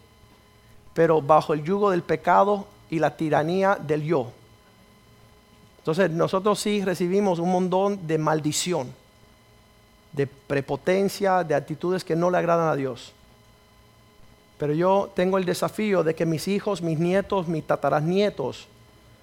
pero 0.95 1.21
bajo 1.21 1.53
el 1.53 1.65
yugo 1.65 1.91
del 1.91 2.05
pecado 2.05 2.65
y 2.89 3.01
la 3.01 3.17
tiranía 3.17 3.75
del 3.75 4.05
yo. 4.05 4.31
Entonces 5.79 6.12
nosotros 6.12 6.61
sí 6.61 6.85
recibimos 6.85 7.41
un 7.41 7.51
montón 7.51 8.07
de 8.07 8.17
maldición, 8.19 8.93
de 10.12 10.29
prepotencia, 10.29 11.43
de 11.43 11.57
actitudes 11.57 12.05
que 12.05 12.15
no 12.15 12.31
le 12.31 12.39
agradan 12.39 12.69
a 12.69 12.77
Dios. 12.77 13.12
Pero 14.59 14.75
yo 14.75 15.11
tengo 15.17 15.37
el 15.37 15.45
desafío 15.45 16.05
de 16.05 16.15
que 16.15 16.25
mis 16.25 16.47
hijos, 16.47 16.83
mis 16.83 17.01
nietos, 17.01 17.49
mis 17.49 17.67
tatarasnietos 17.67 18.69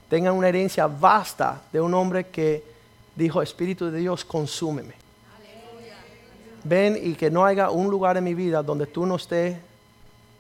tengan 0.10 0.34
una 0.34 0.50
herencia 0.50 0.88
vasta 0.88 1.62
de 1.72 1.80
un 1.80 1.94
hombre 1.94 2.28
que 2.28 2.62
dijo, 3.16 3.42
Espíritu 3.42 3.90
de 3.90 4.00
Dios, 4.00 4.26
consúmeme. 4.26 5.01
Ven 6.64 6.98
y 7.02 7.16
que 7.16 7.32
no 7.32 7.46
haya 7.46 7.70
un 7.70 7.90
lugar 7.90 8.18
en 8.18 8.24
mi 8.24 8.34
vida 8.34 8.62
donde 8.62 8.86
tú 8.86 9.06
no 9.06 9.16
estés 9.16 9.58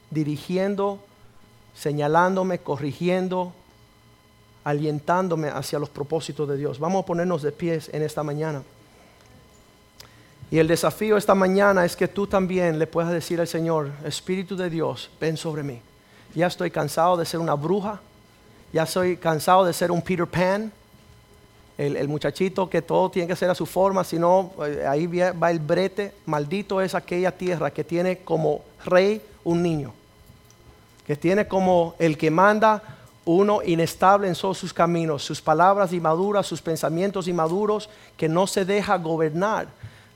dirigiendo 0.10 1.00
señalándome, 1.76 2.60
corrigiendo, 2.60 3.54
alientándome 4.64 5.50
hacia 5.50 5.80
los 5.80 5.90
propósitos 5.90 6.48
de 6.48 6.58
Dios. 6.58 6.80
Vamos 6.80 7.04
a 7.04 7.06
ponernos 7.06 7.42
de 7.42 7.52
pies 7.52 7.90
en 7.94 8.04
esta 8.04 8.24
mañana. 8.24 8.62
Y 10.52 10.60
el 10.60 10.68
desafío 10.68 11.16
esta 11.16 11.34
mañana 11.34 11.86
es 11.86 11.96
que 11.96 12.10
tú 12.10 12.28
también 12.28 12.78
le 12.78 12.86
puedas 12.86 13.12
decir 13.12 13.40
al 13.40 13.48
Señor, 13.48 13.92
Espíritu 14.04 14.58
de 14.58 14.70
Dios, 14.70 15.10
ven 15.20 15.38
sobre 15.38 15.64
mí. 15.64 15.82
Ya 16.36 16.48
estoy 16.48 16.72
cansado 16.72 17.16
de 17.16 17.26
ser 17.26 17.40
una 17.40 17.54
bruja, 17.54 18.02
ya 18.74 18.84
estoy 18.84 19.18
cansado 19.18 19.66
de 19.66 19.74
ser 19.74 19.92
un 19.92 20.02
Peter 20.02 20.28
Pan, 20.28 20.72
el, 21.82 22.08
muchachito 22.08 22.70
que 22.70 22.82
todo 22.82 23.10
tiene 23.10 23.28
que 23.28 23.36
ser 23.36 23.50
a 23.50 23.56
su 23.56 23.66
forma, 23.66 24.04
sino 24.04 24.52
eh, 24.66 24.86
ahí 24.88 25.08
va 25.08 25.52
el 25.52 25.60
brete. 25.60 26.14
Maldito 26.26 26.82
es 26.82 26.96
aquella 26.96 27.32
tierra 27.32 27.72
que 27.72 27.84
tiene 27.84 28.20
como 28.20 28.62
rey 28.86 29.22
un 29.44 29.64
niño 29.64 29.94
que 31.12 31.16
tiene 31.18 31.48
como 31.48 31.96
el 32.00 32.18
que 32.18 32.32
manda 32.32 32.82
uno 33.26 33.62
inestable 33.64 34.28
en 34.28 34.34
todos 34.34 34.58
sus 34.58 34.74
caminos, 34.74 35.24
sus 35.24 35.42
palabras 35.42 35.94
inmaduras, 35.94 36.48
sus 36.48 36.62
pensamientos 36.62 37.28
inmaduros, 37.28 37.90
que 38.16 38.30
no 38.30 38.48
se 38.48 38.66
deja 38.66 38.98
gobernar. 38.98 39.68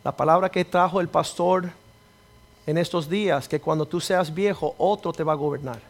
La 0.06 0.16
palabra 0.16 0.50
que 0.50 0.66
trajo 0.66 1.02
el 1.02 1.08
pastor 1.08 1.70
en 2.66 2.78
estos 2.78 3.10
días, 3.10 3.48
que 3.48 3.60
cuando 3.60 3.86
tú 3.86 4.00
seas 4.00 4.34
viejo, 4.34 4.74
otro 4.78 5.14
te 5.14 5.24
va 5.24 5.34
a 5.34 5.36
gobernar, 5.36 5.82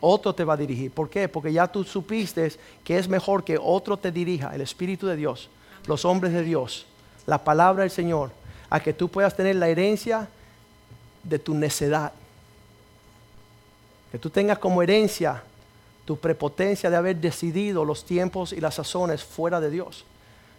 otro 0.00 0.34
te 0.34 0.44
va 0.44 0.54
a 0.54 0.56
dirigir. 0.56 0.90
¿Por 0.90 1.08
qué? 1.08 1.28
Porque 1.28 1.52
ya 1.52 1.66
tú 1.66 1.84
supiste 1.84 2.52
que 2.84 2.98
es 2.98 3.08
mejor 3.08 3.44
que 3.44 3.58
otro 3.60 3.96
te 3.96 4.12
dirija, 4.12 4.54
el 4.54 4.60
Espíritu 4.60 5.06
de 5.06 5.16
Dios, 5.16 5.48
los 5.86 6.04
hombres 6.04 6.32
de 6.32 6.42
Dios, 6.42 6.86
la 7.26 7.42
palabra 7.42 7.82
del 7.82 7.90
Señor, 7.90 8.30
a 8.70 8.80
que 8.80 8.92
tú 8.92 9.08
puedas 9.08 9.36
tener 9.36 9.56
la 9.56 9.68
herencia 9.68 10.28
de 11.22 11.38
tu 11.38 11.54
necedad 11.54 12.12
que 14.10 14.18
tú 14.18 14.30
tengas 14.30 14.58
como 14.58 14.82
herencia 14.82 15.42
tu 16.04 16.18
prepotencia 16.18 16.88
de 16.88 16.96
haber 16.96 17.16
decidido 17.16 17.84
los 17.84 18.04
tiempos 18.04 18.52
y 18.52 18.60
las 18.60 18.76
sazones 18.76 19.22
fuera 19.22 19.60
de 19.60 19.70
Dios. 19.70 20.04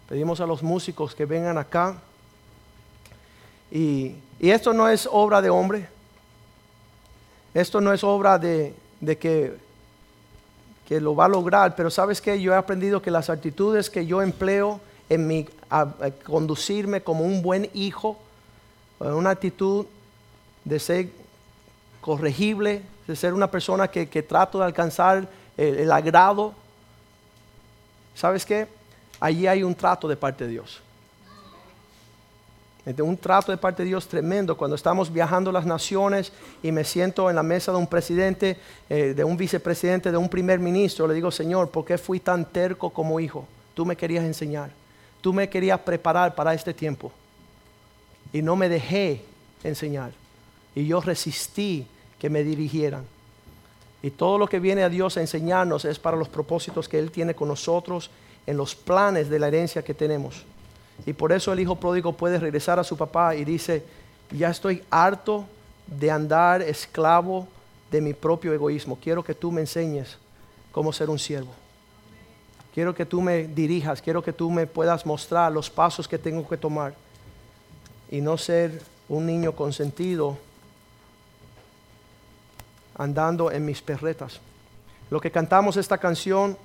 Pedimos 0.08 0.40
a 0.40 0.46
los 0.46 0.62
músicos 0.62 1.14
que 1.14 1.24
vengan 1.24 1.58
acá. 1.58 2.00
Y, 3.70 4.14
esto 4.38 4.72
no 4.72 4.88
es 4.88 5.08
obra 5.10 5.42
de 5.42 5.50
hombre. 5.50 5.88
Esto 7.52 7.80
no 7.80 7.92
es 7.92 8.04
obra 8.04 8.38
de, 8.38 8.74
que, 9.18 9.56
que 10.86 11.00
lo 11.00 11.14
va 11.14 11.26
a 11.26 11.28
lograr. 11.28 11.74
Pero 11.76 11.90
sabes 11.90 12.20
que 12.20 12.40
yo 12.40 12.52
he 12.52 12.56
aprendido 12.56 13.02
que 13.02 13.10
las 13.10 13.30
actitudes 13.30 13.90
que 13.90 14.06
yo 14.06 14.22
empleo 14.22 14.80
en 15.08 15.26
mi 15.26 15.46
conducirme 16.24 17.02
como 17.02 17.24
un 17.24 17.42
buen 17.42 17.70
hijo, 17.74 18.18
una 18.98 19.30
actitud 19.30 19.86
de 20.64 20.78
ser 20.78 21.08
corregible, 22.00 22.82
de 23.06 23.16
ser 23.16 23.34
una 23.34 23.50
persona 23.50 23.88
que, 23.88 24.06
trato 24.22 24.58
de 24.58 24.64
alcanzar 24.64 25.28
el, 25.56 25.90
agrado, 25.92 26.54
¿sabes 28.14 28.44
qué? 28.44 28.66
Allí 29.18 29.46
hay 29.46 29.62
un 29.62 29.74
trato 29.74 30.08
de 30.08 30.16
parte 30.16 30.44
de 30.44 30.50
Dios. 30.50 30.80
Un 32.86 33.16
trato 33.18 33.52
de 33.52 33.58
parte 33.58 33.82
de 33.82 33.88
Dios 33.88 34.08
tremendo 34.08 34.56
cuando 34.56 34.74
estamos 34.74 35.12
viajando 35.12 35.52
las 35.52 35.66
naciones 35.66 36.32
y 36.62 36.72
me 36.72 36.82
siento 36.82 37.28
en 37.28 37.36
la 37.36 37.42
mesa 37.42 37.72
de 37.72 37.78
un 37.78 37.86
presidente, 37.86 38.56
eh, 38.88 39.12
de 39.14 39.22
un 39.22 39.36
vicepresidente, 39.36 40.10
de 40.10 40.16
un 40.16 40.30
primer 40.30 40.58
ministro. 40.58 41.06
Le 41.06 41.14
digo, 41.14 41.30
Señor, 41.30 41.70
¿por 41.70 41.84
qué 41.84 41.98
fui 41.98 42.20
tan 42.20 42.46
terco 42.46 42.88
como 42.88 43.20
hijo? 43.20 43.46
Tú 43.74 43.84
me 43.84 43.96
querías 43.96 44.24
enseñar, 44.24 44.70
tú 45.20 45.32
me 45.32 45.48
querías 45.50 45.78
preparar 45.80 46.34
para 46.34 46.54
este 46.54 46.72
tiempo 46.72 47.12
y 48.32 48.40
no 48.40 48.56
me 48.56 48.68
dejé 48.68 49.24
enseñar. 49.62 50.12
Y 50.74 50.86
yo 50.86 51.00
resistí 51.00 51.86
que 52.18 52.30
me 52.30 52.42
dirigieran. 52.44 53.04
Y 54.02 54.10
todo 54.10 54.38
lo 54.38 54.48
que 54.48 54.58
viene 54.58 54.82
a 54.82 54.88
Dios 54.88 55.16
a 55.18 55.20
enseñarnos 55.20 55.84
es 55.84 55.98
para 55.98 56.16
los 56.16 56.28
propósitos 56.28 56.88
que 56.88 56.98
Él 56.98 57.10
tiene 57.10 57.34
con 57.34 57.48
nosotros 57.48 58.10
en 58.46 58.56
los 58.56 58.74
planes 58.74 59.28
de 59.28 59.38
la 59.38 59.48
herencia 59.48 59.82
que 59.82 59.92
tenemos. 59.92 60.46
Y 61.06 61.12
por 61.12 61.32
eso 61.32 61.52
el 61.52 61.60
hijo 61.60 61.76
pródigo 61.76 62.12
puede 62.12 62.38
regresar 62.38 62.78
a 62.78 62.84
su 62.84 62.96
papá 62.96 63.34
y 63.34 63.44
dice, 63.44 63.82
ya 64.30 64.50
estoy 64.50 64.82
harto 64.90 65.46
de 65.86 66.10
andar 66.10 66.62
esclavo 66.62 67.48
de 67.90 68.00
mi 68.00 68.14
propio 68.14 68.52
egoísmo. 68.52 68.98
Quiero 69.00 69.24
que 69.24 69.34
tú 69.34 69.50
me 69.50 69.62
enseñes 69.62 70.18
cómo 70.72 70.92
ser 70.92 71.10
un 71.10 71.18
siervo. 71.18 71.52
Quiero 72.72 72.94
que 72.94 73.04
tú 73.04 73.20
me 73.20 73.48
dirijas, 73.48 74.00
quiero 74.00 74.22
que 74.22 74.32
tú 74.32 74.50
me 74.50 74.66
puedas 74.66 75.04
mostrar 75.04 75.50
los 75.50 75.68
pasos 75.68 76.06
que 76.06 76.18
tengo 76.18 76.48
que 76.48 76.56
tomar 76.56 76.94
y 78.10 78.20
no 78.20 78.38
ser 78.38 78.80
un 79.08 79.26
niño 79.26 79.52
consentido 79.52 80.38
andando 82.96 83.50
en 83.50 83.64
mis 83.64 83.82
perretas. 83.82 84.40
Lo 85.10 85.20
que 85.20 85.32
cantamos 85.32 85.76
esta 85.76 85.98
canción, 85.98 86.56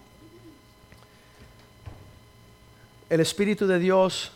el 3.10 3.20
Espíritu 3.20 3.68
de 3.68 3.80
Dios, 3.80 4.32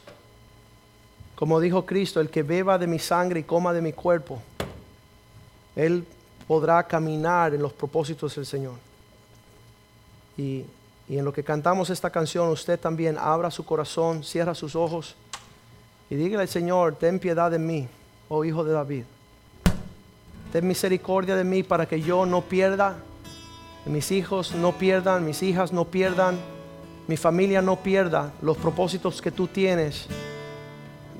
como 1.35 1.59
dijo 1.59 1.85
Cristo, 1.85 2.19
el 2.19 2.29
que 2.29 2.43
beba 2.43 2.77
de 2.77 2.87
mi 2.87 2.99
sangre 2.99 3.39
y 3.39 3.43
coma 3.43 3.73
de 3.73 3.81
mi 3.81 3.93
cuerpo, 3.93 4.41
Él 5.75 6.05
podrá 6.47 6.83
caminar 6.83 7.53
en 7.53 7.61
los 7.61 7.73
propósitos 7.73 8.35
del 8.35 8.45
Señor. 8.45 8.75
Y, 10.37 10.65
y 11.07 11.17
en 11.17 11.25
lo 11.25 11.33
que 11.33 11.43
cantamos 11.43 11.89
esta 11.89 12.09
canción, 12.09 12.49
usted 12.49 12.79
también 12.79 13.17
abra 13.17 13.51
su 13.51 13.65
corazón, 13.65 14.23
cierra 14.23 14.53
sus 14.53 14.75
ojos 14.75 15.15
y 16.09 16.15
dígale 16.15 16.43
al 16.43 16.49
Señor, 16.49 16.95
ten 16.95 17.19
piedad 17.19 17.51
de 17.51 17.59
mí, 17.59 17.87
oh 18.29 18.43
Hijo 18.43 18.63
de 18.63 18.73
David. 18.73 19.03
Ten 20.51 20.67
misericordia 20.67 21.35
de 21.35 21.43
mí 21.43 21.61
para 21.61 21.85
que 21.85 22.01
yo 22.01 22.25
no 22.25 22.41
pierda, 22.41 22.97
mis 23.85 24.11
hijos 24.11 24.55
no 24.55 24.77
pierdan, 24.77 25.25
mis 25.25 25.43
hijas 25.43 25.71
no 25.71 25.85
pierdan, 25.85 26.39
mi 27.09 27.17
familia 27.17 27.59
no 27.59 27.77
pierda 27.77 28.31
los 28.39 28.55
propósitos 28.55 29.19
que 29.19 29.31
tú 29.31 29.47
tienes 29.47 30.05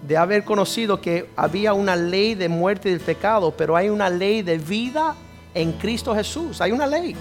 de 0.08 0.16
haber 0.16 0.44
conocido 0.44 1.02
que 1.02 1.32
había 1.36 1.74
una 1.74 1.96
ley 1.96 2.36
de 2.36 2.48
muerte 2.48 2.90
y 2.90 2.92
del 2.92 3.02
pecado, 3.02 3.52
pero 3.58 3.76
hay 3.76 3.90
una 3.90 4.08
ley 4.08 4.44
de 4.44 4.60
vida 4.60 5.16
en 5.52 5.72
Cristo 5.72 6.14
Jesús. 6.14 6.62
Hay 6.62 6.72
una 6.72 6.86
ley. 6.86 7.16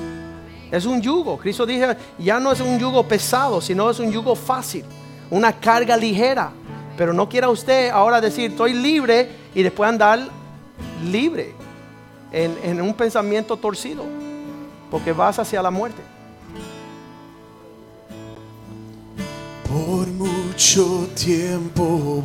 Es 0.71 0.85
un 0.85 1.01
yugo. 1.01 1.39
Cristo 1.39 1.65
dijo, 1.65 1.87
ya 2.19 2.39
no 2.39 2.53
es 2.53 2.61
un 2.61 2.79
yugo 2.79 3.03
pesado, 3.09 3.63
sino 3.63 3.89
es 3.89 4.01
un 4.01 4.13
yugo 4.13 4.37
fácil, 4.37 4.85
una 5.31 5.51
carga 5.51 5.97
ligera. 5.97 6.51
Pero 6.99 7.15
no 7.15 7.27
quiera 7.27 7.49
usted 7.49 7.89
ahora 7.89 8.21
decir, 8.21 8.51
estoy 8.51 8.75
libre 8.75 9.31
y 9.55 9.63
después 9.63 9.89
andar 9.89 10.29
libre 11.11 11.55
en, 12.33 12.83
un 12.83 12.93
pensamiento 12.93 13.57
torcido, 13.57 14.05
porque 14.91 15.15
vas 15.15 15.39
hacia 15.39 15.63
la 15.63 15.71
muerte. 15.71 16.03
Por 19.69 20.07
mucho 20.09 21.07
tiempo 21.15 22.23